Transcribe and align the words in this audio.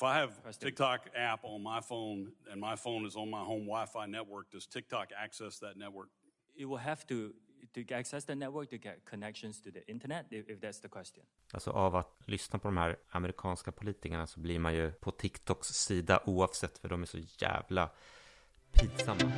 if 0.00 0.04
I 0.04 0.14
have 0.18 0.58
TikTok 0.58 1.00
app 1.14 1.44
on 1.44 1.62
my 1.62 1.80
phone 1.80 2.32
and 2.50 2.60
my 2.60 2.76
phone 2.76 3.06
is 3.06 3.16
on 3.16 3.30
my 3.30 3.44
home 3.44 3.66
Wi-Fi 3.66 4.06
network, 4.06 4.50
does 4.50 4.66
TikTok 4.66 5.08
access 5.24 5.58
that 5.58 5.76
network? 5.76 6.08
It 6.56 6.64
will 6.64 6.78
have 6.78 7.06
to 7.06 7.32
to 7.74 7.94
access 7.94 8.24
the 8.24 8.34
network 8.34 8.70
to 8.70 8.78
get 8.78 9.04
connections 9.04 9.60
to 9.60 9.70
the 9.70 9.90
internet 9.90 10.26
if, 10.30 10.48
if 10.48 10.60
that's 10.60 10.80
the 10.80 10.88
question. 10.88 11.22
Alltså 11.52 11.70
av 11.70 11.96
att 11.96 12.08
lyssna 12.26 12.58
på 12.58 12.68
de 12.68 12.76
här 12.76 12.96
amerikanska 13.10 13.72
politikerna 13.72 14.26
så 14.26 14.40
blir 14.40 14.58
man 14.58 14.74
ju 14.74 14.92
på 14.92 15.10
TikToks 15.10 15.68
sida 15.68 16.20
oavsett 16.26 16.78
för 16.78 16.88
de 16.88 17.02
är 17.02 17.06
så 17.06 17.18
jävla 17.18 17.90
pinsamma. 18.72 19.32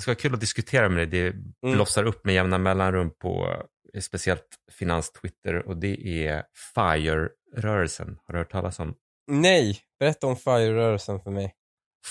Det 0.00 0.02
ska 0.02 0.10
vara 0.10 0.18
kul 0.20 0.34
att 0.34 0.40
diskutera 0.40 0.88
med 0.88 0.98
dig. 0.98 1.06
Det 1.06 1.26
Mm. 1.66 1.76
blossar 1.76 2.04
upp 2.04 2.24
med 2.24 2.34
jämna 2.34 2.58
mellanrum 2.58 3.10
på 3.18 3.56
eh, 3.94 4.00
speciellt 4.00 4.46
finans-Twitter 4.78 5.66
och 5.68 5.76
det 5.76 6.26
är 6.26 6.42
FIRE-rörelsen. 6.74 8.18
Har 8.26 8.32
du 8.34 8.38
hört 8.38 8.50
talas 8.52 8.78
om? 8.80 8.94
Nej, 9.26 9.78
berätta 9.98 10.26
om 10.26 10.36
FIRE-rörelsen 10.36 11.20
för 11.20 11.30
mig. 11.30 11.54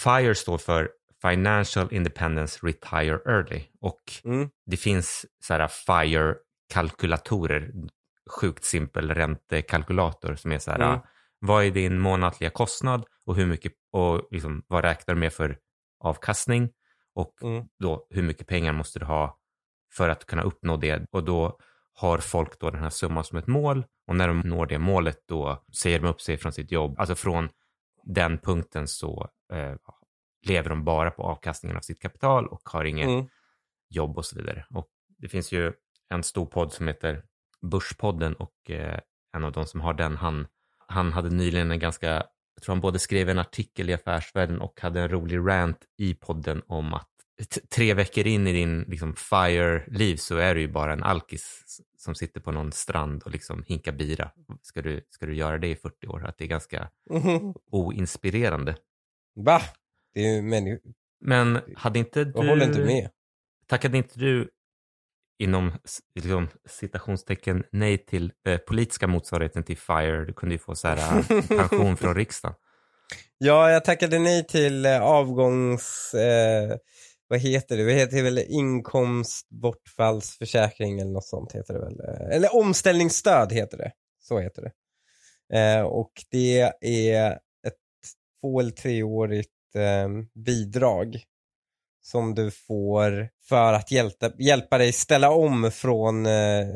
FIRE 0.04 0.36
står 0.36 0.58
för 0.58 0.90
Financial 1.22 1.94
Independence 1.94 2.60
Retire 2.64 3.20
Early 3.26 3.64
och 3.82 4.02
Mm. 4.26 4.50
det 4.66 4.78
finns 4.78 5.26
så 5.44 5.54
här 5.54 5.68
FIRE-kalkylatorer, 5.68 7.72
sjukt 8.30 8.64
simpel 8.64 9.12
räntekalkylator 9.16 10.36
som 10.36 10.52
är 10.52 10.60
så 10.60 10.72
här, 10.72 10.80
Mm. 10.80 11.00
vad 11.40 11.66
är 11.66 11.72
din 11.72 12.00
månatliga 12.00 12.50
kostnad 12.50 13.06
och 13.26 13.36
hur 13.36 13.46
mycket 13.46 13.74
och 13.92 14.28
liksom, 14.32 14.64
vad 14.68 14.84
räknar 14.84 15.16
du 15.16 15.20
med 15.20 15.34
för 15.34 15.58
avkastning 16.04 16.70
och 17.20 17.44
Mm. 17.44 17.66
då 17.80 18.08
hur 18.10 18.24
mycket 18.24 18.48
pengar 18.48 18.74
måste 18.74 19.00
du 19.00 19.06
ha 19.06 19.40
för 19.98 20.10
att 20.10 20.26
kunna 20.26 20.42
uppnå 20.42 20.78
det 20.78 21.06
och 21.12 21.24
då 21.24 21.60
har 21.94 22.18
folk 22.18 22.60
då 22.60 22.70
den 22.70 22.84
här 22.84 22.90
summan 22.90 23.24
som 23.24 23.38
ett 23.38 23.48
mål 23.48 23.86
och 24.08 24.16
när 24.16 24.28
de 24.28 24.40
når 24.40 24.66
det 24.66 24.80
målet 24.80 25.18
då 25.28 25.64
säger 25.82 26.00
de 26.00 26.08
upp 26.08 26.22
sig 26.22 26.38
från 26.38 26.52
sitt 26.52 26.72
jobb. 26.72 27.00
Alltså 27.00 27.16
från 27.16 27.50
den 28.04 28.38
punkten 28.38 28.88
så 28.88 29.30
eh, 29.54 29.76
lever 30.48 30.70
de 30.70 30.84
bara 30.84 31.12
på 31.12 31.24
avkastningen 31.24 31.78
av 31.78 31.82
sitt 31.82 32.02
kapital 32.02 32.48
och 32.48 32.70
har 32.70 32.84
inget 32.86 33.08
Mm. 33.08 33.28
jobb 33.90 34.18
och 34.18 34.26
så 34.26 34.36
vidare. 34.36 34.66
Och 34.70 34.88
det 35.18 35.28
finns 35.30 35.52
ju 35.52 35.74
en 36.10 36.24
stor 36.24 36.46
podd 36.46 36.74
som 36.74 36.88
heter 36.88 37.24
Börspodden 37.62 38.34
och 38.34 38.70
eh, 38.70 39.00
en 39.36 39.44
av 39.44 39.52
de 39.52 39.66
som 39.66 39.82
har 39.82 39.94
den, 39.94 40.18
han, 40.18 40.48
han 40.88 41.14
hade 41.14 41.30
nyligen 41.30 41.72
en 41.72 41.80
ganska, 41.80 42.08
jag 42.56 42.64
tror 42.64 42.76
han 42.76 42.82
både 42.82 43.00
skrev 43.00 43.30
en 43.30 43.40
artikel 43.40 43.90
i 43.90 43.94
Affärsvärlden 43.94 44.62
och 44.62 44.82
hade 44.82 45.02
en 45.02 45.10
rolig 45.10 45.38
rant 45.38 45.86
i 45.98 46.14
podden 46.16 46.62
om 46.68 46.94
att 46.94 47.09
tre 47.76 47.94
veckor 47.94 48.28
in 48.28 48.48
i 48.48 48.54
din 48.54 48.82
liksom, 48.82 49.16
FIRE-liv 49.16 50.16
så 50.16 50.38
är 50.38 50.56
du 50.56 50.62
ju 50.62 50.68
bara 50.68 50.94
en 50.94 51.04
alkis 51.04 51.64
som 51.98 52.16
sitter 52.16 52.42
på 52.42 52.52
någon 52.52 52.72
strand 52.72 53.24
och 53.24 53.32
liksom 53.32 53.64
hinkar 53.68 53.92
bira. 53.92 54.32
Ska 54.62 54.82
du, 54.82 55.08
ska 55.10 55.26
du 55.26 55.36
göra 55.36 55.58
det 55.58 55.68
i 55.68 55.76
40 55.76 56.08
år? 56.08 56.26
Att 56.26 56.38
det 56.38 56.44
är 56.44 56.48
ganska 56.48 56.90
Mhm. 57.10 57.54
oinspirerande. 57.72 58.76
Va? 59.36 59.62
Det 60.14 60.20
är 60.22 60.36
ju 60.36 60.42
människor. 60.42 60.92
Men 61.22 61.60
hade 61.76 62.00
inte 62.00 62.24
du... 62.24 62.32
Jag 62.36 62.44
håller 62.44 62.66
inte 62.66 62.86
med. 62.86 63.10
Tackade 63.68 63.98
inte 63.98 64.20
du 64.20 64.50
inom 65.40 65.72
liksom, 66.16 66.48
citationstecken 66.66 67.64
nej 67.72 67.98
till 67.98 68.32
eh, 68.48 68.58
politiska 68.58 69.08
motsvarigheten 69.08 69.64
till 69.64 69.78
FIRE? 69.78 70.26
Du 70.26 70.34
kunde 70.34 70.56
ju 70.56 70.60
få 70.60 70.76
så 70.76 70.88
här, 70.88 71.18
eh, 71.20 71.48
pension 71.48 71.98
från 71.98 72.16
riksdagen. 72.16 72.56
Ja, 73.42 73.72
jag 73.72 73.86
tackade 73.86 74.20
nej 74.20 74.48
till 74.48 74.86
eh, 74.86 75.02
avgångs... 75.02 76.14
Eh, 76.14 76.78
vad 77.30 77.40
heter 77.40 77.78
det? 77.78 77.84
Det 77.84 77.94
heter 77.94 78.24
väl 78.24 78.46
inkomstbortfallsförsäkring 78.48 81.00
eller 81.00 81.12
något 81.12 81.26
sånt 81.26 81.56
heter 81.56 81.74
det 81.74 81.80
väl. 81.80 82.00
Eh, 82.00 82.30
eller 82.36 82.56
omställningsstöd 82.56 83.54
heter 83.54 83.78
det. 83.78 83.92
Så 84.20 84.40
heter 84.40 84.62
det. 84.62 84.72
Eh, 85.60 85.82
och 85.82 86.12
det 86.32 86.72
är 86.82 87.32
ett 87.68 87.78
två 88.42 88.60
eller 88.60 88.72
treårigt 88.72 89.76
eh, 89.76 90.10
bidrag 90.46 91.24
som 92.02 92.36
du 92.36 92.52
får 92.52 93.30
för 93.50 93.74
att 93.74 93.92
hjälpa, 93.92 94.32
hjälpa 94.40 94.78
dig 94.78 94.92
ställa 94.92 95.32
om 95.32 95.72
från 95.72 96.26
eh, 96.26 96.68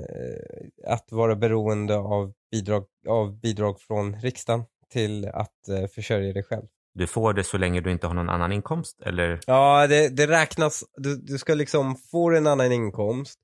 att 0.87 1.11
vara 1.11 1.35
beroende 1.35 1.97
av 1.97 2.33
bidrag, 2.51 2.85
av 3.07 3.39
bidrag 3.39 3.79
från 3.79 4.21
riksdagen 4.21 4.65
till 4.89 5.27
att 5.27 5.67
eh, 5.69 5.87
försörja 5.87 6.33
dig 6.33 6.43
själv. 6.43 6.67
Du 6.93 7.07
får 7.07 7.33
det 7.33 7.43
så 7.43 7.57
länge 7.57 7.81
du 7.81 7.91
inte 7.91 8.07
har 8.07 8.13
någon 8.13 8.29
annan 8.29 8.51
inkomst 8.51 9.01
eller? 9.01 9.39
Ja, 9.47 9.87
det, 9.87 10.09
det 10.09 10.27
räknas, 10.27 10.83
du, 10.97 11.15
du 11.15 11.37
ska 11.37 11.53
liksom 11.53 11.95
få 11.95 12.31
en 12.31 12.47
annan 12.47 12.71
inkomst, 12.71 13.39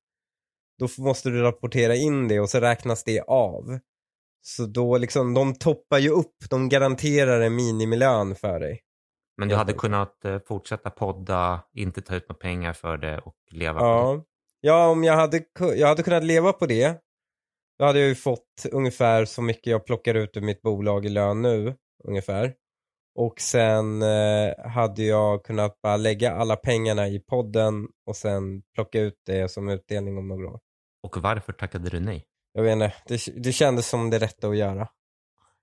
då 0.80 1.04
måste 1.04 1.30
du 1.30 1.42
rapportera 1.42 1.96
in 1.96 2.28
det 2.28 2.40
och 2.40 2.50
så 2.50 2.60
räknas 2.60 3.04
det 3.04 3.22
av. 3.22 3.80
Så 4.42 4.66
då 4.66 4.98
liksom, 4.98 5.34
de 5.34 5.56
toppar 5.56 5.98
ju 5.98 6.10
upp, 6.10 6.36
de 6.50 6.70
garanterar 6.70 7.42
en 7.42 7.56
minimilön 7.56 8.36
för 8.36 8.60
dig. 8.60 8.82
Men 9.38 9.48
du 9.48 9.56
hade 9.56 9.74
kunnat 9.74 10.26
eh, 10.26 10.40
fortsätta 10.48 10.90
podda, 10.90 11.64
inte 11.74 12.02
ta 12.02 12.16
ut 12.16 12.30
några 12.30 12.40
pengar 12.40 12.74
för 12.74 12.98
det 12.98 13.20
och 13.20 13.36
leva 13.52 13.80
på 13.80 13.86
det. 13.86 13.92
Ja, 13.92 14.26
ja 14.62 14.88
om 14.88 15.04
jag 15.04 15.16
hade, 15.16 15.44
jag 15.76 15.88
hade 15.88 16.04
kunnat 16.04 16.24
leva 16.24 16.54
på 16.54 16.66
det, 16.66 16.98
då 17.80 17.86
hade 17.86 18.00
jag 18.00 18.08
ju 18.08 18.16
fått 18.16 18.66
ungefär 18.72 19.26
så 19.26 19.42
mycket 19.42 19.68
jag 19.68 19.86
plockar 19.86 20.16
ut 20.16 20.38
ur 20.38 20.42
mitt 20.42 20.62
bolag 20.62 21.06
i 21.06 21.10
lön 21.10 21.42
nu, 21.42 21.76
ungefär. 22.04 22.54
Och 23.22 23.42
sen 23.42 24.02
eh, 24.02 24.70
hade 24.70 25.04
jag 25.04 25.44
kunnat 25.44 25.82
bara 25.82 25.98
lägga 25.98 26.32
alla 26.32 26.56
pengarna 26.56 27.08
i 27.08 27.20
podden 27.20 27.88
och 28.06 28.16
sen 28.16 28.62
plocka 28.76 29.02
ut 29.02 29.14
det 29.26 29.52
som 29.52 29.70
utdelning 29.70 30.18
om 30.18 30.28
några 30.28 30.48
år. 30.48 30.60
Och 31.04 31.18
varför 31.18 31.54
tackade 31.54 31.90
du 31.90 32.00
nej? 32.00 32.26
Jag 32.54 32.64
vet 32.64 32.74
inte, 32.74 32.94
det, 33.08 33.44
det 33.44 33.52
kändes 33.52 33.90
som 33.90 34.10
det 34.10 34.20
rätta 34.20 34.48
att 34.48 34.58
göra. 34.58 34.88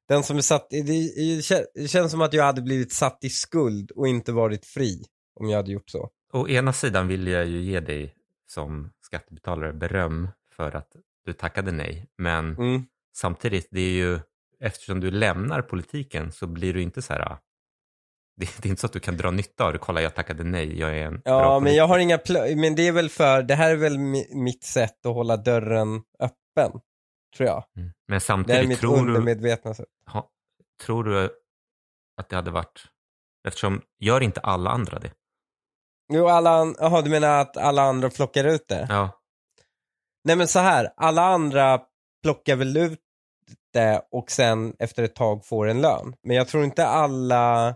Den 0.09 0.22
som 0.22 0.37
är 0.37 0.41
satt, 0.41 0.66
det, 0.71 0.83
det, 1.75 1.89
känns 1.89 2.11
som 2.11 2.21
att 2.21 2.33
jag 2.33 2.45
hade 2.45 2.62
blivit 2.62 2.93
satt 2.93 3.25
i 3.25 3.31
skuld 3.31 3.91
och 3.91 4.09
inte 4.09 4.33
varit 4.33 4.66
fri 4.66 5.05
om 5.41 5.49
jag 5.49 5.56
hade 5.56 5.72
gjort 5.72 5.91
så. 5.91 6.11
Å 6.33 6.49
ena 6.49 6.72
sidan 6.72 7.09
vill 7.09 7.27
jag 7.27 7.47
ju 7.47 7.61
ge 7.61 7.81
dig 7.81 8.15
som 8.47 8.91
skattebetalare 9.00 9.72
beröm 9.72 10.28
för 10.56 10.77
att 10.77 10.97
du 11.25 11.33
tackade 11.33 11.72
nej. 11.72 12.06
Men 12.19 12.56
Mm. 12.56 12.83
samtidigt, 13.16 13.69
det 13.71 13.81
är 13.81 13.95
ju, 13.95 14.21
eftersom 14.61 15.00
du 15.00 15.11
lämnar 15.11 15.62
politiken 15.62 16.33
så 16.33 16.47
blir 16.47 16.75
du 16.75 16.83
inte 16.83 17.03
så 17.03 17.12
här, 17.12 17.21
ah, 17.21 17.39
det, 18.37 18.47
det 18.63 18.69
är 18.69 18.71
inte 18.71 18.81
så 18.81 18.87
att 18.87 18.93
du 18.93 19.01
kan 19.01 19.17
dra 19.17 19.31
nytta 19.31 19.65
av 19.65 19.73
det. 19.73 19.79
Kolla, 19.79 20.03
jag 20.03 20.15
tackade 20.15 20.45
nej, 20.45 20.79
jag 20.81 20.99
är 20.99 21.07
en 21.07 21.23
Ja, 21.25 21.39
bra 21.41 21.61
men 21.61 21.75
jag 21.75 21.87
har 21.89 21.99
inga 21.99 22.19
men 22.57 22.75
det 22.75 22.89
är 22.89 22.93
väl 22.93 23.11
för, 23.11 23.43
det 23.43 23.55
här 23.55 23.71
är 23.71 23.77
väl 23.77 23.97
mi- 23.99 24.35
mitt 24.35 24.65
sätt 24.65 25.07
att 25.07 25.15
hålla 25.15 25.37
dörren 25.37 26.03
öppen, 26.19 26.81
tror 27.37 27.47
jag. 27.49 27.65
Mm. 27.77 27.89
Men 27.89 27.93
Det 28.09 28.13
här 28.13 28.17
är 28.17 28.19
samtidigt, 28.19 28.69
mitt 28.69 28.79
tror 28.81 28.99
undermedvetna 28.99 29.75
sätt. 29.75 29.87
ha, 30.11 30.29
tror 30.87 31.05
du 31.05 31.31
att 32.21 32.29
det 32.29 32.37
hade 32.37 32.51
varit, 32.51 32.85
eftersom, 33.49 33.83
gör 34.01 34.21
inte 34.23 34.41
alla 34.41 34.71
andra 34.71 34.99
det? 34.99 35.11
Jo, 36.13 36.29
alla, 36.29 36.75
jaha, 36.79 37.03
du 37.03 37.11
menar 37.11 37.41
att 37.41 37.57
alla 37.57 37.83
andra 37.83 38.11
plockar 38.11 38.45
ut 38.45 38.69
det? 38.69 38.87
Ja, 38.91 39.21
Nej 40.25 40.37
men 40.37 40.49
så 40.49 40.59
här, 40.59 40.93
alla 40.97 41.23
andra 41.23 41.81
plockar 42.23 42.57
väl 42.57 42.77
ut 42.77 43.01
det 43.73 44.03
och 44.11 44.31
sen 44.31 44.75
efter 44.79 45.03
ett 45.03 45.15
tag 45.15 45.47
får 45.47 45.67
en 45.69 45.81
lön. 45.81 46.15
Men 46.23 46.37
jag 46.37 46.49
tror 46.49 46.65
inte 46.65 46.87
alla, 46.87 47.75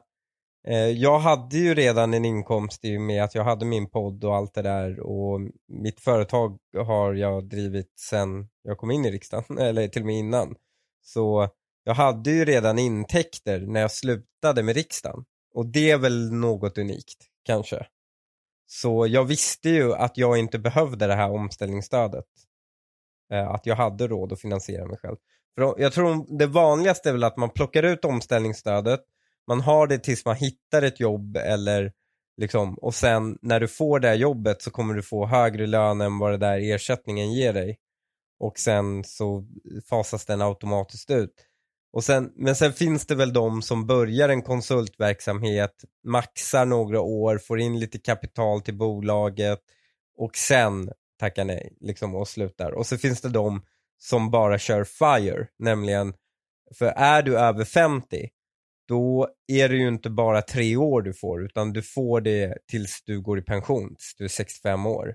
Eh, 0.69 0.89
jag 0.89 1.19
hade 1.19 1.57
ju 1.57 1.75
redan 1.75 2.15
en 2.15 2.25
inkomst 2.25 2.85
i 2.85 2.97
och 2.97 3.01
med 3.01 3.25
att 3.25 3.35
jag 3.35 3.45
hade 3.45 3.65
min 3.65 3.91
podd 3.91 4.25
och 4.25 4.37
allt 4.37 4.55
det 4.55 4.63
där 4.63 5.01
och 5.01 5.41
mitt 5.69 6.01
företag 6.01 6.59
har 6.77 7.15
jag 7.15 7.49
drivit 7.49 7.93
sen 8.01 8.49
jag 8.63 8.79
kom 8.79 8.91
in 8.91 9.05
i 9.05 9.11
riksdagen, 9.11 9.59
eller 9.59 9.89
till 9.89 10.03
och 10.03 10.07
med 10.07 10.17
innan. 10.19 10.55
Så 11.03 11.49
jag 11.85 11.95
hade 11.95 12.31
ju 12.31 12.45
redan 12.45 12.79
intäkter 12.79 13.61
när 13.61 13.81
jag 13.81 13.91
slutade 13.91 14.63
med 14.63 14.75
riksdagen. 14.75 15.25
Och 15.55 15.67
det 15.67 15.91
är 15.91 15.99
väl 15.99 16.33
något 16.33 16.79
unikt, 16.79 17.27
kanske. 17.45 17.87
Så 18.67 19.07
jag 19.07 19.25
visste 19.25 19.69
ju 19.69 19.95
att 19.95 20.17
jag 20.17 20.39
inte 20.39 20.59
behövde 20.59 21.07
det 21.07 21.15
här 21.15 21.31
omställningsstödet. 21.31 22.27
Eh, 23.33 23.51
att 23.51 23.67
jag 23.67 23.77
hade 23.77 24.09
råd 24.09 24.33
att 24.33 24.41
finansiera 24.41 24.87
mig 24.87 24.99
själv. 24.99 25.17
För 25.55 25.81
jag 25.81 25.93
tror 25.93 26.39
det 26.39 26.47
vanligaste 26.47 27.09
är 27.09 27.13
väl 27.13 27.25
att 27.25 27.37
man 27.37 27.51
plockar 27.51 27.83
ut 27.83 28.05
omställningsstödet, 28.05 29.01
man 29.49 29.61
har 29.61 29.87
det 29.87 29.99
tills 29.99 30.25
man 30.25 30.37
hittar 30.37 30.83
ett 30.83 31.01
jobb 31.01 31.37
eller 31.37 31.93
liksom, 32.37 32.75
och 32.75 32.95
sen 32.95 33.39
när 33.43 33.61
du 33.61 33.69
får 33.69 34.01
det 34.01 34.09
här 34.09 34.15
jobbet 34.15 34.63
så 34.63 34.71
kommer 34.71 34.95
du 34.95 35.03
få 35.03 35.27
högre 35.27 35.67
lön 35.67 36.01
än 36.01 36.19
vad 36.19 36.33
det 36.33 36.39
där 36.39 36.59
ersättningen 36.59 37.33
ger 37.33 37.53
dig. 37.53 37.79
Och 38.39 38.59
sen 38.59 39.05
så 39.05 39.47
fasas 39.89 40.27
den 40.27 40.43
automatiskt 40.43 41.11
ut. 41.11 41.35
Och 41.93 42.05
sen, 42.05 42.33
men 42.37 42.57
sen 42.57 42.73
finns 42.73 43.07
det 43.07 43.15
väl 43.15 43.33
de 43.33 43.63
som 43.63 43.87
börjar 43.87 44.29
en 44.29 44.43
konsultverksamhet, 44.43 45.85
maxar 46.05 46.65
några 46.65 47.01
år, 47.01 47.39
får 47.39 47.61
in 47.61 47.81
lite 47.81 47.99
kapital 47.99 48.61
till 48.61 48.77
bolaget 48.77 49.61
och 50.17 50.37
sen 50.37 50.91
tackar 51.19 51.45
nej 51.45 51.77
liksom, 51.81 52.15
och 52.15 52.29
slutar. 52.29 52.71
Och 52.73 52.87
så 52.87 52.99
finns 52.99 53.21
det 53.21 53.29
de 53.29 53.63
som 53.99 54.31
bara 54.31 54.59
kör 54.59 54.85
FIRE, 54.85 55.47
nämligen, 55.59 56.15
för 56.79 56.87
är 56.87 57.23
du 57.23 57.39
över 57.39 57.65
50, 57.65 58.29
då 58.91 59.29
är 59.47 59.69
det 59.69 59.77
ju 59.77 59.89
inte 59.89 60.11
bara 60.11 60.43
tre 60.43 60.77
år 60.77 61.03
du 61.03 61.15
får, 61.15 61.45
utan 61.45 61.73
du 61.73 61.83
får 61.83 62.21
det 62.21 62.59
tills 62.67 63.03
du 63.05 63.21
går 63.21 63.39
i 63.39 63.43
pension, 63.43 63.89
tills 63.89 64.15
du 64.19 64.25
är 64.25 64.29
65 64.29 64.87
år. 64.87 65.15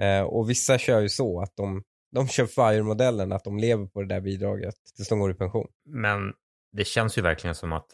Eh, 0.00 0.22
och 0.22 0.50
vissa 0.50 0.78
kör 0.78 1.00
ju 1.00 1.08
så 1.08 1.40
att 1.40 1.56
de, 1.56 1.82
de 2.12 2.28
kör 2.28 2.46
FIRE-modellen, 2.46 3.32
att 3.32 3.44
de 3.44 3.58
lever 3.58 3.86
på 3.86 4.02
det 4.02 4.08
där 4.08 4.20
bidraget 4.20 4.74
tills 4.96 5.08
de 5.08 5.18
går 5.18 5.30
i 5.30 5.34
pension. 5.34 5.66
Men 5.84 6.32
det 6.72 6.84
känns 6.84 7.18
ju 7.18 7.22
verkligen 7.22 7.54
som 7.54 7.72
att 7.72 7.86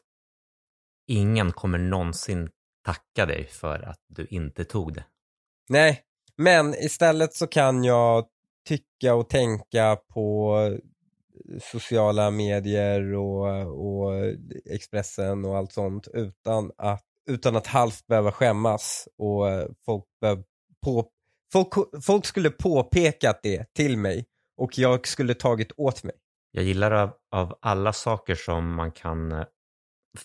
ingen 1.09 1.53
kommer 1.53 1.79
någonsin 1.79 2.51
tacka 2.85 3.27
dig 3.27 3.47
för 3.47 3.83
att 3.83 4.01
du 4.09 4.27
inte 4.31 4.65
tog 4.65 4.95
det. 4.95 5.05
Nej, 5.69 6.01
men 6.37 6.75
istället 6.75 7.35
så 7.35 7.47
kan 7.47 7.85
jag 7.85 8.27
tycka 8.69 9.15
och 9.15 9.29
tänka 9.29 9.97
på 9.97 10.57
sociala 11.63 12.31
medier 12.31 13.15
och, 13.15 13.47
och 13.67 14.15
Expressen 14.71 15.45
och 15.45 15.57
allt 15.57 15.73
sånt 15.73 16.09
utan 16.15 16.71
att, 16.77 17.05
utan 17.31 17.57
att 17.57 17.67
halvt 17.67 18.07
behöva 18.07 18.33
skämmas 18.33 19.09
och 19.19 19.47
folk, 19.87 20.05
på, 20.85 21.07
folk, 21.53 21.69
folk 22.05 22.27
skulle 22.27 22.51
påpekat 22.51 23.41
det 23.43 23.75
till 23.75 23.97
mig 23.97 24.27
och 24.61 24.79
jag 24.79 25.07
skulle 25.07 25.35
tagit 25.35 25.73
åt 25.77 26.05
mig. 26.05 26.15
Jag 26.53 26.65
gillar 26.65 26.91
av, 26.91 27.11
av 27.35 27.59
alla 27.63 27.93
saker 27.93 28.35
som 28.35 28.75
man 28.75 28.93
kan 28.93 29.33
eh, 29.33 29.45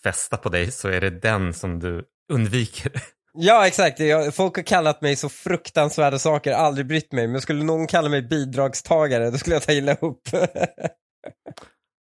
fästa 0.03 0.38
på 0.38 0.50
dig 0.50 0.71
så 0.71 0.88
är 0.88 1.01
det 1.01 1.09
den 1.09 1.53
som 1.53 1.79
du 1.79 2.06
undviker. 2.33 2.91
Ja, 3.38 3.67
exakt. 3.67 4.00
Jag, 4.00 4.35
folk 4.35 4.56
har 4.56 4.63
kallat 4.63 5.01
mig 5.01 5.15
så 5.15 5.29
fruktansvärda 5.29 6.19
saker, 6.19 6.51
aldrig 6.53 6.88
brytt 6.88 7.12
mig. 7.12 7.27
Men 7.27 7.41
skulle 7.41 7.63
någon 7.63 7.88
kalla 7.88 8.09
mig 8.09 8.21
bidragstagare, 8.21 9.29
då 9.29 9.38
skulle 9.38 9.56
jag 9.56 9.63
ta 9.63 9.71
illa 9.71 9.95
upp. 9.95 10.21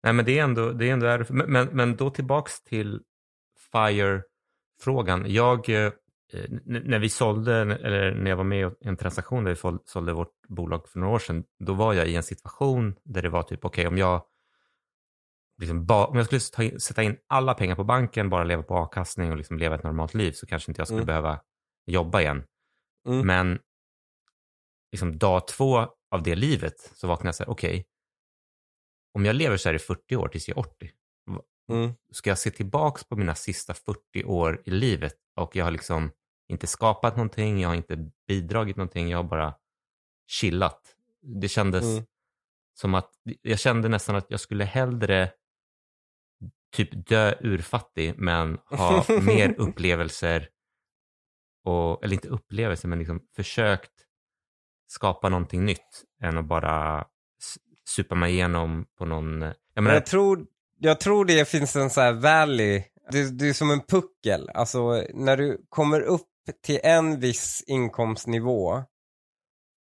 Nej, 0.03 0.13
men 0.13 0.25
det 0.25 0.39
är 0.39 0.45
ändå, 0.45 0.73
det 0.73 0.89
är 0.89 0.93
ändå 0.93 1.25
men, 1.29 1.53
men, 1.53 1.69
men 1.73 1.97
då 1.97 2.11
tillbaks 2.11 2.65
till 2.65 3.01
FIRE-frågan. 3.73 5.25
Jag, 5.27 5.69
eh, 5.69 5.93
när 6.65 6.99
vi 6.99 7.09
sålde, 7.09 7.55
eller 7.57 8.15
när 8.15 8.31
jag 8.31 8.37
var 8.37 8.45
med 8.45 8.73
i 8.81 8.89
en 8.89 8.97
transaktion 8.97 9.45
där 9.45 9.51
vi 9.51 9.79
sålde 9.85 10.13
vårt 10.13 10.33
bolag 10.49 10.89
för 10.89 10.99
några 10.99 11.15
år 11.15 11.19
sedan, 11.19 11.45
då 11.59 11.75
var 11.75 11.95
jag 11.95 12.09
i 12.09 12.17
en 12.17 12.23
situation 12.23 12.95
där 13.05 13.23
det 13.23 13.29
var 13.29 13.43
typ, 13.43 13.65
okej, 13.65 13.83
okay, 13.83 13.89
om 13.89 13.99
jag 13.99 14.23
liksom 15.59 15.87
ba, 15.87 16.07
om 16.07 16.17
jag 16.17 16.27
skulle 16.27 16.71
ta 16.71 16.79
sätta 16.79 17.03
in 17.03 17.17
alla 17.27 17.55
pengar 17.55 17.77
på 17.77 17.85
banken, 17.85 18.31
bara 18.31 18.45
leva 18.45 18.63
på 18.63 18.75
avkastning 18.75 19.31
och 19.31 19.37
liksom 19.37 19.59
leva 19.59 19.75
ett 19.75 19.83
normalt 19.83 20.15
liv 20.15 20.33
så 20.33 20.47
kanske 20.47 20.71
inte 20.71 20.81
jag 20.81 20.87
skulle 20.87 21.03
mm. 21.03 21.07
behöva 21.07 21.41
jobba 21.87 22.21
igen. 22.21 22.45
Mm. 23.09 23.27
Men 23.27 23.59
liksom 24.93 25.19
dag 25.19 25.49
två 25.49 25.77
av 26.11 26.23
det 26.23 26.35
livet 26.35 26.75
så 26.95 27.07
vaknade 27.07 27.29
jag 27.29 27.35
så 27.35 27.43
här, 27.43 27.51
okej, 27.51 27.71
okay, 27.71 27.85
om 29.17 29.25
jag 29.25 29.37
lever 29.37 29.57
så 29.57 29.69
här 29.69 29.75
i 29.75 29.79
40 29.79 30.17
år 30.17 30.29
tills 30.29 30.49
jag 30.49 30.59
är 30.59 30.61
80, 30.61 30.91
mm. 31.73 31.95
ska 32.13 32.31
jag 32.31 32.39
se 32.39 32.51
tillbaks 32.51 33.05
på 33.05 33.17
mina 33.17 33.35
sista 33.35 33.75
40 33.75 34.25
år 34.25 34.63
i 34.65 34.71
livet 34.71 35.17
och 35.37 35.57
jag 35.57 35.65
har 35.65 35.71
liksom 35.71 36.11
inte 36.49 36.67
skapat 36.67 37.17
någonting, 37.17 37.61
jag 37.61 37.69
har 37.69 37.75
inte 37.75 38.11
bidragit 38.29 38.77
någonting, 38.77 39.09
jag 39.09 39.19
har 39.19 39.25
bara 39.25 39.55
chillat. 40.27 40.97
Det 41.23 41.49
kändes 41.49 41.85
mm. 41.85 42.05
som 42.75 42.95
att, 42.95 43.11
jag 43.43 43.59
kände 43.59 43.89
nästan 43.89 44.17
att 44.17 44.27
jag 44.29 44.41
skulle 44.41 44.65
hellre 44.65 45.33
typ 46.73 47.07
dö 47.09 47.35
urfattig 47.41 48.15
men 48.19 48.59
ha 48.65 49.05
mer 49.23 49.55
upplevelser, 49.59 50.49
och, 51.65 52.05
eller 52.05 52.15
inte 52.15 52.29
upplevelser 52.29 52.89
men 52.89 52.99
liksom 52.99 53.21
försökt 53.37 53.93
skapa 54.87 55.29
någonting 55.29 55.65
nytt 55.65 56.05
än 56.23 56.39
att 56.39 56.45
bara 56.45 57.07
supa 57.89 58.15
mig 58.15 58.33
igenom 58.33 58.87
på 58.99 59.05
någon... 59.05 59.43
Jag, 59.75 59.83
menar, 59.83 59.95
jag, 59.95 60.07
tror, 60.07 60.47
jag 60.79 61.01
tror 61.01 61.25
det 61.25 61.49
finns 61.49 61.77
en 61.77 61.91
så 61.91 62.01
här 62.01 62.13
valley, 62.13 62.83
det, 63.11 63.39
det 63.39 63.49
är 63.49 63.53
som 63.53 63.71
en 63.71 63.81
puckel, 63.81 64.51
alltså 64.55 65.05
när 65.15 65.37
du 65.37 65.67
kommer 65.69 66.01
upp 66.01 66.29
till 66.63 66.81
en 66.83 67.21
viss 67.21 67.65
inkomstnivå 67.67 68.83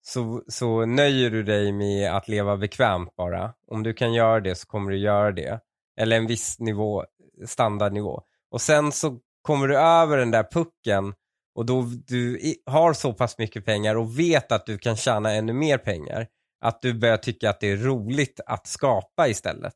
så, 0.02 0.42
så 0.48 0.86
nöjer 0.86 1.30
du 1.30 1.42
dig 1.42 1.72
med 1.72 2.16
att 2.16 2.28
leva 2.28 2.56
bekvämt 2.56 3.16
bara. 3.16 3.52
Om 3.66 3.82
du 3.82 3.92
kan 3.92 4.12
göra 4.12 4.40
det 4.40 4.54
så 4.54 4.66
kommer 4.66 4.90
du 4.90 4.98
göra 4.98 5.32
det. 5.32 5.60
Eller 5.96 6.16
en 6.16 6.26
viss 6.26 6.58
nivå, 6.58 7.04
standardnivå. 7.46 8.22
Och 8.50 8.60
sen 8.60 8.92
så 8.92 9.18
kommer 9.42 9.68
du 9.68 9.78
över 9.78 10.16
den 10.16 10.30
där 10.30 10.46
pucken 10.52 11.14
och 11.54 11.66
då 11.66 11.82
du 12.06 12.54
har 12.66 12.92
så 12.92 13.12
pass 13.12 13.38
mycket 13.38 13.64
pengar 13.64 13.94
och 13.94 14.18
vet 14.18 14.52
att 14.52 14.66
du 14.66 14.78
kan 14.78 14.96
tjäna 14.96 15.32
ännu 15.32 15.52
mer 15.52 15.78
pengar. 15.78 16.26
Att 16.60 16.82
du 16.82 16.94
börjar 16.94 17.16
tycka 17.16 17.50
att 17.50 17.60
det 17.60 17.70
är 17.70 17.76
roligt 17.76 18.40
att 18.46 18.66
skapa 18.66 19.28
istället. 19.28 19.74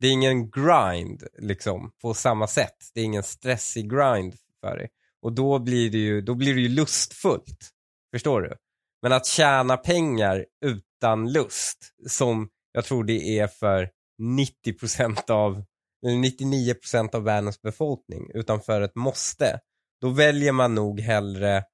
Det 0.00 0.06
är 0.06 0.12
ingen 0.12 0.50
grind 0.50 1.22
liksom 1.38 1.92
på 2.02 2.14
samma 2.14 2.46
sätt. 2.46 2.76
Det 2.94 3.00
är 3.00 3.04
ingen 3.04 3.22
stressig 3.22 3.90
grind 3.90 4.34
för 4.60 4.76
dig. 4.76 4.88
Och 5.22 5.32
då 5.32 5.58
blir 5.58 5.90
det 5.90 5.98
ju, 5.98 6.20
då 6.20 6.34
blir 6.34 6.54
det 6.54 6.60
ju 6.60 6.68
lustfullt. 6.68 7.70
Förstår 8.14 8.42
du? 8.42 8.56
Men 9.02 9.12
att 9.12 9.26
tjäna 9.26 9.76
pengar 9.76 10.46
utan 10.64 11.32
lust, 11.32 11.78
som 12.06 12.48
jag 12.72 12.84
tror 12.84 13.04
det 13.04 13.38
är 13.38 13.46
för 13.46 13.90
90% 14.22 15.30
av, 15.30 15.64
eller 16.06 16.16
99% 16.16 17.14
av 17.14 17.22
världens 17.22 17.62
befolkning, 17.62 18.30
utan 18.34 18.60
för 18.60 18.80
ett 18.80 18.94
måste, 18.94 19.60
då 20.00 20.08
väljer 20.08 20.52
man 20.52 20.74
nog 20.74 21.00
hellre 21.00 21.64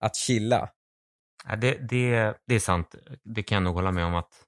att 0.00 0.16
chilla. 0.16 0.68
Ja, 1.48 1.56
det, 1.56 1.74
det, 1.88 2.34
det 2.46 2.54
är 2.54 2.60
sant. 2.60 2.94
Det 3.22 3.42
kan 3.42 3.56
jag 3.56 3.62
nog 3.62 3.74
hålla 3.74 3.92
med 3.92 4.04
om 4.04 4.14
att 4.14 4.44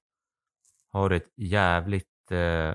har 0.91 1.09
du 1.09 1.15
ett 1.15 1.31
jävligt, 1.35 2.31
eh, 2.31 2.73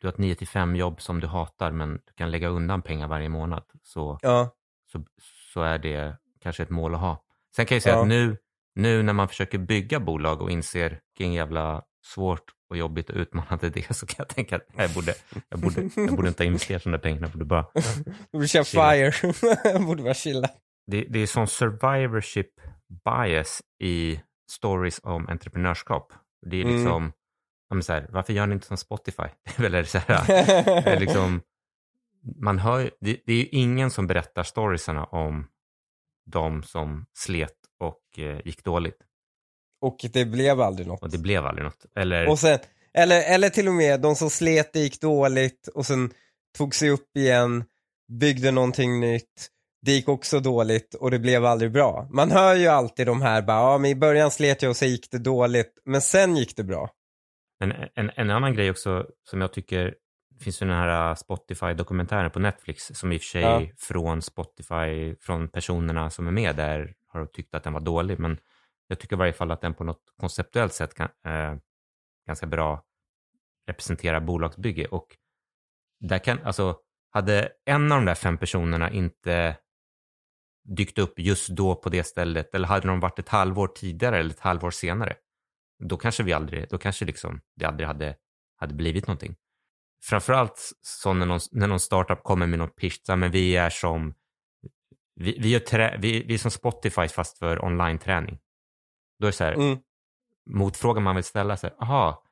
du 0.00 0.06
har 0.06 0.08
ett 0.08 0.18
9 0.18 0.36
5 0.36 0.76
jobb 0.76 1.02
som 1.02 1.20
du 1.20 1.26
hatar 1.26 1.70
men 1.70 1.92
du 1.92 2.12
kan 2.14 2.30
lägga 2.30 2.48
undan 2.48 2.82
pengar 2.82 3.08
varje 3.08 3.28
månad 3.28 3.64
så, 3.82 4.18
ja. 4.22 4.54
så, 4.92 5.04
så 5.52 5.62
är 5.62 5.78
det 5.78 6.16
kanske 6.40 6.62
ett 6.62 6.70
mål 6.70 6.94
att 6.94 7.00
ha. 7.00 7.24
Sen 7.56 7.66
kan 7.66 7.76
jag 7.76 7.82
säga 7.82 7.94
ja. 7.94 8.02
att 8.02 8.08
nu, 8.08 8.36
nu 8.74 9.02
när 9.02 9.12
man 9.12 9.28
försöker 9.28 9.58
bygga 9.58 10.00
bolag 10.00 10.42
och 10.42 10.50
inser 10.50 11.00
vilken 11.18 11.32
jävla 11.32 11.82
svårt 12.04 12.44
och 12.70 12.76
jobbigt 12.76 13.10
och 13.10 13.16
utmanande 13.16 13.70
det 13.70 13.94
så 13.96 14.06
kan 14.06 14.16
jag 14.18 14.28
tänka 14.28 14.56
att 14.56 14.66
jag 14.76 14.90
borde, 14.90 15.14
jag 15.48 15.60
borde, 15.60 15.90
jag 15.96 16.16
borde 16.16 16.28
inte 16.28 16.42
ha 16.42 16.46
investerat 16.46 16.82
de 16.82 16.90
där 16.90 16.98
pengarna, 16.98 17.26
jag 17.26 17.32
borde 17.32 17.44
bara... 17.44 17.66
Du 17.74 18.12
borde 18.32 18.48
köra 18.48 18.64
FIRE, 18.64 19.12
jag 19.72 19.86
borde 19.86 20.02
bara 20.02 20.14
chilla. 20.14 20.48
Det, 20.90 21.06
det 21.08 21.18
är 21.18 21.26
sån 21.26 21.46
survivorship 21.46 22.60
bias 23.04 23.62
i 23.82 24.20
stories 24.50 25.00
om 25.02 25.28
entreprenörskap. 25.28 26.12
Det 26.46 26.56
är 26.56 26.64
mm. 26.64 26.74
liksom, 26.74 27.12
mm. 27.72 27.82
så 27.82 27.92
här, 27.92 28.06
varför 28.10 28.32
gör 28.32 28.46
ni 28.46 28.54
inte 28.54 28.66
som 28.66 28.76
Spotify? 28.76 29.22
Det 29.56 29.66
är 29.66 29.70
väl 29.70 29.86
så 29.86 29.98
här, 29.98 30.26
det 30.84 30.90
är 30.90 31.00
liksom, 31.00 31.42
man 32.36 32.58
hör, 32.58 32.90
det, 33.00 33.20
det 33.26 33.32
är 33.32 33.36
ju 33.36 33.46
ingen 33.46 33.90
som 33.90 34.06
berättar 34.06 34.42
storiesarna 34.42 35.04
om 35.04 35.46
de 36.26 36.62
som 36.62 37.06
slet 37.12 37.56
och 37.80 38.18
eh, 38.18 38.40
gick 38.44 38.64
dåligt. 38.64 38.98
Och 39.80 39.96
det 40.12 40.24
blev 40.24 40.60
aldrig 40.60 40.86
något. 40.88 41.02
Och 41.02 41.10
det 41.10 41.18
blev 41.18 41.46
aldrig 41.46 41.64
något. 41.64 41.86
Eller, 41.96 42.28
och 42.28 42.38
sen, 42.38 42.58
eller, 42.94 43.34
eller 43.34 43.50
till 43.50 43.68
och 43.68 43.74
med 43.74 44.00
de 44.00 44.16
som 44.16 44.30
slet, 44.30 44.72
det 44.72 44.80
gick 44.80 45.00
dåligt 45.00 45.68
och 45.68 45.86
sen 45.86 46.12
tog 46.58 46.74
sig 46.74 46.90
upp 46.90 47.16
igen, 47.16 47.64
byggde 48.20 48.50
någonting 48.50 49.00
nytt. 49.00 49.50
Det 49.82 49.92
gick 49.92 50.08
också 50.08 50.40
dåligt 50.40 50.94
och 50.94 51.10
det 51.10 51.18
blev 51.18 51.44
aldrig 51.44 51.72
bra. 51.72 52.08
Man 52.10 52.30
hör 52.30 52.54
ju 52.54 52.66
alltid 52.66 53.06
de 53.06 53.22
här, 53.22 53.42
bara, 53.42 53.72
ja, 53.72 53.78
men 53.78 53.90
i 53.90 53.94
början 53.94 54.30
slet 54.30 54.62
jag 54.62 54.70
och 54.70 54.76
så 54.76 54.84
gick 54.84 55.10
det 55.10 55.18
dåligt, 55.18 55.72
men 55.84 56.00
sen 56.00 56.36
gick 56.36 56.56
det 56.56 56.64
bra. 56.64 56.90
Men 57.60 57.72
en, 57.94 58.10
en 58.16 58.30
annan 58.30 58.54
grej 58.54 58.70
också 58.70 59.06
som 59.30 59.40
jag 59.40 59.52
tycker 59.52 59.94
finns 60.40 60.62
ju 60.62 60.66
den 60.66 60.76
här 60.76 61.14
Spotify-dokumentären 61.14 62.30
på 62.30 62.38
Netflix 62.38 62.90
som 62.94 63.12
i 63.12 63.16
och 63.16 63.20
för 63.20 63.26
sig 63.26 63.42
ja. 63.42 63.62
från 63.78 64.22
Spotify, 64.22 65.16
från 65.20 65.48
personerna 65.48 66.10
som 66.10 66.26
är 66.26 66.30
med 66.30 66.56
där 66.56 66.94
har 67.06 67.26
tyckt 67.26 67.54
att 67.54 67.64
den 67.64 67.72
var 67.72 67.80
dålig. 67.80 68.18
Men 68.18 68.38
jag 68.86 68.98
tycker 68.98 69.16
i 69.16 69.18
varje 69.18 69.32
fall 69.32 69.50
att 69.50 69.60
den 69.60 69.74
på 69.74 69.84
något 69.84 70.02
konceptuellt 70.20 70.72
sätt 70.72 70.94
kan, 70.94 71.08
eh, 71.26 71.54
ganska 72.26 72.46
bra 72.46 72.84
representerar 73.66 74.20
bolagsbygge. 74.20 74.86
Och 74.86 75.16
där 76.00 76.18
kan, 76.18 76.38
alltså, 76.44 76.76
hade 77.10 77.52
en 77.64 77.92
av 77.92 77.98
de 77.98 78.04
där 78.04 78.14
fem 78.14 78.38
personerna 78.38 78.90
inte 78.90 79.56
dykt 80.64 80.98
upp 80.98 81.18
just 81.18 81.48
då 81.48 81.74
på 81.74 81.88
det 81.88 82.04
stället 82.04 82.54
eller 82.54 82.68
hade 82.68 82.88
de 82.88 83.00
varit 83.00 83.18
ett 83.18 83.28
halvår 83.28 83.68
tidigare 83.68 84.18
eller 84.18 84.30
ett 84.30 84.40
halvår 84.40 84.70
senare, 84.70 85.16
då 85.84 85.96
kanske 85.96 86.22
vi 86.22 86.32
aldrig, 86.32 86.68
då 86.68 86.78
kanske 86.78 87.04
liksom 87.04 87.40
det 87.56 87.64
aldrig 87.64 87.86
hade, 87.86 88.16
hade 88.56 88.74
blivit 88.74 89.06
någonting. 89.06 89.36
Framförallt 90.04 90.72
så 90.82 91.12
när 91.12 91.26
någon, 91.26 91.40
när 91.52 91.66
någon 91.66 91.80
startup 91.80 92.22
kommer 92.22 92.46
med 92.46 92.58
något 92.58 92.76
pitch, 92.76 93.00
så 93.02 93.16
men 93.16 93.30
vi 93.30 93.56
är 93.56 93.70
som 93.70 94.14
vi, 95.14 95.38
vi, 95.38 95.60
trä, 95.60 95.96
vi, 95.98 96.22
vi 96.22 96.34
är 96.34 96.38
som 96.38 96.50
Spotify 96.50 97.08
fast 97.08 97.38
för 97.38 97.64
online-träning. 97.64 98.38
Då 99.18 99.26
är 99.26 99.30
det 99.30 99.36
så 99.36 99.44
här, 99.44 99.52
mm. 99.52 99.78
motfrågan 100.50 101.02
man 101.02 101.14
vill 101.14 101.24
ställa 101.24 101.56
sig, 101.56 101.70
aha, 101.80 102.24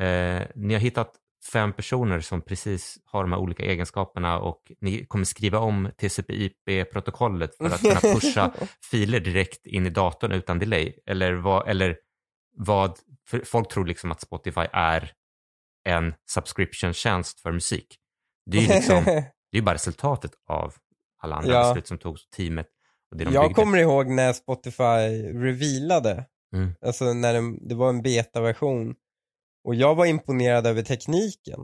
eh, 0.00 0.42
ni 0.54 0.74
har 0.74 0.80
hittat 0.80 1.14
fem 1.52 1.72
personer 1.72 2.20
som 2.20 2.42
precis 2.42 2.98
har 3.04 3.22
de 3.22 3.32
här 3.32 3.38
olika 3.38 3.62
egenskaperna 3.62 4.38
och 4.38 4.72
ni 4.80 5.06
kommer 5.06 5.24
skriva 5.24 5.58
om 5.58 5.90
TCP/IP-protokollet 5.98 7.56
för 7.56 7.64
att 7.66 7.80
kunna 7.80 8.00
pusha 8.14 8.52
filer 8.90 9.20
direkt 9.20 9.66
in 9.66 9.86
i 9.86 9.90
datorn 9.90 10.32
utan 10.32 10.58
delay. 10.58 10.92
Eller 11.06 11.32
vad, 11.32 11.68
eller 11.68 11.96
vad 12.56 12.98
folk 13.44 13.68
tror 13.72 13.86
liksom 13.86 14.12
att 14.12 14.20
Spotify 14.20 14.66
är 14.72 15.12
en 15.84 16.14
subscription-tjänst 16.30 17.40
för 17.40 17.52
musik. 17.52 17.96
Det 18.46 18.58
är 18.58 18.62
ju 18.62 18.68
liksom, 18.68 19.04
Det 19.52 19.58
är 19.58 19.62
bara 19.62 19.74
resultatet 19.74 20.30
av 20.48 20.74
alla 21.22 21.36
andra 21.36 21.52
Ja. 21.52 21.68
beslut 21.68 21.86
som 21.86 21.98
togs, 21.98 22.28
teamet 22.30 22.66
och 23.10 23.16
det 23.16 23.24
de 23.24 23.32
Jag 23.34 23.44
byggde. 23.44 23.54
kommer 23.54 23.78
ihåg 23.78 24.06
när 24.08 24.32
Spotify 24.32 25.32
revealade, 25.32 26.24
Mm. 26.54 26.74
alltså 26.86 27.12
när 27.12 27.32
det, 27.34 27.68
det 27.68 27.74
var 27.74 27.88
en 27.88 28.02
betaversion. 28.02 28.94
Och 29.64 29.74
jag 29.74 29.94
var 29.94 30.06
imponerad 30.06 30.66
över 30.66 30.82
tekniken. 30.82 31.60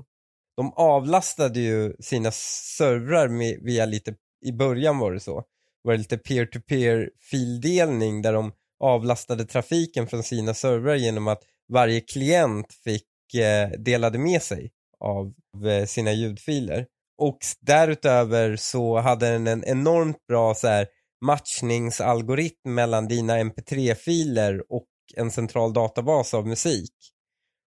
De 0.56 0.72
avlastade 0.72 1.60
ju 1.60 1.92
sina 2.00 2.30
servrar 2.30 3.28
med, 3.28 3.58
via 3.62 3.86
lite, 3.86 4.14
i 4.44 4.52
början 4.52 4.98
var 4.98 5.12
det 5.12 5.20
så, 5.20 5.44
var 5.82 5.92
det 5.92 5.98
lite 5.98 6.18
peer-to-peer 6.18 7.10
fildelning 7.30 8.22
där 8.22 8.32
de 8.32 8.52
avlastade 8.80 9.44
trafiken 9.44 10.06
från 10.06 10.22
sina 10.22 10.54
servrar 10.54 10.94
genom 10.94 11.28
att 11.28 11.42
varje 11.72 12.00
klient 12.00 12.72
fick 12.84 13.34
eh, 13.34 13.70
delade 13.78 14.18
med 14.18 14.42
sig 14.42 14.70
av 15.00 15.34
eh, 15.66 15.86
sina 15.86 16.12
ljudfiler. 16.12 16.86
Och 17.18 17.38
därutöver 17.60 18.56
så 18.56 18.98
hade 18.98 19.30
den 19.30 19.46
en 19.46 19.64
enormt 19.64 20.26
bra 20.28 20.54
så 20.54 20.68
här, 20.68 20.86
matchningsalgoritm 21.24 22.74
mellan 22.74 23.08
dina 23.08 23.38
mp3-filer 23.38 24.62
och 24.68 24.88
en 25.16 25.30
central 25.30 25.72
databas 25.72 26.34
av 26.34 26.46
musik. 26.46 26.92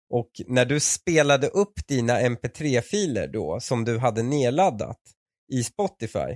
Och 0.09 0.29
när 0.47 0.65
du 0.65 0.79
spelade 0.79 1.47
upp 1.47 1.87
dina 1.87 2.19
mp3-filer 2.19 3.27
då, 3.27 3.59
som 3.59 3.85
du 3.85 3.97
hade 3.97 4.23
nedladdat 4.23 4.99
i 5.53 5.63
Spotify, 5.63 6.35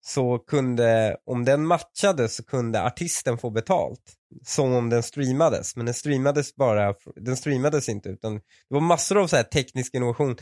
så 0.00 0.38
kunde, 0.38 1.16
om 1.26 1.44
den 1.44 1.66
matchade 1.66 2.28
så 2.28 2.44
kunde 2.44 2.82
artisten 2.82 3.38
få 3.38 3.50
betalt. 3.50 4.14
Som 4.46 4.72
om 4.72 4.90
den 4.90 5.02
streamades, 5.02 5.76
men 5.76 5.86
den 5.86 5.94
streamades 5.94 6.54
bara, 6.54 6.94
den 7.16 7.36
streamades 7.36 7.88
inte 7.88 8.08
utan 8.08 8.34
det 8.34 8.42
var 8.68 8.80
massor 8.80 9.18
av 9.18 9.26
så 9.26 9.36
här 9.36 9.42
teknisk 9.42 9.94
innovation. 9.94 10.36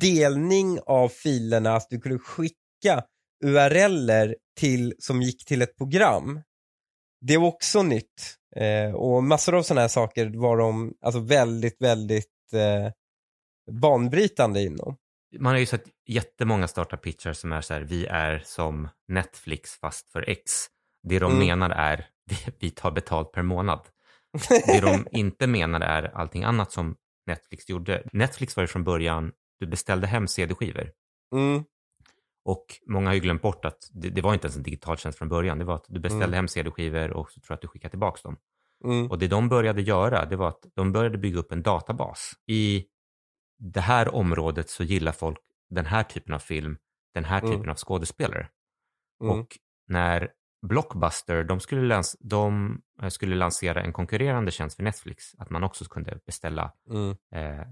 Delning 0.00 0.78
av 0.86 1.08
filerna, 1.08 1.76
att 1.76 1.86
du 1.90 2.00
kunde 2.00 2.18
skicka 2.18 3.04
URLer 3.44 4.36
till, 4.58 4.94
som 4.98 5.22
gick 5.22 5.44
till 5.44 5.62
ett 5.62 5.76
program. 5.76 6.40
Det 7.20 7.36
var 7.36 7.46
också 7.46 7.82
nytt. 7.82 8.36
Eh, 8.56 8.94
och 8.94 9.24
massor 9.24 9.54
av 9.54 9.62
sådana 9.62 9.80
här 9.80 9.88
saker 9.88 10.30
var 10.38 10.56
de 10.56 10.94
alltså 11.00 11.20
väldigt, 11.20 11.82
väldigt 11.82 12.52
eh, 12.52 12.92
banbrytande 13.72 14.62
inom. 14.62 14.96
Man 15.38 15.52
har 15.52 15.58
ju 15.60 15.66
sett 15.66 15.84
jättemånga 16.06 16.66
startup-pitchar 16.66 17.32
som 17.32 17.52
är 17.52 17.60
så 17.60 17.74
här, 17.74 17.80
vi 17.80 18.06
är 18.06 18.42
som 18.44 18.88
Netflix 19.08 19.70
fast 19.80 20.10
för 20.10 20.24
X. 20.30 20.66
Det 21.08 21.18
de 21.18 21.32
Mm. 21.32 21.46
menar 21.46 21.70
är, 21.70 22.06
vi 22.60 22.70
tar 22.70 22.90
betalt 22.90 23.32
per 23.32 23.42
månad. 23.42 23.80
Det 24.48 24.80
de 24.80 25.06
inte 25.12 25.46
menar 25.46 25.80
är 25.80 26.02
allting 26.16 26.44
annat 26.44 26.72
som 26.72 26.96
Netflix 27.26 27.68
gjorde. 27.68 28.08
Netflix 28.12 28.56
var 28.56 28.62
ju 28.64 28.66
från 28.68 28.84
början, 28.84 29.32
du 29.60 29.66
beställde 29.66 30.06
hem 30.06 30.28
CD-skivor. 30.28 30.90
Mm, 31.34 31.64
Och 32.44 32.66
många 32.86 33.08
har 33.08 33.14
ju 33.14 33.20
glömt 33.20 33.42
bort 33.42 33.64
att 33.64 33.90
det, 33.92 34.08
det 34.08 34.22
var 34.22 34.34
inte 34.34 34.46
ens 34.46 34.56
en 34.56 34.62
digital 34.62 34.96
tjänst 34.98 35.18
från 35.18 35.28
början. 35.28 35.58
Det 35.58 35.64
var 35.64 35.74
att 35.74 35.84
du 35.88 36.00
beställde 36.00 36.24
Mm. 36.26 36.34
hem 36.34 36.48
CD-skivor 36.48 37.10
och 37.10 37.30
så 37.30 37.40
tror 37.40 37.46
jag 37.52 37.54
att 37.54 37.62
du 37.62 37.68
skickade 37.68 37.90
tillbaka 37.90 38.20
dem. 38.22 38.36
mm, 38.84 39.10
Och 39.10 39.18
det 39.18 39.28
de 39.28 39.48
började 39.48 39.82
göra, 39.82 40.24
det 40.24 40.36
var 40.36 40.48
att 40.48 40.66
de 40.74 40.92
började 40.92 41.18
bygga 41.18 41.38
upp 41.38 41.52
en 41.52 41.62
databas. 41.62 42.32
I 42.46 42.86
det 43.58 43.80
här 43.80 44.14
området 44.14 44.70
så 44.70 44.84
gillar 44.84 45.12
folk 45.12 45.38
den 45.70 45.86
här 45.86 46.02
typen 46.02 46.34
av 46.34 46.38
film, 46.38 46.76
den 47.14 47.24
här 47.24 47.38
Mm. 47.40 47.52
typen 47.52 47.70
av 47.70 47.76
skådespelare. 47.76 48.48
mm, 49.22 49.38
Och 49.40 49.58
när 49.88 50.32
Blockbuster, 50.66 51.44
de 51.44 51.60
skulle, 51.60 51.80
lans- 51.94 52.16
de 52.20 52.80
eh, 53.02 53.08
skulle 53.08 53.36
lansera 53.36 53.82
en 53.82 53.92
konkurrerande 53.92 54.50
tjänst 54.50 54.76
för 54.76 54.82
Netflix, 54.82 55.34
att 55.38 55.50
man 55.50 55.64
också 55.64 55.84
kunde 55.84 56.20
beställa 56.26 56.72
mm, 56.90 57.10
eh, 57.34 57.66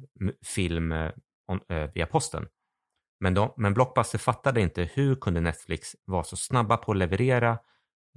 film 0.47 0.93
eh, 0.93 1.13
on, 1.47 1.61
eh, 1.69 1.91
via 1.95 2.07
posten. 2.07 2.49
Men, 3.21 3.35
de, 3.35 3.53
men 3.57 3.75
Blockbuster 3.75 4.19
fattade 4.19 4.61
inte 4.61 4.91
hur 4.95 5.15
kunde 5.15 5.41
Netflix 5.41 5.97
vara 6.05 6.25
så 6.25 6.37
snabba 6.37 6.77
på 6.77 6.93
att 6.93 6.99
leverera 6.99 7.59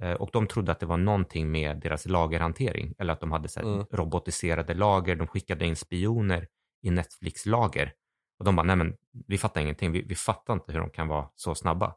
eh, 0.02 0.12
och 0.12 0.30
de 0.32 0.46
trodde 0.46 0.72
att 0.72 0.80
det 0.80 0.86
var 0.86 0.96
någonting 0.96 1.50
med 1.50 1.80
deras 1.80 2.06
lagerhantering 2.06 2.94
eller 2.98 3.12
att 3.12 3.20
de 3.20 3.32
hade 3.32 3.48
så 3.48 3.60
Mm. 3.60 3.86
robotiserade 3.92 4.74
lager, 4.74 5.16
de 5.16 5.26
skickade 5.26 5.66
in 5.66 5.76
spioner 5.76 6.48
i 6.82 6.90
Netflix 6.90 7.46
lager. 7.46 7.92
Och 8.38 8.44
de 8.44 8.56
bara, 8.56 8.62
nej 8.66 8.76
men 8.76 8.96
vi 9.26 9.38
fattar 9.38 9.60
ingenting, 9.60 9.92
vi, 9.92 10.02
vi 10.02 10.14
fattar 10.14 10.52
inte 10.52 10.72
hur 10.72 10.80
de 10.80 10.90
kan 10.90 11.08
vara 11.08 11.28
så 11.34 11.54
snabba. 11.54 11.94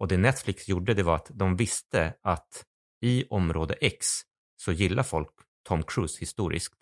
Och 0.00 0.08
det 0.08 0.16
Netflix 0.16 0.68
gjorde 0.68 0.94
det 0.94 1.02
var 1.02 1.14
att 1.16 1.30
de 1.34 1.56
visste 1.56 2.14
att 2.22 2.64
i 3.00 3.24
område 3.30 3.74
X 3.80 4.06
så 4.56 4.72
gillar 4.72 5.02
folk 5.02 5.30
Tom 5.62 5.82
Cruise 5.82 6.20
historiskt. 6.20 6.74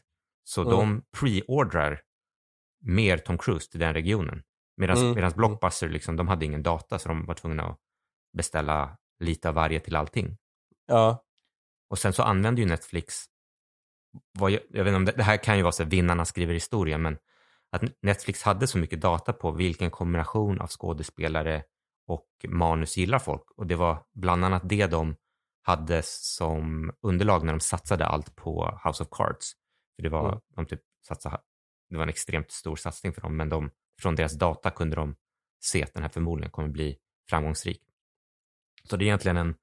Så 0.45 0.61
Mm. 0.61 0.71
de 0.73 1.02
preordrar 1.21 2.00
mer 2.80 3.19
Tom 3.19 3.38
Cruise 3.38 3.71
till 3.71 3.80
den 3.80 3.95
regionen. 3.95 4.42
Medan 4.80 4.96
Mm. 4.99 5.14
medans 5.14 5.34
Blockbuster, 5.34 5.88
liksom, 5.88 6.16
de 6.16 6.28
hade 6.28 6.44
ingen 6.44 6.62
data 6.62 6.99
så 6.99 7.08
de 7.08 7.26
var 7.26 7.34
tvungna 7.34 7.62
att 7.64 7.78
beställa 8.37 8.96
lite 9.18 9.49
av 9.49 9.54
varje 9.54 9.80
till 9.80 9.96
allting. 9.96 10.37
ja, 10.87 11.25
Och 11.90 11.99
sen 11.99 12.12
så 12.12 12.22
använde 12.22 12.60
ju 12.60 12.66
Netflix, 12.68 13.25
jag, 14.38 14.50
jag 14.50 14.60
vet 14.84 14.87
inte 14.87 14.96
om 14.96 15.04
det, 15.04 15.12
det 15.12 15.22
här 15.22 15.37
kan 15.37 15.56
ju 15.56 15.62
vara 15.62 15.72
så 15.72 15.82
att 15.82 15.88
vinnarna 15.88 16.25
skriver 16.25 16.54
historia, 16.54 16.99
men 16.99 17.18
att 17.70 17.82
Netflix 18.02 18.42
hade 18.42 18.66
så 18.66 18.78
mycket 18.78 19.00
data 19.00 19.32
på 19.32 19.50
vilken 19.50 19.90
kombination 19.90 20.60
av 20.60 20.66
skådespelare 20.68 21.62
och 22.06 22.26
manus 22.49 22.96
gillar 22.96 23.18
folk. 23.18 23.50
Och 23.56 23.66
det 23.66 23.76
var 23.76 24.02
bland 24.14 24.44
annat 24.44 24.62
det 24.68 24.87
de 24.87 25.16
hade 25.62 26.02
som 26.04 26.92
underlag 27.02 27.44
när 27.44 27.52
de 27.52 27.60
satsade 27.60 28.06
allt 28.06 28.37
på 28.37 28.80
House 28.84 29.02
of 29.02 29.08
Cards. 29.10 29.52
För 29.96 30.02
det 30.02 30.08
var, 30.08 30.28
Mm. 30.28 30.40
de 30.54 30.66
typ 30.66 30.80
satsade, 31.08 31.38
det 31.90 31.96
var 31.96 32.02
en 32.02 32.08
extremt 32.08 32.50
stor 32.50 32.76
satsning 32.76 33.12
för 33.12 33.20
dem, 33.20 33.37
men 33.37 33.49
de, 33.49 33.70
från 34.00 34.14
deras 34.16 34.33
data 34.33 34.71
kunde 34.71 34.97
de 34.97 35.16
se 35.64 35.83
att 35.83 35.95
den 35.95 36.02
här 36.02 36.11
förmodligen 36.11 36.50
kommer 36.50 36.69
bli 36.69 36.97
framgångsrik. 37.30 37.83
Så 38.85 38.97
det 38.97 39.04
är 39.04 39.07
egentligen 39.07 39.37
en, 39.37 39.54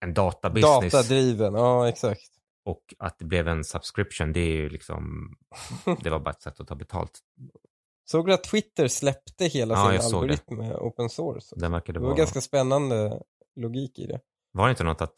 en 0.00 0.14
databusiness. 0.14 0.92
datadriven, 0.92 1.54
ja 1.54 1.88
exakt. 1.88 2.30
Och 2.64 2.94
att 2.98 3.18
det 3.18 3.24
blev 3.24 3.48
en 3.48 3.64
subscription, 3.64 4.32
det 4.32 4.40
är 4.40 4.56
ju 4.56 4.68
liksom, 4.68 5.30
det 6.02 6.10
var 6.10 6.20
bara 6.20 6.30
ett 6.30 6.42
sätt 6.42 6.60
att 6.60 6.68
ta 6.68 6.74
betalt. 6.74 7.20
Såg 8.04 8.26
du 8.26 8.34
att 8.34 8.44
Twitter 8.44 8.88
släppte 8.88 9.44
hela 9.44 9.74
Ja, 9.74 10.00
sin 10.00 10.14
algoritm 10.16 10.56
med 10.56 10.72
open 10.76 11.08
source? 11.08 11.54
Den 11.58 11.72
verkade 11.72 11.98
Det 11.98 12.00
var 12.00 12.06
vara, 12.08 12.18
ganska 12.18 12.40
spännande 12.40 13.22
logik 13.56 13.98
i 13.98 14.06
det. 14.06 14.20
var 14.52 14.66
det 14.66 14.70
inte 14.70 14.84
något 14.84 15.00
att 15.00 15.14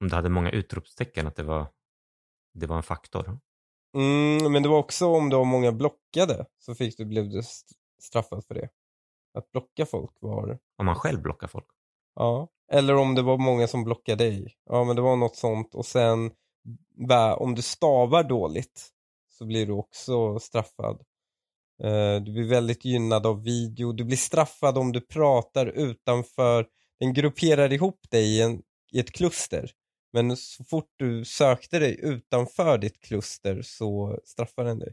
om 0.00 0.08
det 0.08 0.16
hade 0.16 0.28
många 0.28 0.50
utropstecken 0.50 1.26
att 1.26 1.36
det 1.36 1.42
var, 1.42 1.66
det 2.54 2.66
var 2.66 2.76
en 2.76 2.82
faktor? 2.82 3.38
Mm, 3.94 4.52
men 4.52 4.62
det 4.62 4.68
var 4.68 4.78
också 4.78 5.06
om 5.06 5.30
det 5.30 5.36
var 5.36 5.44
många 5.44 5.72
blockade 5.72 6.46
så 6.58 6.74
fick 6.74 6.96
du, 6.96 7.04
blev 7.04 7.28
du 7.30 7.38
st- 7.38 7.74
straffad 8.02 8.44
för 8.44 8.54
det. 8.54 8.68
Att 9.34 9.50
blocka 9.52 9.86
folk 9.86 10.10
var, 10.20 10.58
Om 10.78 10.86
man 10.86 10.94
själv 10.96 11.22
blockar 11.22 11.46
folk? 11.48 11.66
ja. 12.14 12.48
Eller 12.72 12.96
om 12.96 13.14
det 13.14 13.22
var 13.22 13.38
många 13.38 13.68
som 13.68 13.84
blockade 13.84 14.24
dig. 14.24 14.54
Ja, 14.64 14.84
men 14.84 14.96
det 14.96 15.02
var 15.02 15.16
något 15.16 15.36
sånt. 15.36 15.74
Och 15.74 15.86
sen, 15.86 16.30
om 17.36 17.54
du 17.54 17.62
stavar 17.62 18.22
dåligt 18.24 18.88
så 19.28 19.44
blir 19.46 19.66
du 19.66 19.72
också 19.72 20.38
straffad. 20.38 21.02
Eh, 21.82 22.16
du 22.22 22.32
blir 22.32 22.48
väldigt 22.48 22.84
gynnad 22.84 23.26
av 23.26 23.42
video. 23.42 23.92
Du 23.92 24.04
blir 24.04 24.16
straffad 24.16 24.78
om 24.78 24.92
du 24.92 25.00
pratar 25.00 25.66
utanför. 25.66 26.66
Den 27.00 27.14
grupperar 27.14 27.72
ihop 27.72 28.00
dig 28.10 28.24
i, 28.36 28.42
en, 28.42 28.62
i 28.92 29.00
ett 29.00 29.12
kluster. 29.12 29.70
Men 30.12 30.36
så 30.36 30.64
fort 30.64 30.90
du 30.96 31.24
sökte 31.24 31.78
dig 31.78 32.00
utanför 32.02 32.78
ditt 32.78 33.00
kluster 33.00 33.62
så 33.62 34.18
straffar 34.24 34.64
den 34.64 34.78
dig. 34.78 34.92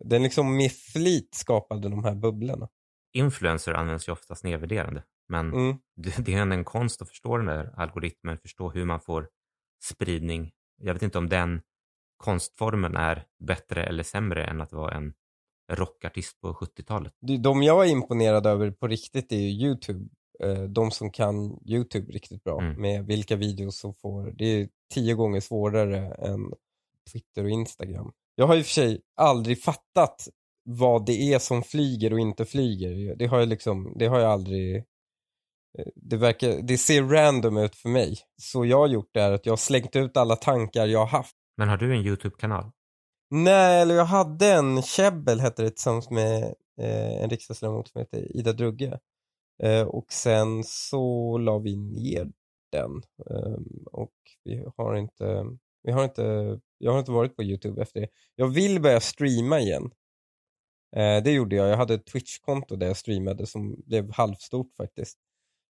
Den 0.00 0.22
liksom 0.22 0.56
med 0.56 0.72
flit 0.72 1.34
skapade 1.34 1.88
de 1.88 2.04
här 2.04 2.14
bubblorna. 2.14 2.68
Influencer 3.12 3.72
används 3.74 4.08
ju 4.08 4.12
oftast 4.12 4.44
nedvärderande, 4.44 5.02
men 5.28 5.52
Mm. 5.52 5.76
det, 5.96 6.32
är 6.32 6.52
en 6.52 6.64
konst 6.64 7.02
att 7.02 7.08
förstå 7.08 7.36
den 7.36 7.46
där 7.46 7.74
algoritmen, 7.76 8.38
förstå 8.38 8.70
hur 8.70 8.84
man 8.84 9.00
får 9.00 9.28
spridning. 9.84 10.52
Jag 10.82 10.94
vet 10.94 11.02
inte 11.02 11.18
om 11.18 11.28
den 11.28 11.62
konstformen 12.16 12.96
är 12.96 13.24
bättre 13.38 13.84
eller 13.84 14.02
sämre 14.02 14.44
än 14.44 14.60
att 14.60 14.72
vara 14.72 14.94
en 14.94 15.14
rockartist 15.72 16.40
på 16.40 16.54
70-talet. 16.54 17.12
Det- 17.20 17.36
De 17.38 17.62
jag 17.62 17.86
är 17.86 17.90
imponerad 17.90 18.46
över 18.46 18.70
på 18.70 18.86
riktigt 18.88 19.32
är 19.32 19.36
ju 19.36 19.66
YouTube. 19.66 20.08
Eh, 20.42 20.62
De 20.62 20.90
som 20.90 21.10
kan 21.10 21.58
YouTube 21.66 22.12
riktigt 22.12 22.44
bra 22.44 22.60
Mm. 22.60 22.80
med 22.80 23.06
vilka 23.06 23.36
videos 23.36 23.78
som 23.78 23.94
får, 23.94 24.30
det 24.38 24.44
är 24.44 24.68
tio 24.94 25.14
gånger 25.14 25.40
svårare 25.40 26.14
än 26.14 26.52
Twitter 27.12 27.44
och 27.44 27.50
Instagram. 27.50 28.12
Jag 28.34 28.46
har 28.46 28.56
i 28.56 28.60
och 28.60 28.64
för 28.66 28.72
sig 28.72 29.00
aldrig 29.16 29.62
fattat 29.62 30.28
vad 30.64 31.06
det 31.06 31.32
är 31.32 31.38
som 31.38 31.62
flyger 31.62 32.12
och 32.12 32.20
inte 32.20 32.44
flyger. 32.44 33.14
Det 33.16 33.26
har 33.26 33.38
jag 33.38 33.48
liksom, 33.48 33.92
det 33.98 34.06
har 34.06 34.20
jag 34.20 34.30
aldrig 34.30 34.76
eh, 34.76 35.86
det, 35.94 36.16
verkar, 36.16 36.62
det 36.62 36.78
ser 36.78 37.02
random 37.02 37.56
ut 37.56 37.74
för 37.76 37.88
mig. 37.88 38.18
Så 38.42 38.64
jag 38.66 38.78
har 38.78 38.86
gjort 38.88 39.10
det 39.12 39.20
är 39.20 39.32
att 39.32 39.46
jag 39.46 39.52
har 39.52 39.56
slängt 39.56 39.96
ut 39.96 40.16
alla 40.16 40.36
tankar 40.36 40.86
jag 40.86 40.98
har 40.98 41.06
haft. 41.06 41.36
Men 41.56 41.68
har 41.68 41.76
du 41.76 41.94
en 41.94 42.06
YouTube-kanal? 42.06 42.70
Nej, 43.30 43.82
eller 43.82 43.94
jag 43.94 44.04
hade 44.04 44.52
en 44.52 44.82
Käbbel 44.82 45.40
hette 45.40 45.62
det 45.62 45.70
tillsammans 45.70 46.10
med 46.10 46.42
eh, 46.80 47.22
en 47.22 47.30
riksdagsledamot 47.30 47.88
som 47.88 47.98
heter 47.98 48.36
Ida 48.36 48.52
Drugge. 48.52 48.98
Eh, 49.62 49.82
och 49.86 50.12
sen 50.12 50.64
så 50.64 51.38
la 51.38 51.58
vi 51.58 51.76
ner 51.76 52.32
den. 52.72 53.02
eh, 53.30 53.58
och 53.92 54.12
vi 54.44 54.64
har 54.76 54.94
inte, 54.96 55.44
vi 55.82 55.92
har 55.92 56.04
inte, 56.04 56.58
jag 56.78 56.92
har 56.92 56.98
inte 56.98 57.12
varit 57.12 57.36
på 57.36 57.42
YouTube 57.42 57.82
efter 57.82 58.00
det. 58.00 58.08
Jag 58.34 58.48
vill 58.48 58.80
börja 58.80 59.00
streama 59.00 59.60
igen. 59.60 59.90
Eh, 60.96 61.22
det 61.22 61.30
gjorde 61.32 61.56
jag. 61.56 61.68
Jag 61.68 61.76
hade 61.76 61.94
ett 61.94 62.06
Twitch-konto 62.06 62.76
där 62.76 62.86
jag 62.86 62.96
streamade 62.96 63.46
som 63.46 63.82
blev 63.86 64.12
halvstort 64.12 64.74
faktiskt. 64.76 65.18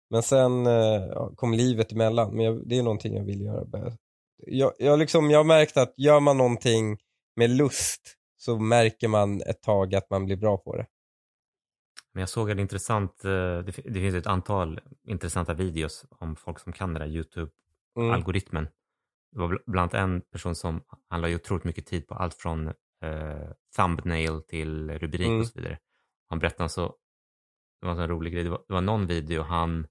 Men 0.09 0.23
sen 0.23 0.67
eh, 0.67 1.29
kom 1.35 1.53
livet 1.53 1.91
emellan. 1.91 2.35
Men 2.35 2.45
jag, 2.45 2.67
det 2.67 2.77
är 2.77 2.83
någonting 2.83 3.15
jag 3.15 3.23
vill 3.23 3.41
göra. 3.41 3.97
Jag, 4.37 4.73
jag, 4.79 4.99
liksom, 4.99 5.31
jag 5.31 5.39
har 5.39 5.43
märkt 5.43 5.77
att 5.77 5.93
gör 5.97 6.19
man 6.19 6.37
någonting 6.37 6.97
med 7.35 7.49
lust 7.49 8.01
så 8.37 8.59
märker 8.59 9.07
man 9.07 9.41
ett 9.41 9.61
tag 9.61 9.95
att 9.95 10.09
man 10.09 10.25
blir 10.25 10.35
bra 10.37 10.57
på 10.57 10.75
det. 10.75 10.85
Men 12.13 12.19
jag 12.21 12.29
såg 12.29 12.49
en 12.49 12.59
intressant, 12.59 13.25
eh, 13.25 13.59
det, 13.59 13.71
fi- 13.71 13.89
det 13.89 13.99
finns 13.99 14.15
ett 14.15 14.27
antal 14.27 14.79
intressanta 15.07 15.53
videos 15.53 16.05
om 16.09 16.35
folk 16.35 16.59
som 16.59 16.73
kan 16.73 16.93
den 16.93 16.99
där 16.99 17.07
Mm. 17.07 17.15
YouTube-algoritmen. 17.17 18.67
Det 19.31 19.39
var 19.39 19.47
bl- 19.47 19.63
bland 19.65 19.95
annat 19.95 20.03
en 20.09 20.21
person 20.21 20.55
som, 20.55 20.83
han 21.09 21.21
la 21.21 21.27
ju 21.27 21.35
otroligt 21.35 21.63
mycket 21.63 21.85
tid 21.85 22.07
på 22.07 22.15
allt 22.15 22.33
från 22.33 22.67
eh, 23.01 23.49
thumbnail 23.75 24.41
till 24.41 24.91
rubrik 24.99 25.27
Mm. 25.27 25.39
och 25.39 25.47
så 25.47 25.59
vidare. 25.59 25.79
Han 26.29 26.39
berättade 26.39 26.69
så, 26.69 26.95
det 27.81 27.87
var 27.87 28.01
en 28.01 28.07
rolig 28.07 28.33
grej, 28.33 28.43
det 28.43 28.49
var, 28.49 28.63
det 28.67 28.73
var 28.73 28.81
någon 28.81 29.07
video 29.07 29.41
han, 29.41 29.87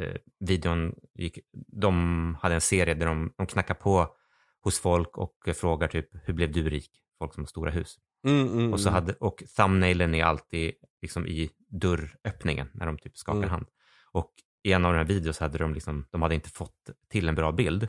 eh, 0.00 0.16
videon 0.40 0.94
gick, 1.14 1.38
de 1.66 2.34
hade 2.42 2.54
en 2.54 2.60
serie 2.60 2.94
där 2.94 3.06
de, 3.06 3.32
de 3.36 3.46
knackar 3.46 3.74
på 3.74 4.16
hos 4.60 4.80
folk 4.80 5.18
och 5.18 5.48
frågar 5.56 5.88
typ, 5.88 6.08
hur 6.12 6.34
blev 6.34 6.52
du 6.52 6.70
rik? 6.70 6.90
Folk 7.18 7.34
som 7.34 7.42
har 7.42 7.46
stora 7.48 7.70
hus. 7.70 7.98
Mm, 8.26 8.48
mm, 8.48 8.72
Och, 8.72 8.80
så 8.80 8.88
mm. 8.88 8.94
hade, 9.02 9.12
och 9.14 9.42
thumbnailen 9.56 10.14
är 10.14 10.24
alltid 10.24 10.74
liksom 11.02 11.26
i 11.26 11.50
dörröppningen 11.68 12.70
när 12.74 12.86
de 12.86 12.98
typ 12.98 13.16
skakar 13.16 13.38
Mm. 13.38 13.50
hand. 13.50 13.66
Och 14.12 14.32
i 14.62 14.72
en 14.72 14.84
av 14.84 14.92
de 14.92 14.98
här 14.98 15.04
videos 15.04 15.38
hade 15.38 15.58
de 15.58 15.74
liksom, 15.74 16.06
de 16.10 16.22
hade 16.22 16.34
inte 16.34 16.50
fått 16.50 16.90
till 17.08 17.28
en 17.28 17.34
bra 17.34 17.52
bild. 17.52 17.88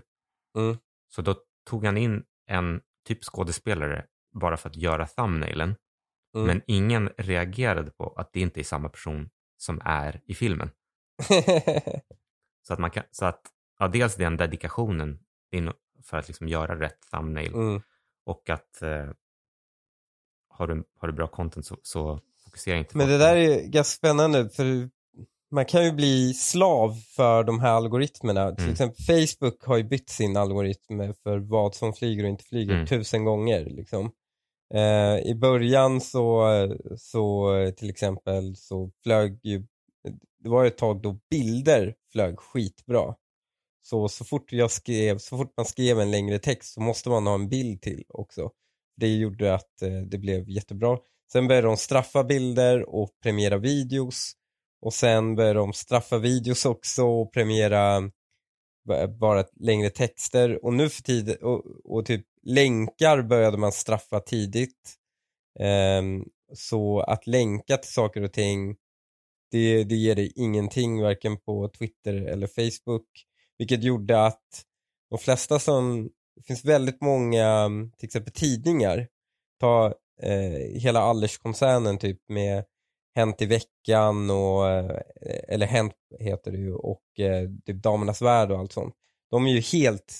Mm. 0.58 0.78
Så 1.08 1.22
då 1.22 1.36
tog 1.66 1.86
han 1.86 1.98
in 1.98 2.24
en 2.46 2.82
typ 3.08 3.24
skådespelare 3.24 4.06
bara 4.34 4.58
för 4.58 4.70
att 4.70 4.76
göra 4.76 5.08
thumbnailen. 5.08 5.76
Mm. 6.36 6.48
Men 6.48 6.62
ingen 6.68 7.10
reagerade 7.18 7.92
på 7.92 8.14
att 8.14 8.34
det 8.34 8.40
inte 8.40 8.60
är 8.60 8.64
samma 8.64 8.90
person 8.90 9.30
som 9.58 9.82
är 9.86 10.22
i 10.26 10.34
filmen. 10.36 10.72
Så 12.62 12.74
att 12.74 12.80
man 12.80 12.92
kan, 12.92 13.04
så 13.12 13.26
att, 13.26 13.42
ja, 13.80 13.88
dels 13.88 14.16
den 14.16 14.38
dedikationen 14.38 15.20
för 16.04 16.18
att 16.18 16.28
liksom 16.28 16.48
göra 16.48 16.80
rätt 16.80 17.00
thumbnail 17.12 17.54
mm. 17.54 17.82
och 18.26 18.50
att 18.50 18.82
eh, 18.82 19.10
har, 20.50 20.68
du, 20.68 20.84
har 21.00 21.08
du 21.08 21.14
bra 21.14 21.28
content 21.28 21.66
så, 21.66 21.78
så 21.82 22.22
fokusera 22.50 22.78
inte 22.78 22.98
Men 22.98 23.08
på 23.08 23.12
det 23.12 23.18
där 23.18 23.36
är 23.36 23.62
ganska 23.62 23.98
spännande 23.98 24.50
för 24.50 24.90
man 25.52 25.66
kan 25.66 25.86
ju 25.86 25.92
bli 25.92 26.34
slav 26.34 26.96
för 27.16 27.44
de 27.44 27.60
här 27.60 27.72
algoritmerna. 27.72 28.52
Till 28.52 28.64
Mm. 28.64 28.72
exempel 28.72 29.06
Facebook 29.06 29.64
har 29.64 29.78
ju 29.78 29.84
bytt 29.84 30.10
sin 30.10 30.38
algoritm 30.38 31.14
för 31.24 31.38
vad 31.38 31.76
som 31.76 31.94
flyger 31.94 32.24
och 32.24 32.30
inte 32.30 32.44
flyger 32.44 32.74
Mm. 32.74 32.88
tusen 32.88 33.26
gånger. 33.26 33.66
Liksom. 33.66 34.12
Eh, 34.74 35.18
I 35.32 35.36
början 35.36 36.02
så, 36.02 36.46
så 36.98 37.50
till 37.78 37.90
exempel 37.90 38.56
så 38.56 38.92
flög 39.04 39.40
ju, 39.44 39.64
det 40.44 40.50
var 40.50 40.66
ett 40.66 40.78
tag 40.78 41.02
då 41.02 41.20
bilder 41.30 41.96
flög 42.12 42.40
skitbra. 42.40 43.16
Så, 43.82 44.10
så 44.10 44.26
fort 44.26 44.52
jag 44.52 44.72
skrev, 44.72 45.18
så 45.18 45.38
fort 45.38 45.54
man 45.58 45.66
skrev 45.66 46.00
en 46.00 46.12
längre 46.12 46.40
text 46.40 46.74
så 46.74 46.82
måste 46.82 47.10
man 47.10 47.28
ha 47.28 47.34
en 47.34 47.50
bild 47.50 47.82
till 47.82 48.04
också. 48.10 48.52
Det 48.98 49.08
gjorde 49.16 49.54
att 49.54 49.82
eh, 49.82 49.90
det 49.92 50.18
blev 50.18 50.50
jättebra. 50.50 50.98
Sen 51.32 51.48
började 51.48 51.68
de 51.68 51.78
straffa 51.78 52.24
bilder 52.24 52.90
och 52.90 53.10
premiera 53.24 53.58
videos. 53.58 54.32
Och 54.82 54.94
sen 54.94 55.36
började 55.36 55.60
de 55.60 55.74
straffa 55.74 56.18
videos 56.18 56.66
också 56.66 57.04
och 57.06 57.34
premiera 57.34 58.12
bara 59.20 59.46
längre 59.60 59.90
texter. 59.90 60.66
Och 60.66 60.74
nu 60.74 60.90
för 60.90 61.02
tiden, 61.04 61.38
och, 61.42 61.66
och 61.84 62.06
typ 62.06 62.26
länkar 62.44 63.22
började 63.22 63.58
man 63.58 63.72
straffa 63.72 64.20
tidigt. 64.20 64.96
Um, 66.00 66.26
så 66.54 67.00
att 67.00 67.28
länka 67.28 67.78
till 67.78 67.92
saker 67.92 68.22
och 68.22 68.34
ting, 68.34 68.76
det, 69.52 69.84
det 69.84 69.96
ger 69.96 70.16
dig 70.16 70.34
ingenting 70.36 71.02
varken 71.02 71.38
på 71.38 71.70
Twitter 71.70 72.14
eller 72.14 72.48
Facebook. 72.48 73.08
Vilket 73.58 73.84
gjorde 73.84 74.26
att 74.26 74.64
de 75.10 75.20
flesta 75.20 75.60
som, 75.60 76.10
det 76.36 76.44
finns 76.44 76.66
väldigt 76.66 77.02
många, 77.02 77.70
till 77.98 78.06
exempel 78.06 78.34
tidningar, 78.34 79.08
ta 79.60 79.94
eh, 80.24 80.82
hela 80.82 81.00
Allers-koncernen 81.00 81.98
typ 81.98 82.20
med 82.30 82.66
Hänt 83.16 83.42
i 83.42 83.46
veckan 83.46 84.30
och, 84.30 84.70
eh, 84.70 85.02
eller 85.48 85.66
Hänt 85.66 85.94
heter 86.20 86.52
det 86.52 86.58
ju, 86.58 86.74
och 86.74 87.20
eh, 87.20 87.50
typ 87.66 87.76
Damernas 87.76 88.22
Värld 88.22 88.52
och 88.52 88.60
allt 88.60 88.72
sånt. 88.72 88.96
De 89.32 89.46
är 89.46 89.52
ju 89.52 89.62
helt 89.62 90.14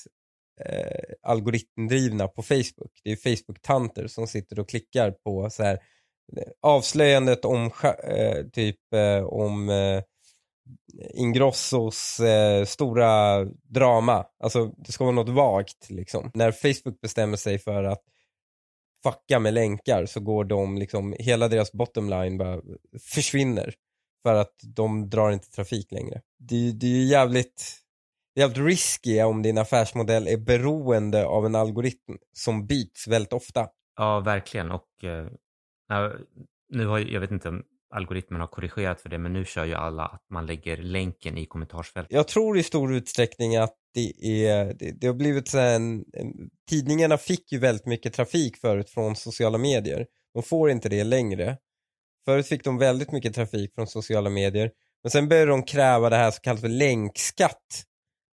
eh, 0.66 1.16
algoritmdrivna 1.22 2.28
på 2.28 2.44
Facebook. 2.44 3.02
Det 3.04 3.12
är 3.12 3.16
Facebook-tanter 3.16 4.08
som 4.08 4.28
sitter 4.28 4.60
och 4.60 4.70
klickar 4.70 5.12
på 5.12 5.50
så 5.50 5.64
här 5.64 5.74
eh, 6.38 6.44
avslöjandet 6.62 7.46
om 7.46 7.72
eh, 8.04 8.46
typ 8.54 8.94
eh, 8.94 9.24
om 9.24 9.70
eh, 9.70 10.04
Ingrossos 11.14 12.20
eh, 12.20 12.66
stora 12.66 13.46
drama. 13.46 14.26
Alltså 14.40 14.66
det 14.66 14.92
ska 14.92 15.04
vara 15.04 15.16
något 15.16 15.30
vagt 15.30 15.90
liksom. 15.90 16.32
När 16.34 16.52
Facebook 16.52 17.02
bestämmer 17.02 17.38
sig 17.38 17.60
för 17.60 17.84
att 17.84 18.04
fucka 19.04 19.40
med 19.40 19.54
länkar 19.54 20.06
så 20.06 20.20
går 20.20 20.46
de 20.46 20.78
liksom, 20.78 21.16
hela 21.20 21.48
deras 21.48 21.72
bottom 21.72 22.10
line 22.10 22.38
bara 22.38 22.62
försvinner. 23.14 23.74
För 24.24 24.36
att 24.36 24.56
de 24.76 25.10
drar 25.10 25.32
inte 25.32 25.50
trafik 25.50 25.92
längre. 25.92 26.22
Det, 26.40 26.72
det 26.72 26.86
är 26.86 26.92
ju 26.92 27.04
jävligt, 27.06 27.78
jävligt 28.36 28.58
risky 28.66 29.22
om 29.22 29.42
din 29.42 29.58
affärsmodell 29.58 30.28
är 30.28 30.38
beroende 30.38 31.26
av 31.26 31.46
en 31.46 31.56
algoritm 31.56 32.18
som 32.34 32.68
byts 32.68 33.08
väldigt 33.08 33.34
ofta. 33.34 33.68
Ja, 33.98 34.20
verkligen. 34.20 34.72
Och 34.72 35.04
eh, 35.04 35.28
nu 36.70 36.86
har 36.86 36.98
ju- 36.98 37.14
jag 37.14 37.20
vet 37.22 37.32
inte 37.32 37.50
om 37.50 37.64
algoritmen 37.90 38.42
har 38.42 38.48
korrigerat 38.48 39.02
för 39.02 39.10
det, 39.10 39.18
men 39.18 39.34
nu 39.34 39.46
kör 39.46 39.66
ju 39.66 39.74
alla 39.74 40.06
att 40.06 40.26
man 40.30 40.46
lägger 40.46 40.78
länken 40.78 41.38
i 41.38 41.46
kommentarsfältet. 41.46 42.14
Jag 42.14 42.28
tror 42.28 42.58
i 42.58 42.64
stor 42.64 42.94
utsträckning 42.94 43.56
att 43.56 43.76
det 43.94 44.14
är, 44.48 44.74
det, 44.74 44.92
det 44.92 45.08
har 45.08 45.14
blivit 45.14 45.48
så 45.48 45.58
här 45.58 45.76
en, 45.76 46.06
en, 46.14 46.50
tidningarna 46.70 47.18
fick 47.18 47.52
ju 47.52 47.60
väldigt 47.60 47.86
mycket 47.86 48.14
trafik 48.14 48.58
förut 48.58 48.90
från 48.90 49.16
sociala 49.16 49.58
medier. 49.58 50.06
De 50.34 50.44
får 50.44 50.70
inte 50.70 50.90
det 50.90 51.04
längre. 51.04 51.58
Förut 52.26 52.48
fick 52.48 52.64
de 52.64 52.78
väldigt 52.78 53.12
mycket 53.12 53.36
trafik 53.36 53.76
från 53.76 53.88
sociala 53.88 54.30
medier. 54.30 54.72
Men 55.04 55.12
sen 55.12 55.30
började 55.30 55.52
de 55.52 55.64
kräva 55.64 56.10
det 56.10 56.16
här 56.16 56.32
så 56.32 56.42
kallat 56.42 56.62
för 56.62 56.68
länkskatt. 56.68 57.84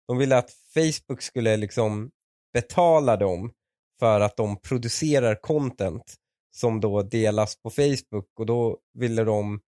De 0.08 0.18
ville 0.18 0.36
att 0.36 0.50
Facebook 0.74 1.22
skulle 1.22 1.56
liksom 1.56 2.10
betala 2.52 3.16
dem 3.16 3.52
för 4.00 4.20
att 4.20 4.36
de 4.36 4.60
producerar 4.60 5.34
content 5.34 6.14
som 6.56 6.80
då 6.80 7.02
delas 7.02 7.62
på 7.62 7.70
Facebook 7.70 8.30
och 8.38 8.46
då 8.46 8.78
ville 8.94 9.24
de, 9.24 9.60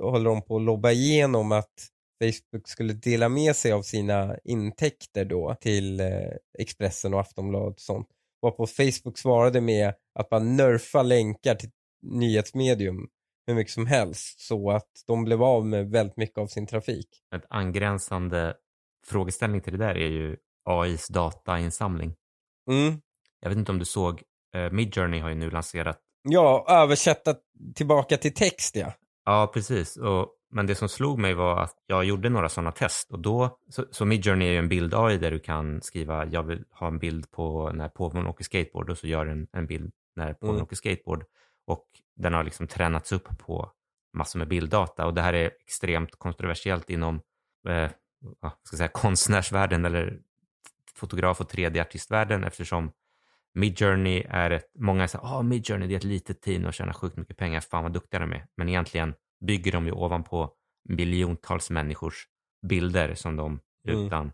håller 0.00 0.30
de 0.30 0.42
på 0.42 0.56
att 0.56 0.62
lobba 0.62 0.90
igenom 0.90 1.52
att 1.52 1.72
Facebook 2.24 2.68
skulle 2.68 2.92
dela 2.92 3.28
med 3.28 3.56
sig 3.56 3.72
av 3.72 3.82
sina 3.82 4.36
intäkter 4.44 5.24
då 5.24 5.54
till 5.60 6.00
eh, 6.00 6.06
Expressen 6.58 7.14
och 7.14 7.20
Aftonbladet 7.20 7.74
och 7.74 7.80
sånt. 7.80 8.08
Varpå 8.42 8.66
Facebook 8.66 9.18
svarade 9.18 9.60
med 9.60 9.94
att 10.14 10.30
man 10.30 10.56
nerfa 10.56 11.02
länkar 11.02 11.54
till 11.54 11.70
nyhetsmedium 12.02 13.08
hur 13.46 13.54
mycket 13.54 13.72
som 13.72 13.86
helst 13.86 14.40
så 14.40 14.70
att 14.70 14.90
de 15.06 15.24
blev 15.24 15.42
av 15.42 15.66
med 15.66 15.90
väldigt 15.90 16.16
mycket 16.16 16.38
av 16.38 16.46
sin 16.46 16.66
trafik. 16.66 17.08
Ett 17.34 17.46
angränsande 17.50 18.54
frågeställning 19.06 19.60
till 19.60 19.72
det 19.72 19.78
där 19.78 19.94
är 19.94 20.08
ju 20.08 20.36
AIs 20.64 21.08
datainsamling. 21.08 22.14
Mm. 22.70 23.00
Jag 23.40 23.48
vet 23.48 23.58
inte 23.58 23.72
om 23.72 23.78
du 23.78 23.84
såg, 23.84 24.22
eh, 24.54 24.70
Midjourney 24.72 25.20
har 25.20 25.28
ju 25.28 25.34
nu 25.34 25.50
lanserat, 25.50 26.00
Ja, 26.22 26.66
översätta 26.68 27.34
tillbaka 27.74 28.16
till 28.16 28.34
text 28.34 28.76
ja. 28.76 28.92
ja 29.24 29.50
precis, 29.54 29.96
och, 29.96 30.28
men 30.52 30.66
det 30.66 30.74
som 30.74 30.88
slog 30.88 31.18
mig 31.18 31.34
var 31.34 31.60
att 31.60 31.74
jag 31.86 32.04
gjorde 32.04 32.28
några 32.28 32.48
sådana 32.48 32.72
test 32.72 33.10
och 33.12 33.18
då, 33.18 33.58
så, 33.68 33.84
så 33.90 34.04
Midjourney 34.04 34.48
är 34.48 34.52
ju 34.52 34.58
en 34.58 34.68
bild 34.68 34.94
AI 34.94 35.18
där 35.18 35.30
du 35.30 35.38
kan 35.38 35.82
skriva, 35.82 36.26
jag 36.26 36.42
vill 36.42 36.64
ha 36.70 36.86
en 36.86 36.98
bild 36.98 37.30
på 37.30 37.70
när 37.74 37.88
påven 37.88 38.26
åker 38.26 38.44
skateboard 38.44 38.90
och 38.90 38.98
så 38.98 39.06
gör 39.06 39.26
den 39.26 39.46
en 39.52 39.66
bild 39.66 39.92
när 40.16 40.34
påven 40.34 40.54
Mm. 40.54 40.62
åker 40.62 40.76
skateboard 40.76 41.24
och 41.66 41.86
den 42.16 42.34
har 42.34 42.44
liksom 42.44 42.66
tränats 42.66 43.12
upp 43.12 43.38
på 43.38 43.70
massor 44.12 44.38
med 44.38 44.48
bilddata 44.48 45.06
och 45.06 45.14
det 45.14 45.22
här 45.22 45.32
är 45.32 45.50
extremt 45.66 46.18
kontroversiellt 46.18 46.90
inom 46.90 47.20
eh, 47.68 47.90
ska 48.62 48.76
säga, 48.76 48.88
konstnärsvärlden 48.92 49.84
eller 49.84 50.18
fotograf 50.94 51.40
och 51.40 51.52
3D-artistvärlden 51.52 52.46
eftersom 52.46 52.92
Midjourney 53.54 54.24
är 54.28 54.50
ett, 54.50 54.70
många 54.78 55.08
säger 55.08 55.24
att 55.24 55.30
oh, 55.32 55.42
Midjourney 55.42 55.88
det 55.88 55.94
är 55.94 55.96
ett 55.96 56.04
litet 56.04 56.42
team 56.42 56.64
och 56.64 56.74
tjänar 56.74 56.92
sjukt 56.92 57.16
mycket 57.16 57.36
pengar, 57.36 57.60
fan 57.60 57.82
vad 57.82 57.92
duktiga 57.92 58.20
de 58.20 58.32
är. 58.32 58.46
Men 58.56 58.68
egentligen 58.68 59.14
bygger 59.46 59.72
de 59.72 59.86
ju 59.86 59.92
ovanpå 59.92 60.54
miljontals 60.88 61.70
människors 61.70 62.26
bilder 62.66 63.14
som 63.14 63.36
de 63.36 63.60
Mm. 63.88 64.06
utan 64.06 64.32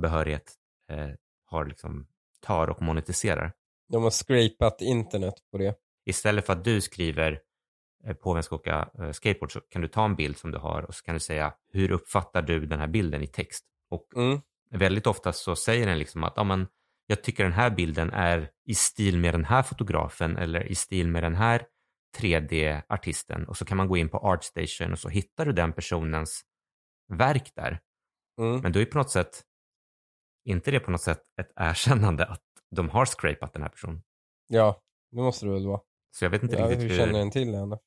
behörighet 0.00 0.54
eh, 0.90 1.08
har 1.46 1.66
liksom, 1.66 2.06
tar 2.40 2.70
och 2.70 2.82
monetiserar. 2.82 3.52
De 3.88 4.02
har 4.02 4.10
scrapat 4.10 4.80
internet 4.80 5.34
på 5.52 5.58
det. 5.58 5.74
Istället 6.06 6.46
för 6.46 6.52
att 6.52 6.64
du 6.64 6.80
skriver 6.80 7.40
eh, 8.06 8.14
påven 8.14 8.42
ska 8.42 8.56
åka 8.56 8.88
eh, 8.98 9.10
skateboard 9.12 9.52
så 9.52 9.60
kan 9.60 9.82
du 9.82 9.88
ta 9.88 10.04
en 10.04 10.16
bild 10.16 10.36
som 10.36 10.50
du 10.50 10.58
har 10.58 10.82
och 10.82 10.94
så 10.94 11.04
kan 11.04 11.14
du 11.14 11.20
säga 11.20 11.54
hur 11.72 11.90
uppfattar 11.90 12.42
du 12.42 12.66
den 12.66 12.80
här 12.80 12.86
bilden 12.86 13.22
i 13.22 13.26
text? 13.26 13.64
Och 13.90 14.06
Mm. 14.16 14.40
väldigt 14.70 15.06
ofta 15.06 15.32
så 15.32 15.56
säger 15.56 15.86
den 15.86 15.98
liksom 15.98 16.24
att 16.24 16.32
ja, 16.36 16.44
men, 16.44 16.66
jag 17.06 17.22
tycker 17.22 17.44
den 17.44 17.52
här 17.52 17.70
bilden 17.70 18.10
är 18.10 18.50
i 18.64 18.74
stil 18.74 19.18
med 19.18 19.34
den 19.34 19.44
här 19.44 19.62
fotografen 19.62 20.36
eller 20.36 20.64
i 20.64 20.74
stil 20.74 21.08
med 21.08 21.22
den 21.22 21.34
här 21.34 21.66
3D-artisten 22.18 23.44
och 23.46 23.56
så 23.56 23.64
kan 23.64 23.76
man 23.76 23.88
gå 23.88 23.96
in 23.96 24.08
på 24.08 24.18
Artstation 24.18 24.92
och 24.92 24.98
så 24.98 25.08
hittar 25.08 25.46
du 25.46 25.52
den 25.52 25.72
personens 25.72 26.42
verk 27.12 27.52
där. 27.54 27.80
Mm. 28.40 28.60
Men 28.60 28.72
då 28.72 28.80
är 28.80 28.84
på 28.84 28.98
något 28.98 29.10
sätt, 29.10 29.42
inte 30.44 30.70
det 30.70 30.80
på 30.80 30.90
något 30.90 31.02
sätt 31.02 31.22
ett 31.40 31.52
erkännande 31.56 32.26
att 32.26 32.42
de 32.70 32.88
har 32.88 33.06
scrapat 33.06 33.52
den 33.52 33.62
här 33.62 33.68
personen. 33.68 34.02
Ja, 34.48 34.82
det 35.10 35.16
måste 35.16 35.46
det 35.46 35.52
väl 35.52 35.66
vara. 35.66 35.80
Så 36.10 36.24
jag 36.24 36.30
vet 36.30 36.42
inte 36.42 36.56
Ja, 36.56 36.64
riktigt 36.64 36.82
hur 36.84 36.88
hur... 36.88 36.96
känner 36.96 37.18
den 37.18 37.30
till 37.30 37.54
henne? 37.54 37.78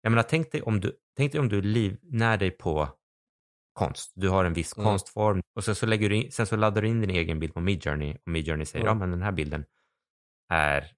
Jag 0.00 0.10
menar, 0.10 0.22
tänk 0.22 0.52
dig 0.52 0.62
om 0.62 0.80
du, 0.80 0.96
tänk 1.16 1.32
dig 1.32 1.40
om 1.40 1.48
du 1.48 1.62
livnär 1.62 2.36
dig 2.36 2.50
på 2.50 2.88
konst. 3.76 4.12
Du 4.14 4.28
har 4.28 4.44
en 4.44 4.52
viss 4.52 4.76
Mm. 4.76 4.84
konstform 4.84 5.42
och 5.56 5.64
sen 5.64 5.74
så, 5.74 5.86
lägger 5.86 6.08
du 6.08 6.16
in, 6.16 6.32
sen 6.32 6.46
så 6.46 6.56
laddar 6.56 6.82
du 6.82 6.88
in 6.88 7.00
din 7.00 7.10
egen 7.10 7.38
bild 7.40 7.54
på 7.54 7.60
Midjourney 7.60 8.14
och 8.14 8.28
Midjourney 8.30 8.66
säger 8.66 8.84
Mm. 8.84 8.88
ja 8.96 8.98
men 9.00 9.10
den 9.10 9.22
här 9.22 9.32
bilden 9.32 9.64
är 10.52 10.92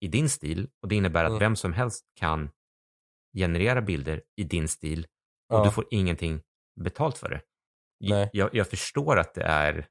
i 0.00 0.08
din 0.08 0.28
stil 0.28 0.68
och 0.82 0.88
det 0.88 0.94
innebär 0.94 1.24
att 1.24 1.28
Mm. 1.30 1.38
vem 1.40 1.56
som 1.56 1.72
helst 1.72 2.04
kan 2.14 2.50
generera 3.36 3.82
bilder 3.82 4.22
i 4.36 4.44
din 4.44 4.68
stil 4.68 5.06
och 5.52 5.58
Ja. 5.58 5.64
du 5.64 5.70
får 5.70 5.84
ingenting 5.90 6.42
betalt 6.80 7.18
för 7.18 7.28
det. 7.28 7.40
Nej. 8.00 8.30
Jag, 8.32 8.54
jag 8.54 8.66
förstår 8.70 9.18
att 9.18 9.34
det 9.34 9.42
är, 9.42 9.86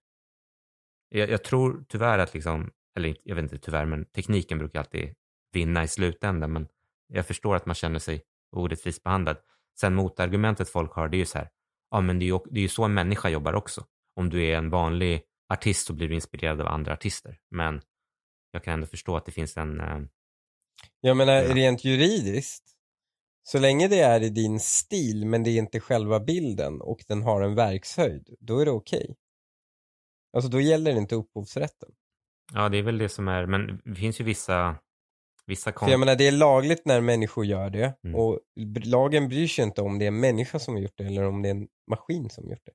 jag, 1.09 1.29
jag 1.29 1.43
tror 1.43 1.85
tyvärr 1.89 2.19
att 2.19 2.33
liksom, 2.33 2.71
eller 2.97 3.15
jag 3.23 3.35
vet 3.35 3.43
inte 3.43 3.57
tyvärr, 3.57 3.85
men 3.85 4.05
tekniken 4.05 4.57
brukar 4.57 4.79
alltid 4.79 5.15
vinna 5.53 5.83
i 5.83 5.87
slutändan, 5.87 6.53
men 6.53 6.67
jag 7.07 7.25
förstår 7.27 7.55
att 7.55 7.65
man 7.65 7.75
känner 7.75 7.99
sig 7.99 8.21
orättvist 8.55 9.03
behandlad. 9.03 9.37
Sen 9.79 9.95
motargumentet 9.95 10.69
folk 10.69 10.91
har, 10.93 11.07
det 11.09 11.17
är 11.17 11.19
ju 11.19 11.25
så 11.25 11.37
här, 11.37 11.49
ja 11.91 12.01
men 12.01 12.19
det 12.19 12.25
är 12.25 12.27
ju, 12.27 12.39
det 12.51 12.59
är 12.63 12.67
så 12.67 12.83
en 12.83 12.93
människa 12.93 13.29
jobbar 13.29 13.53
också. 13.53 13.85
Om 14.15 14.29
du 14.29 14.45
är 14.45 14.57
en 14.57 14.69
vanlig 14.69 15.21
artist 15.53 15.87
så 15.87 15.93
blir 15.93 16.07
du 16.09 16.15
inspirerad 16.15 16.61
av 16.61 16.67
andra 16.67 16.93
artister, 16.93 17.37
men 17.51 17.81
jag 18.51 18.63
kan 18.63 18.73
ändå 18.73 18.87
förstå 18.87 19.17
att 19.17 19.25
det 19.25 19.31
finns 19.31 19.57
en, 19.57 19.79
eh, 19.79 19.99
Jag 21.01 21.17
menar 21.17 21.33
Ja. 21.33 21.55
rent 21.55 21.83
juridiskt, 21.85 22.63
så 23.43 23.59
länge 23.59 23.87
det 23.87 23.99
är 23.99 24.21
i 24.23 24.29
din 24.29 24.59
stil 24.59 25.25
men 25.25 25.43
det 25.43 25.49
är 25.49 25.57
inte 25.57 25.79
själva 25.79 26.19
bilden 26.19 26.81
och 26.81 27.03
den 27.07 27.21
har 27.23 27.41
en 27.41 27.55
verkshöjd, 27.55 28.35
då 28.39 28.59
är 28.59 28.65
det 28.65 28.71
okej. 28.71 29.15
Alltså 30.33 30.49
då 30.49 30.61
gäller 30.61 30.95
inte 30.97 31.15
upphovsrätten. 31.15 31.89
ja 32.53 32.69
det 32.69 32.77
är 32.77 32.83
väl 32.83 32.97
det 32.97 33.09
som 33.09 33.27
är, 33.27 33.45
men 33.45 33.81
det 33.85 33.95
finns 33.95 34.19
ju 34.19 34.23
vissa, 34.23 34.77
vissa 35.47 35.71
För 35.71 35.77
konst... 35.77 35.91
jag 35.91 35.99
menar 35.99 36.15
det 36.15 36.27
är 36.27 36.31
lagligt 36.31 36.85
när 36.85 37.01
människor 37.01 37.45
gör 37.45 37.69
det 37.69 37.93
Mm. 38.03 38.15
och 38.15 38.39
lagen 38.85 39.27
bryr 39.29 39.47
sig 39.47 39.63
inte 39.65 39.81
om 39.81 39.99
det 39.99 40.05
är 40.05 40.07
en 40.07 40.19
människa 40.19 40.59
som 40.59 40.73
har 40.73 40.81
gjort 40.81 40.97
det 40.97 41.03
eller 41.03 41.23
om 41.23 41.41
det 41.41 41.49
är 41.49 41.55
en 41.55 41.67
maskin 41.91 42.29
som 42.29 42.43
har 42.43 42.51
gjort 42.51 42.65
det. 42.65 42.71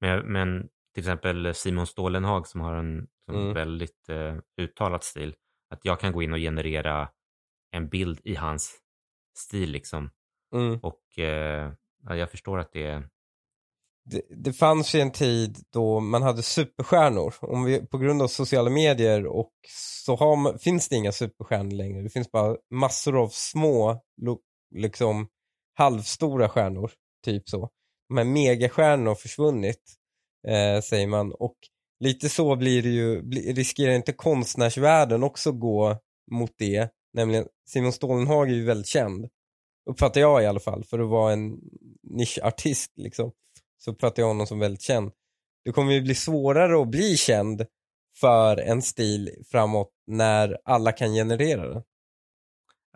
Men, 0.00 0.32
men 0.32 0.68
till 0.94 1.02
exempel 1.02 1.54
Simon 1.54 1.86
Stålenhag 1.86 2.46
som 2.46 2.60
har 2.60 2.74
en 2.74 3.06
som 3.26 3.34
Mm. 3.40 3.54
väldigt 3.54 4.08
eh, 4.08 4.36
uttalad 4.60 5.02
stil. 5.02 5.34
Att 5.70 5.84
jag 5.84 6.00
kan 6.00 6.12
gå 6.12 6.22
in 6.22 6.32
och 6.32 6.38
generera 6.38 7.08
en 7.70 7.88
bild 7.88 8.20
i 8.24 8.34
hans 8.34 8.78
stil 9.38 9.70
liksom. 9.70 10.10
Mm. 10.54 10.78
Och 10.82 11.18
eh, 11.18 11.72
ja, 12.04 12.16
jag 12.16 12.30
förstår 12.30 12.58
att 12.58 12.72
det 12.72 12.84
är... 12.86 13.08
Det, 14.10 14.22
det 14.30 14.52
fanns 14.52 14.94
ju 14.94 15.00
en 15.00 15.12
tid 15.12 15.58
då 15.72 16.00
man 16.00 16.22
hade 16.22 16.42
superstjärnor. 16.42 17.34
Om 17.40 17.64
vi, 17.64 17.86
på 17.86 17.98
grund 17.98 18.22
av 18.22 18.28
sociala 18.28 18.70
medier 18.70 19.26
och 19.26 19.52
så 20.04 20.16
har 20.16 20.36
man, 20.36 20.58
finns 20.58 20.88
det 20.88 20.96
inga 20.96 21.12
superstjärnor 21.12 21.70
längre. 21.70 22.02
Det 22.02 22.10
finns 22.10 22.30
bara 22.30 22.56
massor 22.70 23.22
av 23.22 23.28
små, 23.28 24.00
lo, 24.22 24.38
liksom 24.74 25.28
halvstora 25.74 26.48
stjärnor. 26.48 26.90
Typ 27.24 27.48
så. 27.48 27.70
De 28.08 28.16
här 28.16 28.24
megastjärnorna 28.24 29.10
har 29.10 29.14
försvunnit, 29.14 29.82
eh, 30.48 30.80
säger 30.80 31.06
man. 31.06 31.32
Och 31.32 31.56
lite 32.00 32.28
så 32.28 32.56
blir 32.56 32.82
det 32.82 32.88
ju, 32.88 33.22
bli, 33.22 33.52
riskerar 33.52 33.92
inte 33.92 34.12
konstnärsvärlden 34.12 35.22
också 35.22 35.52
gå 35.52 35.98
mot 36.30 36.52
det? 36.58 36.88
Nämligen 37.12 37.46
Simon 37.68 37.92
Stålenhag 37.92 38.50
är 38.50 38.54
ju 38.54 38.64
väldigt 38.64 38.86
känd. 38.86 39.28
Uppfattar 39.90 40.20
jag 40.20 40.42
i 40.42 40.46
alla 40.46 40.60
fall, 40.60 40.84
för 40.84 40.98
att 40.98 41.08
vara 41.08 41.32
en 41.32 41.60
nischartist 42.02 42.92
liksom 42.96 43.32
så 43.78 43.90
uppfattar 43.90 44.22
jag 44.22 44.28
honom 44.28 44.46
som 44.46 44.58
väldigt 44.58 44.82
känd. 44.82 45.12
Det 45.64 45.72
kommer 45.72 45.92
ju 45.92 46.00
bli 46.00 46.14
svårare 46.14 46.82
att 46.82 46.88
bli 46.88 47.16
känd 47.16 47.66
för 48.20 48.56
en 48.56 48.82
stil 48.82 49.30
framåt 49.50 49.90
när 50.06 50.58
alla 50.64 50.92
kan 50.92 51.12
generera 51.12 51.68
den. 51.68 51.82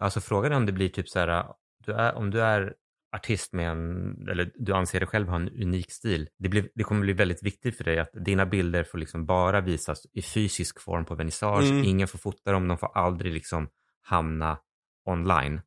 Alltså 0.00 0.20
frågan 0.20 0.52
är 0.52 0.56
om 0.56 0.66
det 0.66 0.72
blir 0.72 0.88
typ 0.88 1.08
så 1.08 1.18
här, 1.18 1.46
du 1.86 1.92
är, 1.92 2.14
om 2.14 2.30
du 2.30 2.42
är 2.42 2.74
artist 3.16 3.52
med 3.52 3.70
en, 3.70 4.28
eller 4.28 4.50
du 4.54 4.72
anser 4.72 5.00
dig 5.00 5.08
själv 5.08 5.28
ha 5.28 5.36
en 5.36 5.48
unik 5.48 5.90
stil. 5.90 6.28
Det, 6.38 6.48
blir, 6.48 6.68
det 6.74 6.84
kommer 6.84 7.00
bli 7.00 7.12
väldigt 7.12 7.42
viktigt 7.42 7.76
för 7.76 7.84
dig 7.84 7.98
att 7.98 8.10
dina 8.12 8.46
bilder 8.46 8.84
får 8.84 8.98
liksom 8.98 9.26
bara 9.26 9.60
visas 9.60 10.06
i 10.12 10.22
fysisk 10.22 10.80
form 10.80 11.04
på 11.04 11.14
vernissage. 11.14 11.64
Mm. 11.64 11.84
Ingen 11.84 12.08
får 12.08 12.18
fota 12.18 12.52
dem, 12.52 12.68
de 12.68 12.78
får 12.78 12.90
aldrig 12.94 13.32
liksom 13.32 13.68
hamna 14.02 14.58
online. 15.04 15.60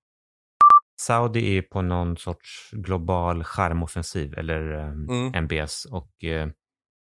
Saudi 1.01 1.57
är 1.57 1.61
på 1.61 1.81
någon 1.81 2.17
sorts 2.17 2.69
global 2.71 3.43
skärmoffensiv, 3.43 4.33
eller 4.37 4.71
um, 4.71 5.09
Mm. 5.09 5.33
MBS. 5.43 5.85
Och 5.85 6.23
eh, 6.23 6.47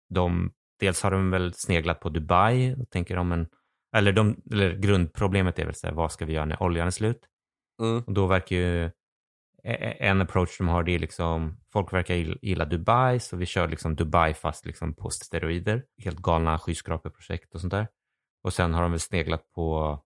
de, 0.10 0.52
dels 0.80 1.04
har 1.04 1.12
de 1.12 1.32
väl 1.32 1.54
sneglat 1.54 2.00
på 2.00 2.10
Dubai 2.10 2.76
och 2.80 2.90
tänker 2.90 3.18
om 3.18 3.32
en, 3.32 3.48
eller, 3.96 4.12
de, 4.12 4.42
eller 4.52 4.74
grundproblemet 4.76 5.60
är 5.60 5.66
väl 5.66 5.76
så 5.76 5.88
här, 5.88 5.94
vad 5.94 6.12
ska 6.12 6.26
vi 6.26 6.34
göra 6.34 6.46
när 6.46 6.64
oljan 6.64 6.88
är 6.88 6.92
slut? 6.92 7.26
Mm. 7.82 8.04
Och 8.08 8.14
då 8.14 8.28
verkar 8.28 8.56
ju 8.56 8.86
e- 9.64 9.98
en 10.00 10.22
approach 10.22 10.58
de 10.58 10.68
har 10.68 10.84
det 10.84 10.92
är 10.96 11.00
liksom, 11.00 11.58
folk 11.74 11.94
verkar 11.94 12.14
gill- 12.16 12.40
gilla 12.42 12.66
Dubai, 12.66 13.20
så 13.20 13.38
vi 13.38 13.46
kör 13.46 13.68
liksom 13.68 13.96
Dubai 13.96 14.34
fast 14.34 14.66
liksom 14.66 14.94
på 14.94 15.10
steroider. 15.10 15.84
Helt 16.04 16.18
galna 16.20 16.60
skyskrapeprojekt 16.60 17.56
och 17.56 17.62
sånt 17.62 17.72
där. 17.72 17.88
Och 18.44 18.54
sen 18.54 18.74
har 18.74 18.82
de 18.82 18.92
väl 18.92 19.00
sneglat 19.00 19.52
på 19.56 20.00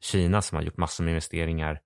Kina 0.00 0.42
som 0.42 0.56
har 0.56 0.62
gjort 0.62 0.76
massor 0.76 1.04
med 1.04 1.10
investeringar 1.10 1.80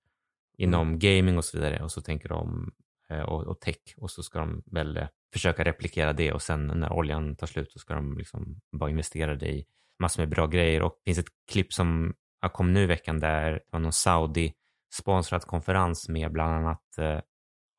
Mm. 0.57 0.69
inom 0.69 0.99
gaming 0.99 1.37
och 1.37 1.45
så 1.45 1.57
vidare. 1.57 1.83
Och 1.83 1.91
så 1.91 2.01
tänker 2.01 2.29
de, 2.29 2.71
eh, 3.09 3.21
och, 3.21 3.43
och 3.43 3.59
tech, 3.61 3.77
och 3.97 4.11
så 4.11 4.23
ska 4.23 4.39
de 4.39 4.63
väl 4.65 4.97
eh, 4.97 5.07
försöka 5.33 5.63
replikera 5.63 6.13
det 6.13 6.31
och 6.33 6.41
sen 6.41 6.67
när 6.67 6.93
oljan 6.93 7.35
tar 7.35 7.47
slut 7.47 7.71
så 7.71 7.79
ska 7.79 7.93
de 7.93 8.17
liksom 8.17 8.61
bara 8.71 8.89
investera 8.89 9.35
det 9.35 9.49
i 9.49 9.65
massor 9.99 10.21
med 10.21 10.29
bra 10.29 10.47
grejer. 10.47 10.81
Och 10.81 10.95
det 11.03 11.09
finns 11.09 11.27
ett 11.27 11.33
klipp 11.51 11.73
som 11.73 12.13
kom 12.53 12.73
nu 12.73 12.83
i 12.83 12.85
veckan 12.85 13.19
där 13.19 13.51
det 13.51 13.59
var 13.71 13.79
någon 13.79 13.93
Saudi 13.93 14.53
sponsrad 14.93 15.41
konferens 15.41 16.09
med 16.09 16.31
bland 16.31 16.53
annat 16.53 16.97
eh, 16.97 17.19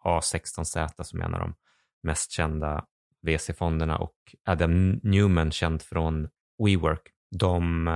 A16Z 0.05 1.03
som 1.03 1.21
är 1.21 1.25
en 1.25 1.35
av 1.35 1.41
de 1.41 1.55
mest 2.03 2.33
kända 2.33 2.85
VC-fonderna 3.23 3.97
och 3.97 4.17
Adam 4.45 4.91
Newman 4.91 5.51
känd 5.51 5.83
från 5.83 6.29
WeWork. 6.65 7.03
De 7.39 7.89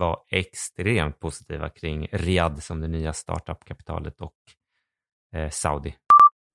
var 0.00 0.18
extremt 0.30 1.20
positiva 1.20 1.68
kring 1.68 2.08
Riyadh 2.12 2.60
som 2.60 2.80
det 2.80 2.88
nya 2.88 3.12
och 4.18 4.34
eh, 5.34 5.50
Saudi. 5.50 5.94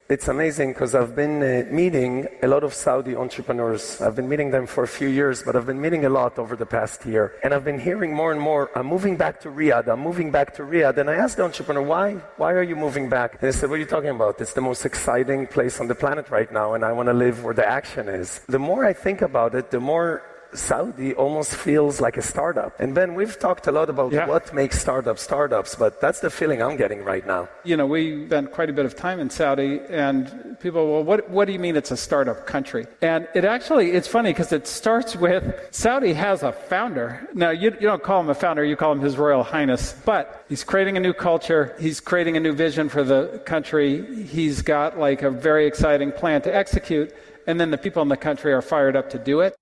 It's 0.07 0.27
amazing 0.27 0.73
because 0.73 0.93
I've 0.93 1.15
been 1.15 1.41
uh, 1.41 1.65
meeting 1.71 2.27
a 2.43 2.47
lot 2.47 2.63
of 2.63 2.75
Saudi 2.75 3.15
entrepreneurs. 3.15 3.99
I've 3.99 4.15
been 4.15 4.29
meeting 4.29 4.51
them 4.51 4.67
for 4.67 4.83
a 4.83 4.87
few 4.87 5.07
years, 5.07 5.41
but 5.41 5.55
I've 5.55 5.65
been 5.65 5.81
meeting 5.81 6.05
a 6.05 6.09
lot 6.09 6.37
over 6.37 6.55
the 6.55 6.65
past 6.67 7.07
year. 7.07 7.33
And 7.43 7.55
I've 7.55 7.65
been 7.65 7.79
hearing 7.79 8.13
more 8.13 8.31
and 8.31 8.39
more, 8.39 8.69
I'm 8.75 8.85
moving 8.85 9.17
back 9.17 9.41
to 9.41 9.49
Riyadh, 9.49 9.87
I'm 9.87 10.01
moving 10.01 10.29
back 10.29 10.53
to 10.57 10.61
Riyadh. 10.61 10.97
And 10.97 11.09
I 11.09 11.15
asked 11.15 11.37
the 11.37 11.43
entrepreneur, 11.43 11.81
why? 11.81 12.21
Why 12.37 12.51
are 12.51 12.61
you 12.61 12.75
moving 12.75 13.09
back? 13.09 13.31
And 13.31 13.41
they 13.41 13.51
said, 13.51 13.67
what 13.71 13.77
are 13.77 13.79
you 13.79 13.87
talking 13.87 14.11
about? 14.11 14.39
It's 14.39 14.53
the 14.53 14.61
most 14.61 14.85
exciting 14.85 15.47
place 15.47 15.79
on 15.79 15.87
the 15.87 15.95
planet 15.95 16.29
right 16.29 16.51
now, 16.53 16.75
and 16.75 16.85
I 16.85 16.91
want 16.91 17.09
to 17.09 17.13
live 17.13 17.43
where 17.43 17.55
the 17.55 17.67
action 17.67 18.07
is. 18.07 18.41
The 18.47 18.59
more 18.59 18.85
I 18.85 18.93
think 18.93 19.23
about 19.23 19.55
it, 19.55 19.71
the 19.71 19.79
more 19.79 20.21
Saudi 20.55 21.13
almost 21.13 21.55
feels 21.55 22.01
like 22.01 22.17
a 22.17 22.21
startup. 22.21 22.79
And 22.79 22.93
Ben, 22.95 23.13
we've 23.15 23.37
talked 23.39 23.67
a 23.67 23.71
lot 23.71 23.89
about 23.89 24.11
Yeah. 24.11 24.27
what 24.27 24.53
makes 24.53 24.79
startups 24.79 25.21
startups, 25.21 25.75
but 25.75 26.01
that's 26.01 26.19
the 26.19 26.29
feeling 26.29 26.61
I'm 26.61 26.77
getting 26.77 27.03
right 27.03 27.25
now. 27.25 27.47
You 27.63 27.77
know, 27.77 27.85
we 27.85 28.25
spent 28.27 28.51
quite 28.51 28.69
a 28.69 28.73
bit 28.73 28.85
of 28.85 28.95
time 28.95 29.19
in 29.19 29.29
Saudi, 29.29 29.81
and 29.89 30.57
people, 30.59 30.91
well, 30.91 31.03
what, 31.03 31.29
what 31.29 31.45
do 31.45 31.53
you 31.53 31.59
mean 31.59 31.75
it's 31.75 31.91
a 31.91 31.97
startup 31.97 32.45
country? 32.47 32.85
And 33.01 33.27
it 33.33 33.45
actually, 33.45 33.91
it's 33.91 34.07
funny 34.07 34.31
because 34.31 34.51
it 34.51 34.67
starts 34.67 35.15
with 35.15 35.43
Saudi 35.71 36.13
has 36.13 36.43
a 36.43 36.51
founder. 36.51 37.27
Now, 37.33 37.49
you, 37.51 37.71
you 37.79 37.87
don't 37.91 38.03
call 38.03 38.19
him 38.21 38.29
a 38.29 38.35
founder, 38.35 38.63
you 38.63 38.75
call 38.75 38.91
him 38.91 39.01
His 39.01 39.17
Royal 39.17 39.43
Highness, 39.43 39.95
but 40.05 40.45
he's 40.49 40.63
creating 40.63 40.97
a 40.97 40.99
new 40.99 41.13
culture, 41.13 41.75
he's 41.79 41.99
creating 41.99 42.37
a 42.37 42.39
new 42.39 42.53
vision 42.53 42.89
for 42.89 43.03
the 43.03 43.41
country, 43.45 44.23
he's 44.25 44.61
got 44.61 44.97
like 44.99 45.21
a 45.21 45.29
very 45.29 45.65
exciting 45.67 46.11
plan 46.11 46.41
to 46.43 46.55
execute, 46.55 47.13
and 47.47 47.59
then 47.59 47.71
the 47.71 47.77
people 47.77 48.01
in 48.01 48.07
the 48.07 48.17
country 48.17 48.53
are 48.53 48.61
fired 48.61 48.95
up 48.95 49.09
to 49.11 49.19
do 49.19 49.41
it. 49.41 49.55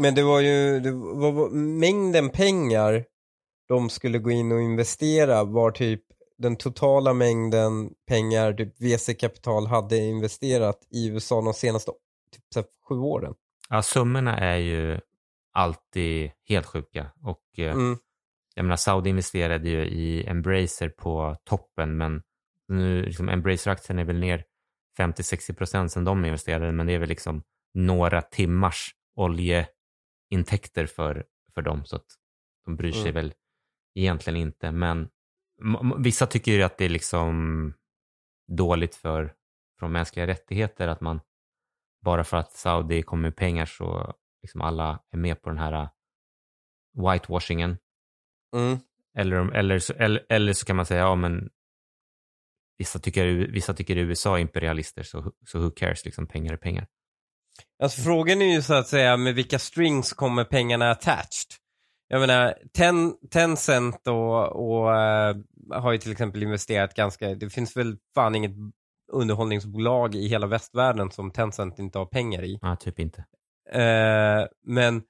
Men 0.00 0.14
det 0.14 0.22
var 0.22 0.40
ju, 0.40 0.80
det 0.80 0.90
var, 0.92 1.32
var- 1.32 1.50
mängden 1.80 2.30
pengar 2.30 3.04
de 3.68 3.90
skulle 3.90 4.18
gå 4.18 4.30
in 4.30 4.52
och 4.52 4.60
investera 4.60 5.44
var 5.44 5.70
typ 5.70 6.02
den 6.38 6.56
totala 6.56 7.12
mängden 7.14 7.90
pengar 8.08 8.52
typ 8.52 8.80
VC-kapital 8.80 9.66
hade 9.66 9.96
investerat 9.96 10.78
i 10.90 11.08
USA 11.08 11.40
de 11.42 11.54
senaste 11.54 11.92
typ, 12.54 12.66
sju 12.88 12.94
åren. 12.98 13.34
Ja, 13.68 13.82
summorna 13.82 14.38
är 14.38 14.56
ju 14.56 15.00
alltid 15.52 16.30
helt 16.48 16.66
sjuka 16.66 17.10
och 17.22 17.42
eh, 17.58 17.70
Mm. 17.72 17.98
jag 18.54 18.64
menar 18.64 18.76
Saudi 18.76 19.10
investerade 19.10 19.68
ju 19.68 19.84
i 19.86 20.26
Embracer 20.26 20.88
på 20.88 21.36
toppen 21.44 21.96
men 21.96 22.22
nu 22.68 23.02
liksom 23.02 23.28
Embracer-aktien 23.28 23.98
är 23.98 24.04
väl 24.04 24.20
ner 24.20 24.44
50-60 24.98 25.54
procent 25.54 25.92
sedan 25.92 26.04
de 26.04 26.24
investerade 26.24 26.72
men 26.72 26.86
det 26.86 26.92
är 26.92 26.98
väl 26.98 27.08
liksom 27.08 27.42
några 27.74 28.22
timmars 28.22 28.94
oljeintäkter 30.30 30.86
för, 30.86 31.24
för 31.54 31.62
dem 31.62 31.84
så 31.84 31.96
att 31.96 32.06
de 32.64 32.76
bryr 32.76 32.92
sig 32.92 33.10
Mm. 33.10 33.14
väl 33.14 33.34
egentligen 33.94 34.36
inte 34.36 34.72
men 34.72 35.08
vissa 35.98 36.26
tycker 36.26 36.52
ju 36.52 36.62
att 36.62 36.78
det 36.78 36.84
är 36.84 36.88
liksom 36.88 37.74
dåligt 38.48 38.94
för 38.94 39.34
från 39.78 39.92
mänskliga 39.92 40.26
rättigheter 40.26 40.88
att 40.88 41.00
man 41.00 41.20
bara 42.04 42.24
för 42.24 42.36
att 42.36 42.52
Saudi 42.52 43.02
kommer 43.02 43.22
med 43.22 43.36
pengar 43.36 43.66
så 43.66 44.14
liksom 44.42 44.60
alla 44.60 45.02
är 45.10 45.18
med 45.18 45.42
på 45.42 45.50
den 45.50 45.58
här 45.58 45.82
uh, 45.82 45.88
whitewashingen. 46.92 47.78
Mm. 48.56 48.78
Eller, 49.14 49.54
eller, 49.54 49.78
så, 49.78 49.92
eller, 49.92 50.26
eller 50.28 50.52
så 50.52 50.66
kan 50.66 50.76
man 50.76 50.86
säga, 50.86 51.00
ja 51.00 51.14
men 51.14 51.50
vissa 52.78 52.98
tycker, 52.98 53.26
vissa 53.26 53.74
tycker 53.74 53.96
USA 53.96 54.38
är 54.38 54.42
imperialister 54.42 55.02
så, 55.02 55.32
så 55.46 55.58
who 55.58 55.70
cares, 55.70 56.04
liksom 56.04 56.26
pengar 56.26 56.52
är 56.52 56.56
pengar. 56.56 56.86
Alltså 57.82 58.02
frågan 58.02 58.42
är 58.42 58.54
ju 58.54 58.62
så 58.62 58.74
att 58.74 58.88
säga 58.88 59.16
med 59.16 59.34
vilka 59.34 59.58
strings 59.58 60.12
kommer 60.12 60.44
pengarna 60.44 60.90
attached? 60.90 61.50
Jag 62.08 62.20
menar, 62.20 62.58
Ten, 62.72 63.14
Tencent 63.30 64.06
och, 64.06 64.46
och 64.46 64.96
eh, 64.96 65.36
har 65.70 65.92
ju 65.92 65.98
till 65.98 66.12
exempel 66.12 66.42
investerat 66.42 66.94
ganska, 66.94 67.34
det 67.34 67.50
finns 67.50 67.76
väl 67.76 67.96
fan 68.14 68.34
inget 68.34 68.52
underhållningsbolag 69.12 70.14
i 70.14 70.28
hela 70.28 70.46
västvärlden 70.46 71.10
som 71.10 71.30
Tencent 71.30 71.78
inte 71.78 71.98
har 71.98 72.06
pengar 72.06 72.44
i. 72.44 72.58
Ja, 72.62 72.76
typ 72.76 72.98
inte. 72.98 73.24
Eh, 73.72 74.46
men 74.66 75.02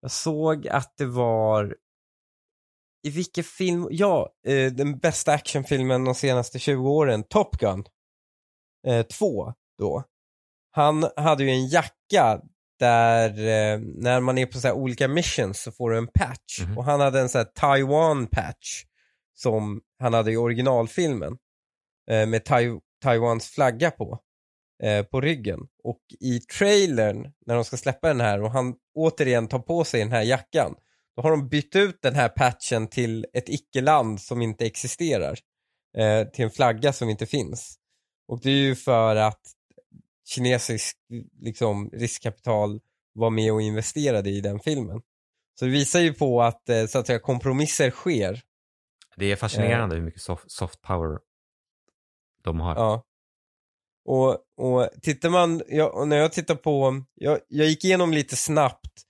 jag 0.00 0.10
såg 0.10 0.68
att 0.68 0.96
det 0.96 1.06
var 1.06 1.76
i 3.06 3.10
vilken 3.10 3.44
film, 3.44 3.88
ja, 3.90 4.32
eh, 4.46 4.72
den 4.72 4.98
bästa 4.98 5.32
actionfilmen 5.32 6.04
de 6.04 6.14
senaste 6.14 6.58
20 6.58 6.90
åren, 6.90 7.22
Top 7.22 7.56
Gun 7.56 7.84
2 9.18 9.52
då. 9.78 10.04
Han 10.76 11.06
hade 11.16 11.44
ju 11.44 11.50
en 11.50 11.66
jacka 11.68 12.40
där 12.78 13.28
eh, 13.30 13.78
när 13.78 14.20
man 14.20 14.38
är 14.38 14.46
på 14.46 14.58
så 14.60 14.72
olika 14.72 15.08
missions 15.08 15.62
så 15.62 15.72
får 15.72 15.90
du 15.90 15.98
en 15.98 16.06
patch. 16.06 16.60
Mhm. 16.66 16.78
Och 16.78 16.84
han 16.84 17.00
hade 17.00 17.20
en 17.20 17.28
så 17.28 17.38
här 17.38 17.44
Taiwan 17.44 18.26
patch 18.26 18.84
som 19.34 19.80
han 19.98 20.14
hade 20.14 20.32
i 20.32 20.36
originalfilmen. 20.36 21.36
Eh, 22.10 22.26
med 22.26 22.44
tai- 22.44 22.80
Taiwans 23.02 23.48
flagga 23.48 23.90
på. 23.90 24.18
Eh, 24.82 25.02
på 25.04 25.20
ryggen. 25.20 25.60
Och 25.84 26.00
i 26.20 26.40
trailern 26.40 27.32
när 27.46 27.54
de 27.54 27.64
ska 27.64 27.76
släppa 27.76 28.08
den 28.08 28.20
här 28.20 28.42
och 28.42 28.50
han 28.50 28.74
återigen 28.94 29.48
tar 29.48 29.58
på 29.58 29.84
sig 29.84 30.00
den 30.00 30.12
här 30.12 30.22
jackan. 30.22 30.74
Då 31.16 31.22
har 31.22 31.30
de 31.30 31.48
bytt 31.48 31.76
ut 31.76 32.02
den 32.02 32.14
här 32.14 32.28
patchen 32.28 32.86
till 32.88 33.26
ett 33.32 33.48
icke-land 33.48 34.20
som 34.20 34.42
inte 34.42 34.66
existerar. 34.66 35.38
Eh, 35.98 36.28
till 36.28 36.44
en 36.44 36.50
flagga 36.50 36.92
som 36.92 37.08
inte 37.10 37.26
finns. 37.26 37.76
Och 38.28 38.40
det 38.40 38.50
är 38.50 38.62
ju 38.62 38.74
för 38.74 39.16
att 39.16 39.40
kinesisk 40.24 40.96
liksom, 41.40 41.90
riskkapital 41.92 42.80
var 43.12 43.30
med 43.30 43.52
och 43.52 43.62
investerade 43.62 44.30
i 44.30 44.40
den 44.40 44.60
filmen. 44.60 45.02
Så 45.58 45.64
det 45.64 45.70
visar 45.70 46.00
ju 46.00 46.14
på 46.14 46.42
att, 46.42 46.68
eh, 46.68 46.86
så 46.86 46.98
att 46.98 47.06
säga, 47.06 47.18
kompromisser 47.18 47.90
sker. 47.90 48.42
Det 49.16 49.32
är 49.32 49.36
fascinerande 49.36 49.96
hur 49.96 50.02
mycket 50.02 50.22
soft, 50.22 50.50
soft 50.50 50.82
power 50.82 51.18
de 52.42 52.60
har. 52.60 52.74
Ja. 52.74 53.04
Och, 54.04 54.38
och 54.56 54.88
tittar 55.02 55.30
man, 55.30 55.62
jag, 55.68 56.08
när 56.08 56.16
jag 56.16 56.32
tittar 56.32 56.54
på, 56.54 57.02
jag, 57.14 57.38
jag 57.48 57.66
gick 57.66 57.84
igenom 57.84 58.12
lite 58.12 58.36
snabbt 58.36 59.02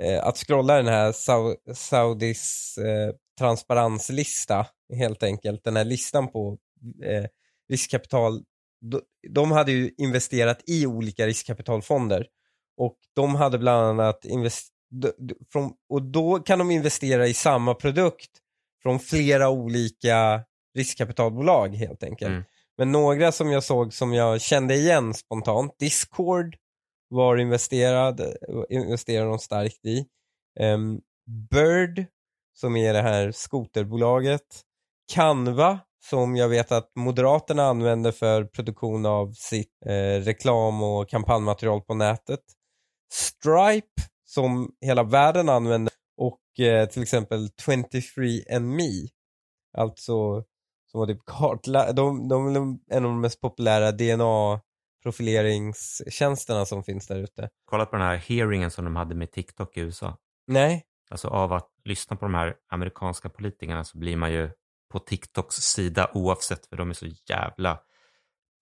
eh, 0.00 0.26
att 0.26 0.36
scrolla 0.36 0.76
den 0.76 0.86
här 0.86 1.12
Sau, 1.12 1.56
Saudis 1.74 2.78
eh, 2.78 3.14
transparenslista 3.38 4.66
helt 4.94 5.22
enkelt. 5.22 5.64
Den 5.64 5.76
här 5.76 5.84
listan 5.84 6.28
på 6.28 6.58
eh, 7.04 7.24
riskkapital. 7.68 8.44
De, 8.80 9.00
de 9.28 9.50
hade 9.52 9.72
ju 9.72 9.94
investerat 9.98 10.62
i 10.66 10.86
olika 10.86 11.26
riskkapitalfonder 11.26 12.26
och 12.76 12.96
de 13.14 13.34
hade 13.34 13.58
bland 13.58 13.86
annat 13.86 14.24
invest, 14.24 14.72
d- 14.90 15.12
d- 15.18 15.34
från, 15.52 15.72
och 15.88 16.02
då 16.02 16.38
kan 16.38 16.58
de 16.58 16.70
investera 16.70 17.26
i 17.26 17.34
samma 17.34 17.74
produkt 17.74 18.30
från 18.82 19.00
flera 19.00 19.50
olika 19.50 20.44
riskkapitalbolag 20.74 21.74
helt 21.74 22.02
enkelt. 22.02 22.30
Mm. 22.30 22.44
Men 22.78 22.92
några 22.92 23.32
som 23.32 23.50
jag 23.50 23.64
såg 23.64 23.94
som 23.94 24.12
jag 24.12 24.40
kände 24.40 24.74
igen 24.74 25.14
spontant, 25.14 25.78
Discord 25.78 26.56
var 27.08 27.36
investerad, 27.36 28.20
investerade 28.70 29.30
de 29.30 29.38
starkt 29.38 29.84
i. 29.84 30.06
Ehm, 30.60 31.00
Bird, 31.50 32.06
som 32.54 32.76
är 32.76 32.92
det 32.92 33.02
här 33.02 33.32
skoterbolaget. 33.32 34.62
Canva, 35.12 35.80
som 36.00 36.36
jag 36.36 36.48
vet 36.48 36.72
att 36.72 36.90
Moderaterna 36.96 37.64
använder 37.64 38.12
för 38.12 38.44
produktion 38.44 39.06
av 39.06 39.32
sitt 39.32 39.86
eh, 39.86 40.20
reklam 40.20 40.82
och 40.82 41.08
kampanjmaterial 41.08 41.80
på 41.80 41.94
nätet. 41.94 42.40
Stripe, 43.12 44.02
som 44.24 44.72
hela 44.80 45.02
världen 45.02 45.48
använder 45.48 45.92
och 46.16 46.60
eh, 46.66 46.88
till 46.88 47.02
exempel 47.02 47.48
23andMe. 47.48 49.08
Alltså 49.78 50.44
som 50.90 51.00
var 51.00 51.06
typ 51.06 51.24
kartla- 51.26 51.92
de, 51.92 52.28
de 52.28 52.56
är 52.56 52.60
en 52.96 53.04
av 53.04 53.10
de 53.10 53.20
mest 53.20 53.40
populära 53.40 53.92
DNA-profileringstjänsterna 53.92 56.64
som 56.64 56.84
finns 56.84 57.06
där 57.06 57.16
ute. 57.16 57.50
Kolla 57.64 57.86
på 57.86 57.96
den 57.96 58.06
här 58.06 58.16
hearingen 58.16 58.70
som 58.70 58.84
de 58.84 58.96
hade 58.96 59.14
med 59.14 59.32
TikTok 59.32 59.76
i 59.76 59.80
USA. 59.80 60.16
Nej, 60.46 60.84
Alltså 61.10 61.28
av 61.28 61.52
att 61.52 61.68
lyssna 61.84 62.16
på 62.16 62.24
de 62.24 62.34
här 62.34 62.56
amerikanska 62.68 63.28
politikerna 63.28 63.84
så 63.84 63.98
blir 63.98 64.16
man 64.16 64.32
ju 64.32 64.50
på 64.88 64.98
TikToks 64.98 65.54
sida 65.54 66.10
oavsett 66.14 66.66
för 66.66 66.76
de 66.76 66.90
är 66.90 66.94
så 66.94 67.06
jävla 67.28 67.80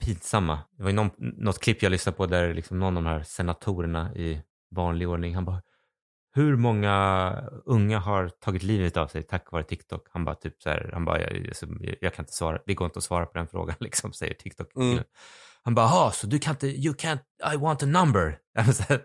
pinsamma. 0.04 0.58
Det 0.76 0.82
var 0.82 0.90
ju 0.90 0.96
någon, 0.96 1.10
något 1.18 1.58
klipp 1.58 1.82
jag 1.82 1.90
lyssnade 1.90 2.16
på 2.16 2.26
där 2.26 2.54
liksom 2.54 2.78
någon 2.78 2.96
av 2.96 3.02
de 3.02 3.10
här 3.10 3.22
senatorerna 3.22 4.14
i 4.14 4.42
vanlig 4.70 5.08
ordning, 5.08 5.34
han 5.34 5.44
bara 5.44 5.62
hur 6.36 6.56
många 6.56 7.32
unga 7.64 7.98
har 7.98 8.28
tagit 8.28 8.62
livet 8.62 8.96
av 8.96 9.06
sig 9.06 9.22
tack 9.22 9.52
vare 9.52 9.64
TikTok? 9.64 10.08
Han 10.10 10.24
bara 10.24 10.34
typ 10.34 10.62
så 10.62 10.70
här, 10.70 10.90
han 10.92 11.04
bara, 11.04 11.20
jag, 11.20 11.46
alltså, 11.46 11.66
jag 12.00 12.14
kan 12.14 12.22
inte 12.22 12.32
svara, 12.32 12.62
det 12.66 12.74
går 12.74 12.84
inte 12.84 12.98
att 12.98 13.04
svara 13.04 13.26
på 13.26 13.38
den 13.38 13.48
frågan 13.48 13.76
liksom, 13.80 14.12
säger 14.12 14.34
TikTok. 14.34 14.76
Mm. 14.76 15.04
Han 15.62 15.74
bara, 15.74 15.86
jaha, 15.86 16.10
så 16.10 16.26
du 16.26 16.38
kan 16.38 16.54
inte, 16.54 16.66
you 16.66 16.94
can't, 16.94 17.20
I 17.54 17.56
want 17.56 17.82
a 17.82 17.86
number. 17.86 18.38
Alltså, 18.58 18.98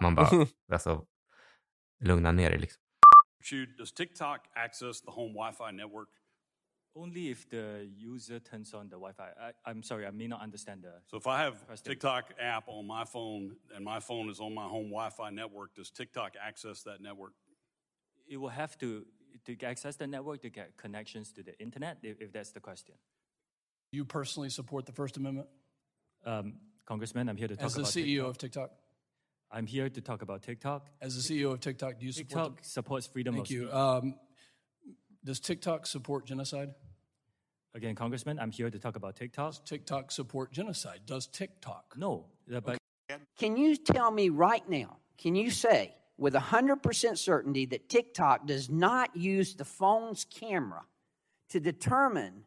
man 0.00 0.14
bara, 0.14 0.46
alltså, 0.72 1.04
lugna 2.04 2.32
ner 2.32 2.50
dig 2.50 2.58
liksom. 2.58 2.82
Does 3.78 3.94
TikTok 3.94 4.40
access 4.54 5.02
the 5.02 5.10
home 5.10 5.34
Wi-Fi 5.34 5.72
network? 5.72 6.08
Only 7.00 7.28
if 7.28 7.48
the 7.48 7.88
user 7.96 8.40
turns 8.40 8.74
on 8.74 8.88
the 8.88 8.96
Wi-Fi. 8.96 9.28
I, 9.40 9.70
I'm 9.70 9.82
sorry, 9.82 10.06
I 10.06 10.10
may 10.10 10.26
not 10.26 10.42
understand 10.42 10.82
the. 10.82 10.94
So 11.06 11.16
if 11.16 11.26
I 11.26 11.44
have 11.44 11.64
President. 11.66 12.00
TikTok 12.00 12.34
app 12.40 12.64
on 12.66 12.86
my 12.86 13.04
phone 13.04 13.56
and 13.74 13.84
my 13.84 14.00
phone 14.00 14.28
is 14.30 14.40
on 14.40 14.52
my 14.54 14.64
home 14.64 14.90
Wi-Fi 14.90 15.30
network, 15.30 15.74
does 15.76 15.90
TikTok 15.90 16.32
access 16.44 16.82
that 16.82 17.00
network? 17.00 17.34
It 18.28 18.36
will 18.38 18.48
have 18.48 18.76
to 18.78 19.06
to 19.44 19.56
access 19.64 19.96
the 19.96 20.06
network 20.06 20.42
to 20.42 20.50
get 20.50 20.76
connections 20.76 21.32
to 21.32 21.42
the 21.42 21.56
internet, 21.60 21.98
if, 22.02 22.20
if 22.20 22.32
that's 22.32 22.50
the 22.50 22.60
question. 22.60 22.94
You 23.92 24.04
personally 24.04 24.50
support 24.50 24.84
the 24.86 24.92
First 24.92 25.16
Amendment 25.16 25.48
Um, 26.26 26.54
Congressman, 26.84 27.28
I'm 27.28 27.36
here 27.36 27.48
to 27.48 27.56
talk 27.56 27.70
about 27.70 27.86
as 27.86 27.94
the 27.94 28.00
about 28.02 28.08
CEO 28.08 28.14
TikTok. 28.14 28.30
of 28.30 28.38
TikTok. 28.38 28.70
I'm 29.50 29.66
here 29.66 29.88
to 29.88 30.00
talk 30.00 30.22
about 30.22 30.42
TikTok. 30.42 30.86
As 31.00 31.14
the 31.14 31.22
CEO 31.22 31.52
of 31.52 31.60
TikTok, 31.60 31.98
do 32.00 32.06
you 32.06 32.12
support? 32.12 32.56
TikTok 32.56 32.64
supports 32.64 33.06
freedom 33.06 33.34
The, 33.34 33.40
of 33.40 33.46
thank 33.46 33.60
you. 33.60 33.72
Um, 33.72 34.14
does 35.24 35.40
TikTok 35.40 35.86
support 35.86 36.26
genocide? 36.26 36.74
Again, 37.74 37.94
Congressman, 37.94 38.38
I'm 38.38 38.50
here 38.50 38.70
to 38.70 38.78
talk 38.78 38.96
about 38.96 39.16
TikTok. 39.16 39.50
Does 39.50 39.60
TikTok 39.60 40.10
support 40.10 40.52
genocide? 40.52 41.00
Does 41.06 41.26
TikTok? 41.26 41.94
No, 41.96 42.26
the- 42.46 42.60
but 42.60 42.78
Can 43.36 43.56
you 43.56 43.76
tell 43.76 44.10
me 44.10 44.28
right 44.30 44.68
now, 44.68 44.98
can 45.16 45.34
you 45.34 45.50
say 45.50 45.94
with 46.16 46.34
100% 46.34 47.18
certainty 47.18 47.66
that 47.66 47.88
TikTok 47.88 48.46
does 48.46 48.68
not 48.68 49.14
use 49.16 49.54
the 49.54 49.64
phone's 49.64 50.24
camera 50.24 50.84
to 51.50 51.60
determine 51.60 52.44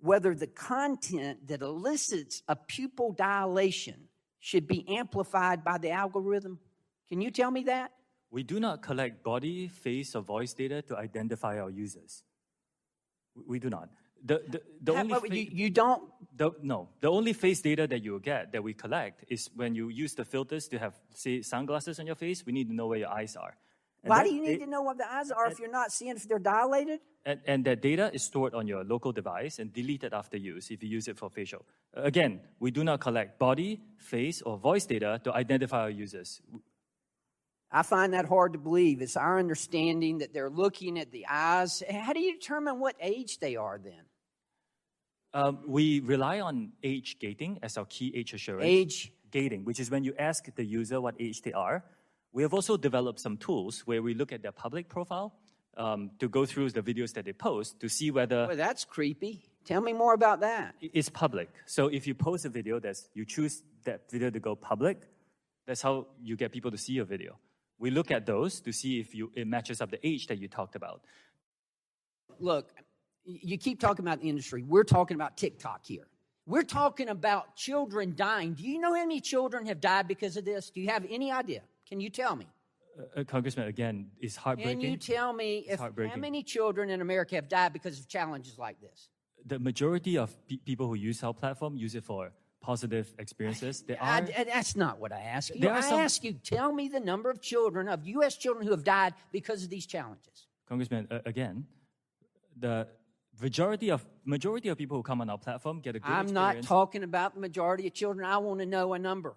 whether 0.00 0.34
the 0.34 0.46
content 0.46 1.46
that 1.48 1.60
elicits 1.62 2.42
a 2.48 2.56
pupil 2.56 3.12
dilation 3.12 4.08
should 4.40 4.66
be 4.66 4.88
amplified 4.88 5.62
by 5.62 5.78
the 5.78 5.90
algorithm? 5.90 6.58
Can 7.08 7.20
you 7.20 7.30
tell 7.30 7.50
me 7.50 7.64
that? 7.64 7.92
we 8.30 8.42
do 8.42 8.58
not 8.58 8.80
collect 8.80 9.22
body, 9.22 9.68
face, 9.68 10.16
or 10.16 10.22
voice 10.22 10.54
data 10.54 10.80
to 10.80 10.96
identify 10.96 11.60
our 11.60 11.68
users. 11.68 12.24
We- 13.34 13.42
We 13.46 13.58
do 13.58 13.68
not. 13.68 13.90
The, 14.24 14.42
the, 14.48 14.62
the 14.80 14.92
only 14.92 15.12
what, 15.12 15.26
fa- 15.26 15.36
you, 15.36 15.48
you 15.50 15.70
don't 15.70 16.02
The, 16.36 16.52
no, 16.62 16.88
the 17.00 17.10
only 17.10 17.32
face 17.32 17.60
data 17.60 17.86
that 17.88 18.02
you 18.02 18.20
get 18.20 18.52
that 18.52 18.62
we 18.62 18.72
collect 18.72 19.24
is 19.28 19.50
when 19.54 19.74
you 19.74 19.88
use 19.88 20.14
the 20.14 20.24
filters 20.24 20.68
to 20.68 20.78
have, 20.78 20.94
say, 21.14 21.42
sunglasses 21.42 21.98
on 21.98 22.06
your 22.06 22.14
face. 22.14 22.46
We 22.46 22.52
need 22.52 22.68
to 22.68 22.74
know 22.74 22.86
where 22.86 22.98
your 22.98 23.10
eyes 23.10 23.36
are. 23.36 23.56
And 24.04 24.10
Why 24.10 24.18
that 24.18 24.28
do 24.28 24.34
you 24.34 24.42
need 24.42 24.58
da- 24.58 24.64
to 24.64 24.70
know 24.70 24.82
what 24.82 24.98
the 24.98 25.12
eyes 25.12 25.30
are 25.30 25.46
if 25.46 25.58
you're 25.60 25.70
not 25.70 25.92
seeing 25.92 26.16
if 26.16 26.28
they're 26.28 26.38
dilated? 26.38 27.00
And, 27.24 27.40
and 27.46 27.64
that 27.66 27.82
data 27.82 28.10
is 28.12 28.22
stored 28.24 28.54
on 28.54 28.66
your 28.66 28.82
local 28.82 29.12
device 29.12 29.60
and 29.60 29.72
deleted 29.72 30.12
after 30.12 30.36
use 30.36 30.70
if 30.70 30.82
you 30.82 30.88
use 30.88 31.06
it 31.06 31.16
for 31.16 31.30
facial. 31.30 31.64
Again, 31.94 32.40
we 32.58 32.70
do 32.72 32.82
not 32.82 33.00
collect 33.00 33.38
body, 33.38 33.80
face, 33.98 34.42
or 34.42 34.56
voice 34.56 34.86
data 34.86 35.20
to 35.24 35.32
identify 35.32 35.82
our 35.82 35.90
users. 35.90 36.40
I 37.70 37.82
find 37.82 38.12
that 38.12 38.26
hard 38.26 38.52
to 38.54 38.58
believe. 38.58 39.00
It's 39.02 39.16
our 39.16 39.38
understanding 39.38 40.18
that 40.18 40.34
they're 40.34 40.50
looking 40.50 40.98
at 40.98 41.10
the 41.10 41.26
eyes. 41.28 41.82
How 41.88 42.12
do 42.12 42.20
you 42.20 42.32
determine 42.34 42.80
what 42.80 42.96
age 43.00 43.38
they 43.38 43.56
are 43.56 43.78
then? 43.82 44.02
Um, 45.34 45.60
we 45.66 46.00
rely 46.00 46.40
on 46.40 46.72
age 46.82 47.18
gating 47.18 47.58
as 47.62 47.78
our 47.78 47.86
key 47.86 48.12
age 48.14 48.34
assurance. 48.34 48.66
Age 48.66 49.12
gating, 49.30 49.64
which 49.64 49.80
is 49.80 49.90
when 49.90 50.04
you 50.04 50.14
ask 50.18 50.44
the 50.54 50.64
user 50.64 51.00
what 51.00 51.14
age 51.18 51.42
they 51.42 51.52
are. 51.52 51.84
We 52.32 52.42
have 52.42 52.54
also 52.54 52.76
developed 52.76 53.20
some 53.20 53.36
tools 53.36 53.80
where 53.86 54.02
we 54.02 54.14
look 54.14 54.32
at 54.32 54.42
their 54.42 54.52
public 54.52 54.88
profile, 54.88 55.34
um, 55.76 56.10
to 56.18 56.28
go 56.28 56.44
through 56.44 56.70
the 56.70 56.82
videos 56.82 57.12
that 57.14 57.24
they 57.24 57.32
post 57.32 57.80
to 57.80 57.88
see 57.88 58.10
whether 58.10 58.46
Boy, 58.46 58.56
that's 58.56 58.84
creepy. 58.84 59.42
Tell 59.64 59.80
me 59.80 59.92
more 59.92 60.14
about 60.14 60.40
that. 60.40 60.74
it's 60.80 61.08
public. 61.08 61.48
So 61.66 61.86
if 61.86 62.06
you 62.06 62.14
post 62.14 62.44
a 62.44 62.48
video, 62.48 62.80
that's 62.80 63.08
you 63.14 63.24
choose 63.24 63.62
that 63.84 64.10
video 64.10 64.30
to 64.30 64.40
go 64.40 64.54
public. 64.54 65.00
That's 65.66 65.80
how 65.80 66.08
you 66.22 66.36
get 66.36 66.52
people 66.52 66.70
to 66.72 66.78
see 66.78 66.92
your 66.92 67.04
video. 67.04 67.38
We 67.78 67.90
look 67.90 68.10
at 68.10 68.26
those 68.26 68.60
to 68.62 68.72
see 68.72 69.00
if 69.00 69.14
you, 69.14 69.30
it 69.34 69.46
matches 69.46 69.80
up 69.80 69.90
the 69.90 70.04
age 70.06 70.26
that 70.26 70.38
you 70.38 70.48
talked 70.48 70.74
about. 70.74 71.02
Look, 72.38 72.72
you 73.24 73.58
keep 73.58 73.80
talking 73.80 74.04
about 74.04 74.20
the 74.20 74.28
industry. 74.28 74.62
We're 74.62 74.84
talking 74.84 75.14
about 75.14 75.36
TikTok 75.36 75.84
here. 75.84 76.06
We're 76.46 76.64
talking 76.64 77.08
about 77.08 77.54
children 77.54 78.14
dying. 78.16 78.54
Do 78.54 78.64
you 78.64 78.80
know 78.80 78.94
how 78.94 79.02
many 79.02 79.20
children 79.20 79.66
have 79.66 79.80
died 79.80 80.08
because 80.08 80.36
of 80.36 80.44
this? 80.44 80.70
Do 80.70 80.80
you 80.80 80.88
have 80.88 81.06
any 81.08 81.30
idea? 81.30 81.62
Can 81.88 82.00
you 82.00 82.10
tell 82.10 82.34
me? 82.34 82.48
Uh, 83.16 83.24
Congressman, 83.24 83.68
again, 83.68 84.10
it's 84.20 84.36
heartbreaking. 84.36 84.80
Can 84.80 84.90
you 84.90 84.96
tell 84.96 85.32
me 85.32 85.64
if 85.68 85.78
how 85.80 86.16
many 86.16 86.42
children 86.42 86.90
in 86.90 87.00
America 87.00 87.36
have 87.36 87.48
died 87.48 87.72
because 87.72 88.00
of 88.00 88.08
challenges 88.08 88.58
like 88.58 88.80
this? 88.80 89.08
the 89.46 89.58
majority 89.58 90.16
of 90.18 90.34
pe- 90.46 90.56
people 90.56 90.86
who 90.86 90.94
use 90.94 91.22
our 91.22 91.34
platform 91.34 91.76
use 91.76 91.94
it 91.94 92.04
for 92.04 92.32
positive 92.60 93.12
experiences. 93.18 93.82
There 93.82 93.98
I, 94.00 94.20
are 94.20 94.28
I- 94.36 94.44
that's 94.44 94.76
not 94.76 95.00
what 95.00 95.12
I 95.12 95.20
ask 95.20 95.54
you. 95.54 95.68
I 95.68 95.80
some- 95.80 96.00
ask 96.00 96.22
you, 96.22 96.32
tell 96.34 96.72
me 96.72 96.88
the 96.88 97.00
number 97.00 97.28
of 97.30 97.40
children, 97.40 97.88
of 97.88 98.06
U.S. 98.06 98.36
children 98.36 98.64
who 98.64 98.70
have 98.72 98.84
died 98.84 99.14
because 99.32 99.64
of 99.64 99.70
these 99.70 99.86
challenges. 99.86 100.46
Congressman, 100.68 101.08
uh, 101.10 101.18
again, 101.26 101.66
the 102.58 102.86
majority 103.40 103.90
of 103.90 104.04
majority 104.24 104.68
of 104.68 104.78
people 104.78 104.96
who 104.96 105.02
come 105.02 105.20
on 105.20 105.30
our 105.30 105.38
platform 105.38 105.80
get 105.80 105.96
a 105.96 106.00
good 106.00 106.10
I'm 106.10 106.32
not 106.32 106.62
talking 106.62 107.02
about 107.02 107.34
the 107.34 107.40
majority 107.40 107.86
of 107.86 107.94
children. 107.94 108.26
I 108.26 108.38
want 108.38 108.60
to 108.60 108.66
know 108.66 108.94
a 108.94 108.98
number. 108.98 109.34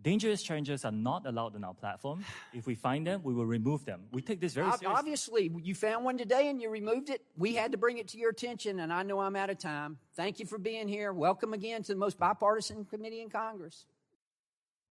Dangerous 0.00 0.42
challenges 0.42 0.84
are 0.84 0.92
not 0.92 1.24
allowed 1.24 1.54
on 1.56 1.64
our 1.64 1.74
platform. 1.74 2.24
If 2.52 2.66
we 2.66 2.74
find 2.74 3.06
them, 3.06 3.22
we 3.24 3.32
will 3.32 3.46
remove 3.46 3.84
them. 3.84 4.00
We 4.12 4.22
take 4.22 4.40
this 4.40 4.54
very 4.54 4.66
Ob- 4.66 4.78
seriously. 4.78 4.98
Obviously, 4.98 5.50
you 5.62 5.74
found 5.74 6.04
one 6.04 6.18
today 6.18 6.50
and 6.50 6.60
you 6.60 6.70
removed 6.70 7.08
it. 7.08 7.22
We 7.36 7.54
had 7.54 7.72
to 7.72 7.78
bring 7.78 7.98
it 7.98 8.08
to 8.08 8.18
your 8.18 8.30
attention, 8.30 8.80
and 8.80 8.92
I 8.92 9.02
know 9.02 9.20
I'm 9.20 9.36
out 9.36 9.50
of 9.50 9.58
time. 9.58 9.98
Thank 10.14 10.38
you 10.40 10.46
for 10.46 10.58
being 10.58 10.88
here. 10.88 11.12
Welcome 11.12 11.54
again 11.54 11.82
to 11.84 11.92
the 11.92 11.98
most 11.98 12.18
bipartisan 12.18 12.84
committee 12.84 13.22
in 13.22 13.30
Congress. 13.30 13.86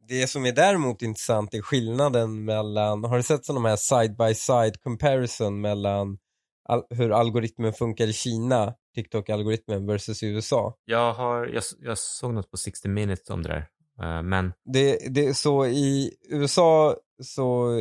Det 0.08 0.26
som 0.26 0.46
är 0.46 0.52
däremot 0.52 1.02
intressant 1.02 1.54
är 1.54 1.62
skillnaden 1.62 2.44
mellan, 2.44 3.04
har 3.04 3.16
du 3.16 3.22
sett 3.22 3.44
sådana 3.44 3.68
här 3.68 3.76
side 3.76 4.16
by 4.16 4.34
side 4.34 4.82
comparison 4.82 5.60
mellan 5.60 6.18
al- 6.64 6.86
hur 6.90 7.10
algoritmen 7.12 7.72
funkar 7.72 8.06
i 8.06 8.12
Kina, 8.12 8.74
TikTok-algoritmen 8.94 9.86
versus 9.86 10.22
i 10.22 10.26
USA? 10.26 10.74
Jag, 10.84 11.14
har, 11.14 11.46
jag, 11.46 11.62
jag 11.78 11.98
såg 11.98 12.34
något 12.34 12.50
på 12.50 12.56
60 12.56 12.88
minutes 12.88 13.30
om 13.30 13.42
det 13.42 13.48
där. 13.48 13.66
Eh, 14.02 14.22
Men 14.22 14.52
Det, 14.64 15.14
det 15.14 15.34
så 15.34 15.66
i 15.66 16.10
USA 16.28 16.96
så 17.22 17.80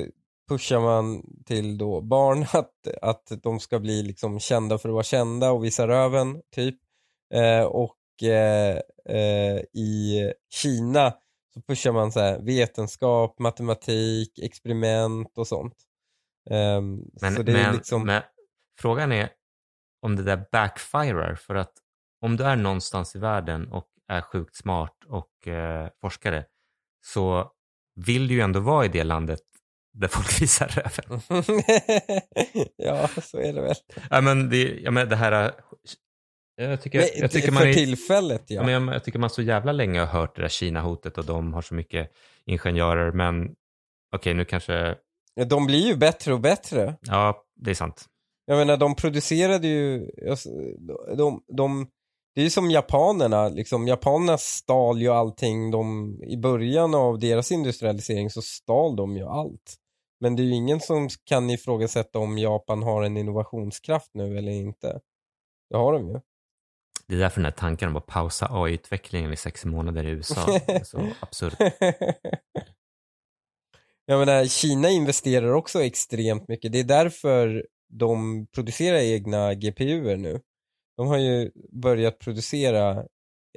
pushar 0.50 0.80
man 0.80 1.24
till 1.46 1.78
då 1.78 2.02
barn 2.02 2.42
att, 2.54 2.88
att 3.02 3.42
de 3.44 3.60
ska 3.60 3.80
bli 3.80 4.04
liksom 4.04 4.40
kända 4.40 4.78
för 4.78 4.90
att 4.90 4.94
vara 4.94 5.04
kända 5.04 5.52
och 5.52 5.64
visa 5.64 5.88
röven 5.88 6.42
typ. 6.56 6.76
Eh, 7.34 7.64
och 7.66 7.98
eh, 8.24 8.78
eh, 9.10 9.58
i 9.74 10.32
Kina 10.54 11.14
så 11.54 11.62
pushar 11.62 11.92
man 11.92 12.12
så 12.12 12.20
här 12.20 12.40
vetenskap, 12.42 13.40
matematik, 13.40 14.40
experiment 14.40 15.38
och 15.38 15.48
sånt. 15.48 15.76
Ehm, 16.50 17.02
Men, 17.22 17.36
så 17.36 17.44
det 17.44 17.52
är 17.52 17.64
men, 17.64 17.76
liksom, 17.76 18.06
men 18.06 18.22
frågan 18.80 19.12
är 19.12 19.30
om 20.02 20.16
det 20.16 20.24
där 20.24 20.46
backfirar. 20.52 21.36
För 21.36 21.56
att 21.56 21.74
om 22.22 22.38
du 22.38 22.44
är 22.44 22.56
någonstans 22.56 23.16
i 23.16 23.20
världen 23.20 23.68
och 23.72 23.88
är 24.08 24.22
sjukt 24.22 24.56
smart 24.56 24.98
och 25.08 25.48
eh, 25.48 25.90
forskare 26.02 26.46
så 27.06 27.52
vill 27.96 28.28
du 28.28 28.34
ju 28.34 28.42
ändå 28.42 28.60
vara 28.60 28.86
i 28.86 28.88
det 28.88 29.04
landet 29.04 29.40
där 29.94 30.08
folk 30.08 30.42
visar 30.42 30.68
röven. 30.68 31.22
ja, 32.78 33.08
så 33.08 33.38
är 33.40 33.54
det 33.54 33.62
väl. 33.62 33.76
Ja, 34.10 34.22
men 34.22 34.50
det, 34.50 34.80
ja, 34.80 34.92
men 34.92 35.10
det 35.10 35.16
här... 35.16 35.32
eh, 35.46 35.52
Jag 36.70 36.82
tycker, 36.82 37.00
Men, 37.00 37.08
jag 37.16 37.32
tycker 37.32 37.48
för 37.48 37.54
man 37.54 37.68
är, 37.68 37.74
tillfället 37.74 38.44
ja. 38.48 38.56
ja. 38.70 38.80
men 38.80 38.94
jag, 38.94 39.04
tycker 39.04 39.20
man 39.20 39.30
så 39.30 39.42
jävla 39.42 39.72
länge 39.72 40.00
har 40.00 40.08
hört 40.08 40.36
det 40.36 40.42
där 40.42 40.50
Kina-hotet 40.50 41.18
och 41.18 41.26
de 41.26 41.54
har 41.54 41.62
så 41.62 41.74
mycket 41.74 42.12
ingenjörer. 42.46 43.12
Men 43.12 43.56
okej, 44.16 44.34
nu 44.34 44.46
kanske... 44.46 44.96
De 45.46 45.66
blir 45.66 45.88
ju 45.88 45.96
bättre 45.96 46.34
och 46.34 46.40
bättre. 46.42 46.96
Ja, 47.02 47.44
det 47.56 47.70
är 47.72 47.76
sant. 47.76 48.06
Jag 48.46 48.58
menar 48.58 48.78
de 48.78 48.96
producerade 48.96 49.68
ju, 49.68 50.12
de, 51.18 51.44
de, 51.48 51.88
det 52.36 52.42
är 52.42 52.44
ju 52.44 52.50
som 52.50 52.72
japanerna, 52.72 53.50
liksom 53.50 53.88
japanerna 53.88 54.38
stal 54.38 55.02
ju 55.02 55.08
allting, 55.08 55.72
de, 55.72 56.16
i 56.24 56.38
början 56.38 56.96
av 56.96 57.20
deras 57.20 57.52
industrialisering 57.52 58.30
så 58.30 58.42
stal 58.42 58.96
de 58.96 59.18
ju 59.18 59.24
allt. 59.24 59.76
Men 60.20 60.36
det 60.36 60.42
är 60.42 60.46
ju 60.46 60.54
ingen 60.54 60.80
som 60.80 61.10
kan 61.24 61.50
ifrågasätta 61.50 62.20
om 62.20 62.38
Japan 62.38 62.84
har 62.84 63.04
en 63.04 63.18
innovationskraft 63.18 64.10
nu 64.14 64.38
eller 64.38 64.52
inte. 64.52 65.00
Det 65.70 65.78
har 65.78 65.94
de 65.94 66.08
ju. 66.08 66.20
Det 67.08 67.16
är 67.16 67.20
därför 67.20 67.36
den 67.36 67.46
här 67.46 67.52
tanken 67.52 67.90
om 67.90 67.96
att 67.96 68.06
pausa 68.06 68.48
AI-utvecklingen 68.52 69.34
i 69.34 69.38
sex 69.38 69.66
månader 69.66 70.08
i 70.08 70.10
USA 70.10 70.60
är 70.68 70.84
så 70.84 71.08
absurd. 71.20 71.56
Jag 74.06 74.20
menar, 74.20 74.46
Kina 74.46 74.90
investerar 74.90 75.54
också 75.54 75.84
extremt 75.84 76.48
mycket. 76.48 76.72
Det 76.72 76.80
är 76.80 76.84
därför 76.84 77.66
de 77.92 78.48
producerar 78.56 78.98
egna 78.98 79.54
GPUer 79.54 80.18
nu. 80.18 80.42
De 80.98 81.08
har 81.08 81.18
ju 81.18 81.52
börjat 81.72 82.20
producera 82.20 82.92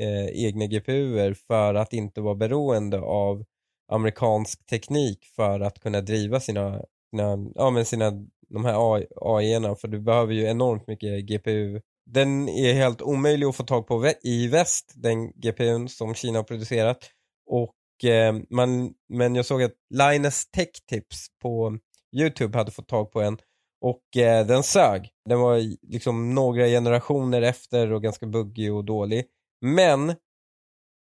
eh, 0.01 0.27
egna 0.45 0.67
GPUer 0.67 1.35
för 1.35 1.75
att 1.75 1.93
inte 1.93 2.21
vara 2.21 2.35
beroende 2.35 3.01
av 3.01 3.45
amerikansk 3.93 4.67
teknik 4.67 5.25
för 5.37 5.61
att 5.61 5.81
kunna 5.81 6.01
driva 6.01 6.41
sina, 6.41 6.83
sina, 7.11 7.51
ja, 7.55 7.71
men 7.71 7.85
sina 7.85 8.13
de 8.49 8.65
här 8.65 8.75
AI-erna 9.17 9.75
för 9.75 9.89
du 9.89 10.01
behöver 10.01 10.35
ju 10.35 10.45
enormt 10.45 10.87
mycket 10.87 11.25
GPU. 11.25 11.81
Den 12.07 12.49
är 12.49 12.75
helt 12.75 13.03
omöjlig 13.03 13.47
att 13.47 13.57
få 13.57 13.65
tag 13.65 13.87
på 13.87 14.05
vä- 14.05 14.21
i 14.23 14.49
väst, 14.49 14.93
den 14.97 15.31
GPUn 15.31 15.89
som 15.89 16.15
Kina 16.15 16.39
har 16.39 16.45
producerat. 16.45 17.11
Och, 17.47 18.05
eh, 18.11 18.35
man, 18.51 18.95
men 19.09 19.35
jag 19.35 19.47
såg 19.47 19.63
att 19.63 19.75
Linus 19.95 20.51
Tech 20.51 20.69
Tips 20.89 21.27
på 21.43 21.79
YouTube 22.17 22.59
hade 22.59 22.71
fått 22.71 22.89
tag 22.89 23.13
på 23.13 23.21
en 23.21 23.39
och 23.85 24.17
eh, 24.17 24.47
den 24.47 24.63
sög. 24.63 25.11
Den 25.29 25.41
var 25.41 25.61
liksom 25.93 26.35
några 26.35 26.67
generationer 26.67 27.43
efter 27.43 27.93
och 27.93 28.03
ganska 28.03 28.27
buggig 28.27 28.75
och 28.75 28.85
dålig. 28.85 29.25
Men 29.61 30.15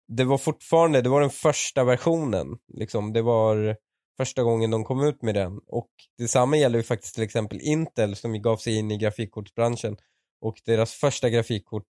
det 0.08 0.24
var 0.24 0.38
fortfarande, 0.38 1.02
det 1.02 1.10
var 1.10 1.22
den 1.22 1.30
första 1.30 1.84
versionen. 1.84 2.58
Liksom, 2.74 3.14
det 3.14 3.22
var 3.22 3.78
första 4.18 4.44
gången 4.44 4.72
de 4.72 4.84
kom 4.84 5.04
ut 5.04 5.22
med 5.22 5.36
den. 5.36 5.60
Och 5.68 5.90
detsamma 6.18 6.58
gäller 6.58 6.80
ju 6.80 6.84
faktiskt 6.84 7.14
till 7.16 7.24
exempel 7.24 7.60
Intel 7.62 8.16
som 8.16 8.42
gav 8.42 8.58
sig 8.58 8.76
in 8.78 8.92
i 8.92 8.98
grafikkortsbranschen. 8.98 9.98
Och 10.42 10.62
deras 10.66 10.94
första 10.94 11.30
grafikkort, 11.30 11.90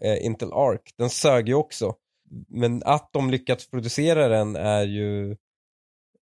eh, 0.00 0.24
Intel 0.26 0.52
Arc, 0.52 0.80
den 0.96 1.10
sög 1.10 1.48
ju 1.48 1.54
också. 1.54 1.94
Men 2.48 2.82
att 2.84 3.10
de 3.12 3.30
lyckats 3.30 3.70
producera 3.70 4.28
den 4.28 4.56
är 4.56 4.86
ju 4.86 5.30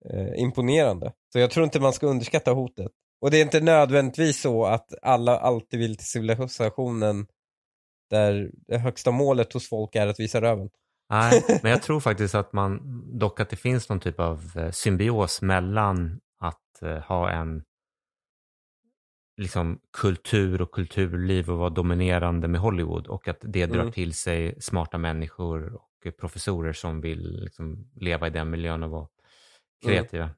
eh, 0.09 0.33
imponerande. 0.35 1.13
Så 1.33 1.39
jag 1.39 1.51
tror 1.51 1.63
inte 1.63 1.79
man 1.79 1.93
ska 1.93 2.07
underskatta 2.07 2.51
hotet. 2.51 2.91
Och 3.21 3.31
det 3.31 3.37
är 3.37 3.41
inte 3.41 3.61
nödvändigtvis 3.61 4.41
så 4.41 4.65
att 4.65 4.93
alla 5.01 5.37
alltid 5.39 5.79
vill 5.79 5.97
till 5.97 6.07
civilisationen 6.07 7.27
där 8.09 8.51
det 8.67 8.77
högsta 8.77 9.11
målet 9.11 9.53
hos 9.53 9.69
folk 9.69 9.95
är 9.95 10.07
att 10.07 10.19
visa 10.19 10.41
röven. 10.41 10.69
Nej, 11.09 11.43
men 11.63 11.71
jag 11.71 11.81
tror 11.81 11.99
faktiskt 11.99 12.35
att 12.35 12.53
man, 12.53 12.79
dock 13.19 13.39
att 13.39 13.49
det 13.49 13.55
finns 13.55 13.89
någon 13.89 13.99
typ 13.99 14.19
av 14.19 14.51
eh, 14.55 14.71
symbios 14.71 15.41
mellan 15.41 16.19
att 16.39 16.81
eh, 16.81 16.97
ha 16.97 17.29
en 17.31 17.63
liksom 19.41 19.79
kultur 19.97 20.61
och 20.61 20.71
kulturliv 20.71 21.49
och 21.49 21.57
vara 21.57 21.69
dominerande 21.69 22.47
med 22.47 22.61
Hollywood 22.61 23.07
och 23.07 23.27
att 23.27 23.37
det 23.41 23.65
drar 23.65 23.81
Mm. 23.81 23.91
till 23.91 24.13
sig 24.13 24.61
smarta 24.61 24.97
människor 24.97 25.73
och 25.73 26.17
professorer 26.19 26.73
som 26.73 27.01
vill 27.01 27.39
liksom 27.43 27.89
leva 27.95 28.27
i 28.27 28.29
den 28.29 28.49
miljön 28.49 28.83
och 28.83 28.89
vara 28.89 29.07
kreativa. 29.85 30.29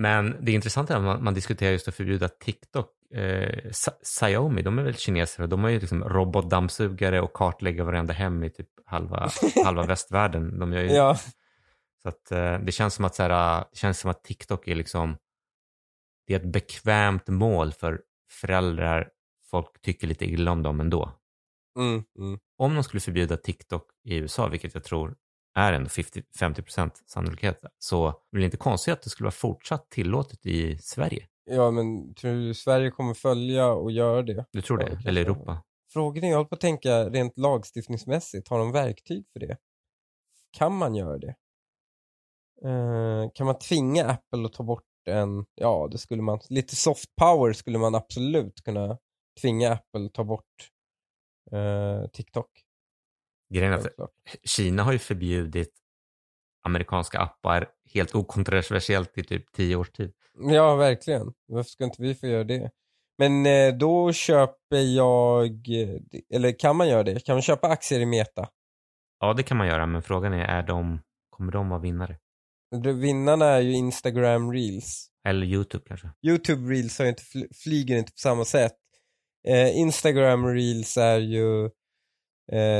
Men 0.00 0.36
det 0.40 0.52
intressanta 0.52 0.94
är 0.94 0.98
att 0.98 1.04
man, 1.04 1.24
man 1.24 1.34
diskuterar 1.34 1.72
just 1.72 1.88
att 1.88 1.94
förbjuda 1.94 2.28
TikTok. 2.28 3.12
Eh, 3.14 3.70
Xiaomi, 4.02 4.62
de 4.62 4.78
är 4.78 4.82
väl 4.82 4.94
kineser 4.94 5.42
och 5.42 5.48
de 5.48 5.62
har 5.62 5.70
ju 5.70 5.80
liksom 5.80 6.04
robotdammsugare 6.04 7.20
och 7.20 7.32
kartlägger 7.32 7.82
varenda 7.82 8.12
hem 8.12 8.44
i 8.44 8.50
typ 8.50 8.68
halva, 8.84 9.30
halva 9.64 9.82
västvärlden. 9.82 10.58
De 10.58 10.72
gör 10.72 10.82
ju, 10.82 10.88
Ja, 10.88 11.18
Så 12.02 12.08
att, 12.08 12.32
eh, 12.32 12.58
det, 12.58 12.72
känns 12.72 12.94
som 12.94 13.04
att, 13.04 13.14
så 13.14 13.22
här, 13.22 13.64
det 13.70 13.76
känns 13.76 13.98
som 13.98 14.10
att 14.10 14.24
TikTok 14.24 14.68
är 14.68 14.74
liksom 14.74 15.16
det 16.26 16.34
är 16.34 16.38
ett 16.38 16.52
bekvämt 16.52 17.28
mål 17.28 17.72
för 17.72 18.00
föräldrar. 18.30 19.10
Folk 19.50 19.82
tycker 19.82 20.06
lite 20.06 20.24
illa 20.24 20.50
om 20.50 20.62
dem 20.62 20.80
ändå. 20.80 21.12
mm, 21.78 22.04
mm. 22.18 22.38
Om 22.56 22.74
de 22.74 22.84
skulle 22.84 23.00
förbjuda 23.00 23.36
TikTok 23.36 23.90
i 24.04 24.16
USA, 24.16 24.48
vilket 24.48 24.74
jag 24.74 24.84
tror 24.84 25.16
är 25.58 25.72
ändå 25.72 25.88
50 25.88 26.22
50% 26.40 26.90
sannolikhet, 27.06 27.60
så 27.78 28.14
det 28.40 28.44
inte 28.44 28.56
konstigt 28.56 28.92
att 28.92 29.02
det 29.02 29.10
skulle 29.10 29.24
vara 29.24 29.32
fortsatt 29.32 29.90
tillåtet 29.90 30.46
i 30.46 30.78
Sverige. 30.78 31.26
ja 31.44 31.70
men 31.70 32.14
tror 32.14 32.32
du 32.32 32.54
Sverige 32.54 32.90
kommer 32.90 33.14
följa 33.14 33.66
och 33.66 33.92
göra 33.92 34.22
det? 34.22 34.44
Du 34.52 34.62
tror 34.62 34.78
det? 34.78 34.98
Eller 35.06 35.20
är. 35.20 35.24
Europa? 35.24 35.62
Frågan 35.92 36.24
är, 36.24 36.28
jag 36.28 36.36
håller 36.36 36.48
på 36.48 36.54
att 36.54 36.60
tänka 36.60 37.08
rent 37.10 37.38
lagstiftningsmässigt, 37.38 38.48
har 38.48 38.58
de 38.58 38.72
verktyg 38.72 39.24
för 39.32 39.40
det? 39.40 39.56
Kan 40.52 40.76
man 40.76 40.94
göra 40.94 41.18
det? 41.18 41.34
Eh, 42.64 43.30
kan 43.34 43.46
man 43.46 43.58
tvinga 43.58 44.04
Apple 44.04 44.46
att 44.46 44.52
ta 44.52 44.62
bort 44.62 44.84
en, 45.06 45.46
ja 45.54 45.88
det 45.90 45.98
skulle 45.98 46.22
man, 46.22 46.40
lite 46.48 46.76
soft 46.76 47.16
power 47.16 47.52
skulle 47.52 47.78
man 47.78 47.94
absolut 47.94 48.64
kunna 48.64 48.98
tvinga 49.40 49.72
Apple 49.72 50.10
ta 50.12 50.24
bort 50.24 50.70
eh, 51.52 52.10
TikTok. 52.12 52.50
Grejen 53.54 53.72
är 53.72 53.76
att. 53.76 54.10
Kina 54.44 54.82
har 54.82 54.92
ju 54.92 54.98
förbjudit 54.98 55.72
amerikanska 56.64 57.18
appar 57.18 57.68
helt 57.94 58.14
okontroversiellt 58.14 59.18
i 59.18 59.24
typ 59.24 59.52
tio 59.52 59.76
års 59.76 59.90
tid. 59.90 60.12
Ja, 60.40 60.74
verkligen. 60.76 61.32
Varför 61.48 61.70
ska 61.70 61.84
inte 61.84 62.02
vi 62.02 62.14
få 62.14 62.26
göra 62.26 62.44
det? 62.44 62.70
Men 63.18 63.46
eh, 63.46 63.74
då 63.74 64.12
köper 64.12 64.76
jag, 64.96 65.46
eh, 65.48 66.00
eller 66.34 66.58
kan 66.58 66.76
man 66.76 66.88
göra 66.88 67.02
det? 67.02 67.24
Kan 67.24 67.34
man 67.34 67.42
köpa 67.42 67.68
aktier 67.68 68.00
i 68.00 68.06
Meta? 68.06 68.48
Ja, 69.20 69.32
det 69.32 69.42
kan 69.42 69.56
man 69.56 69.66
göra, 69.66 69.86
men 69.86 70.02
frågan 70.02 70.32
är, 70.32 70.44
är 70.44 70.62
de, 70.62 71.00
kommer 71.30 71.52
de 71.52 71.68
vara 71.68 71.80
vinnare? 71.80 72.16
Vinnarna 72.94 73.46
är 73.46 73.60
ju 73.60 73.72
Instagram 73.72 74.52
Reels. 74.52 75.08
Eller 75.28 75.46
YouTube 75.46 75.84
kanske? 75.88 76.10
Youtube 76.26 76.72
Reels 76.72 76.98
har 76.98 77.06
inte, 77.06 77.22
fl- 77.22 77.54
flyger 77.54 77.96
inte 77.96 78.12
på 78.12 78.18
samma 78.18 78.44
sätt. 78.44 78.76
Eh, 79.48 79.78
Instagram 79.78 80.46
Reels 80.46 80.96
är 80.96 81.18
ju 81.18 81.70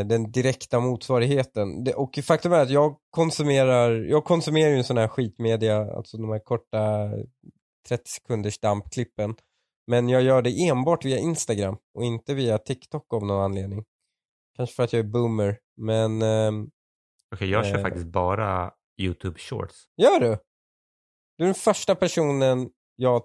den 0.06 0.32
direkta 0.32 0.80
motsvarigheten. 0.80 1.86
Och 1.96 2.18
faktum 2.24 2.52
är 2.52 2.58
att 2.58 2.70
jag 2.70 2.96
konsumerar, 3.10 3.90
jag 3.90 4.24
konsumerar 4.24 4.70
ju 4.70 4.76
en 4.76 4.84
sån 4.84 4.96
här 4.96 5.08
skitmedia, 5.08 5.76
alltså 5.96 6.16
de 6.16 6.30
här 6.30 6.38
korta 6.38 7.10
30 7.88 8.10
sekunders 8.10 8.58
dampklippen. 8.58 9.34
Men 9.86 10.08
jag 10.08 10.22
gör 10.22 10.42
det 10.42 10.68
enbart 10.68 11.04
via 11.04 11.18
Instagram 11.18 11.76
och 11.94 12.04
inte 12.04 12.34
via 12.34 12.58
TikTok 12.58 13.12
av 13.14 13.26
någon 13.26 13.44
anledning. 13.44 13.84
Kanske 14.56 14.74
för 14.76 14.82
att 14.82 14.92
jag 14.92 15.00
är 15.00 15.04
boomer, 15.10 15.58
men 15.76 16.22
ehm, 16.22 16.70
Okej, 17.34 17.50
jag 17.50 17.66
kör 17.66 17.76
Eh. 17.76 17.82
faktiskt 17.82 18.06
bara 18.06 18.72
YouTube 19.00 19.38
Shorts. 19.38 19.76
gör 19.96 20.20
du? 20.20 20.38
Du 21.38 21.44
är 21.44 21.46
den 21.46 21.54
första 21.54 21.94
personen 21.94 22.70
jag 22.96 23.22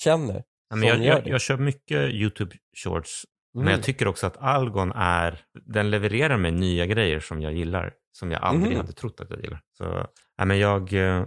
känner. 0.00 0.44
Ja, 0.68 0.76
men 0.76 0.88
jag, 0.88 1.04
jag, 1.04 1.26
jag 1.28 1.40
kör 1.40 1.56
mycket 1.56 2.10
YouTube 2.10 2.56
Shorts, 2.84 3.22
men 3.54 3.62
Mm. 3.62 3.72
jag 3.72 3.82
tycker 3.82 4.08
också 4.08 4.26
att 4.26 4.36
Algon 4.36 4.92
är, 4.94 5.40
den 5.64 5.90
levererar 5.90 6.36
mig 6.36 6.50
nya 6.52 6.86
grejer 6.86 7.20
som 7.20 7.42
jag 7.42 7.52
gillar, 7.52 7.94
som 8.12 8.30
jag 8.30 8.42
aldrig 8.42 8.72
Mhm. 8.72 8.80
hade 8.80 8.92
trott 8.92 9.20
att 9.20 9.30
jag 9.30 9.40
gillar. 9.40 9.60
Så, 9.78 10.06
ja, 10.36 10.44
men 10.44 10.58
jag, 10.58 10.92
eh, 10.92 11.26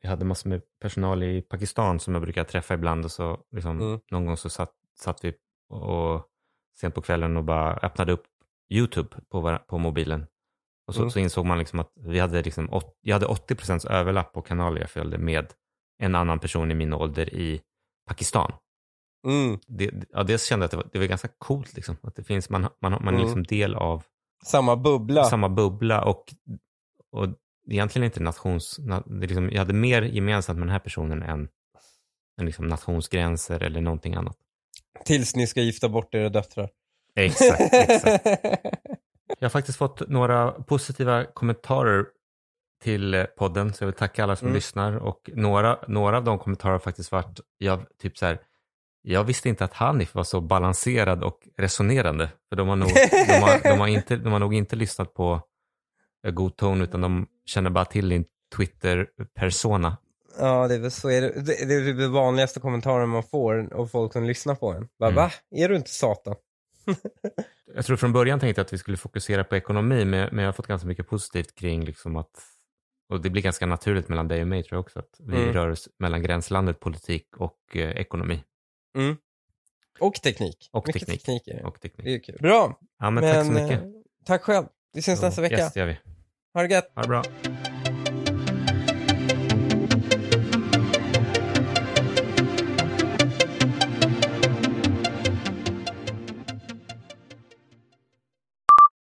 jag 0.00 0.10
hade 0.10 0.24
massor 0.24 0.50
med 0.50 0.62
personal 0.80 1.22
i 1.22 1.42
Pakistan 1.42 2.00
som 2.00 2.14
jag 2.14 2.22
brukar 2.22 2.44
träffa 2.44 2.74
ibland 2.74 3.04
och 3.04 3.10
så 3.10 3.40
liksom, 3.52 3.80
Mm. 3.80 4.00
någon 4.10 4.26
gång 4.26 4.36
så 4.36 4.50
satt, 4.50 4.72
satt 4.98 5.24
vi 5.24 5.34
och 5.68 6.26
sent 6.80 6.94
på 6.94 7.02
kvällen 7.02 7.36
och 7.36 7.44
bara 7.44 7.74
öppnade 7.76 8.12
upp 8.12 8.24
YouTube 8.72 9.08
på, 9.28 9.58
på 9.66 9.78
mobilen. 9.78 10.26
Och 10.86 10.94
så, 10.94 11.00
Mm. 11.00 11.10
så 11.10 11.18
insåg 11.18 11.46
man 11.46 11.58
liksom 11.58 11.78
att 11.80 11.92
vi 11.96 12.18
hade 12.18 12.42
liksom, 12.42 12.72
åt- 12.72 12.98
jag 13.00 13.14
hade 13.14 13.26
80 13.26 13.86
överlapp 13.90 14.32
på 14.32 14.42
kanaler 14.42 14.80
jag 14.80 14.90
följde 14.90 15.18
med 15.18 15.46
en 15.98 16.14
annan 16.14 16.38
person 16.38 16.70
i 16.70 16.74
min 16.74 16.92
ålder 16.92 17.34
i 17.34 17.60
Pakistan. 18.08 18.52
Mm. 19.26 19.58
Det, 19.66 19.90
ja, 20.12 20.22
dels 20.22 20.44
kände 20.44 20.62
jag 20.62 20.66
att 20.66 20.70
det 20.70 20.76
var, 20.76 20.88
det 20.92 20.98
var 20.98 21.06
ganska 21.06 21.28
coolt, 21.38 21.76
liksom, 21.76 21.96
att 22.02 22.16
det 22.16 22.24
finns, 22.24 22.50
man, 22.50 22.62
man, 22.62 22.92
man 22.92 23.02
är 23.04 23.08
Mm. 23.08 23.20
liksom 23.22 23.42
del 23.42 23.74
av 23.74 24.02
Samma 24.44 24.76
bubbla. 24.76 25.24
samma 25.24 25.48
bubbla 25.48 26.04
och, 26.04 26.34
och 27.12 27.26
egentligen 27.70 28.04
inte 28.04 28.20
nations... 28.22 28.80
liksom, 29.10 29.50
jag 29.50 29.58
hade 29.58 29.72
mer 29.72 30.02
gemensamt 30.02 30.58
med 30.58 30.66
den 30.68 30.72
här 30.72 30.78
personen 30.78 31.22
än, 31.22 31.48
än 32.40 32.46
liksom 32.46 32.66
nationsgränser 32.66 33.62
eller 33.62 33.80
någonting 33.80 34.14
annat. 34.14 34.36
Tills 35.04 35.36
ni 35.36 35.46
ska 35.46 35.60
gifta 35.60 35.88
bort 35.88 36.14
era 36.14 36.28
döttrar. 36.28 36.70
Exakt, 37.16 37.74
exakt. 37.74 38.26
Jag 39.38 39.44
har 39.44 39.50
faktiskt 39.50 39.78
fått 39.78 40.08
några 40.08 40.50
positiva 40.52 41.24
kommentarer 41.24 42.06
till 42.82 43.26
podden, 43.38 43.72
så 43.72 43.82
jag 43.84 43.86
vill 43.86 43.94
tacka 43.98 44.22
alla 44.24 44.36
som 44.36 44.46
Mm. 44.46 44.54
lyssnar. 44.54 44.96
Och 44.96 45.30
några, 45.34 45.78
några 45.88 46.16
av 46.16 46.24
de 46.24 46.38
kommentarer 46.38 46.72
har 46.72 46.78
faktiskt 46.78 47.12
varit, 47.12 47.40
jag, 47.58 47.84
typ 47.98 48.18
så 48.18 48.26
här, 48.26 48.38
jag 49.02 49.24
visste 49.24 49.48
inte 49.48 49.64
att 49.64 49.74
Hanif 49.74 50.14
var 50.14 50.24
så 50.24 50.40
balanserad 50.40 51.24
och 51.24 51.48
resonerande. 51.56 52.30
För 52.48 52.56
de 52.56 52.68
har 52.68 52.76
nog, 52.76 52.88
de 53.28 53.32
har, 53.40 53.62
de 53.62 53.80
har, 53.80 53.88
inte, 53.88 54.16
de 54.16 54.32
har 54.32 54.38
nog 54.38 54.54
inte 54.54 54.76
lyssnat 54.76 55.14
på 55.14 55.40
God 56.32 56.56
Tone, 56.56 56.84
utan 56.84 57.00
de 57.00 57.26
känner 57.46 57.70
bara 57.70 57.84
till 57.84 58.08
din 58.08 58.24
Twitter-persona. 58.56 59.96
Ja, 60.38 60.68
det 60.68 60.74
är 60.74 60.78
väl 60.78 60.90
så. 60.90 61.08
Det, 61.08 61.16
är 61.16 61.86
typ 61.86 61.98
det 61.98 62.08
vanligaste 62.08 62.60
kommentaren 62.60 63.08
man 63.08 63.22
får 63.22 63.74
av 63.74 63.86
folk 63.86 64.12
som 64.12 64.24
lyssnar 64.24 64.54
på 64.54 64.72
en. 64.72 64.88
Bara, 64.98 65.10
Mm. 65.10 65.16
Va? 65.24 65.30
Är 65.50 65.68
du 65.68 65.76
inte 65.76 65.90
satan? 65.90 66.34
Jag 67.74 67.84
tror 67.86 67.96
från 67.96 68.12
början 68.12 68.40
tänkte 68.40 68.60
jag 68.60 68.64
att 68.64 68.72
vi 68.72 68.78
skulle 68.78 68.96
fokusera 68.96 69.44
på 69.44 69.56
ekonomi, 69.56 70.04
men, 70.04 70.28
men 70.32 70.38
jag 70.38 70.48
har 70.48 70.52
fått 70.52 70.66
ganska 70.66 70.88
mycket 70.88 71.08
positivt 71.08 71.54
kring 71.54 71.84
liksom 71.84 72.16
att, 72.16 72.30
och 73.08 73.20
det 73.20 73.30
blir 73.30 73.42
ganska 73.42 73.66
naturligt 73.66 74.08
mellan 74.08 74.28
dig 74.28 74.40
och 74.42 74.48
mig 74.48 74.62
tror 74.62 74.76
jag 74.76 74.80
också, 74.80 74.98
att 74.98 75.16
vi 75.18 75.36
Mm. 75.42 75.52
rör 75.52 75.68
oss 75.68 75.88
mellan 75.98 76.22
gränslandet 76.22 76.80
politik 76.80 77.36
och 77.36 77.58
eh, 77.76 77.90
ekonomi. 77.90 78.42
Och 80.00 80.14
teknik. 80.14 80.68
Och 80.72 80.86
Mycket 80.86 81.00
teknik. 81.00 81.20
teknik 81.22 81.48
är 81.48 81.54
det. 81.54 81.64
Och 81.64 81.80
teknik. 81.80 82.04
Det 82.04 82.14
är 82.14 82.18
kul. 82.18 82.38
Bra, 82.40 82.78
Ja, 82.98 83.10
men, 83.10 83.24
men, 83.24 83.34
tack 83.34 83.46
så 83.46 83.52
mycket. 83.52 83.82
eh, 83.82 83.88
tack 84.26 84.42
själv. 84.42 84.66
Vi 84.92 85.02
syns 85.02 85.22
nästa 85.22 85.42
vecka. 85.42 85.56
Yes, 85.58 85.72
det 85.72 85.80
gör 85.80 85.86
vi. 85.86 85.98
Ha 86.54 86.62
det 86.62 86.74
gött. 86.74 86.92
Ha 86.94 87.02
det 87.02 87.08
bra. 87.08 87.22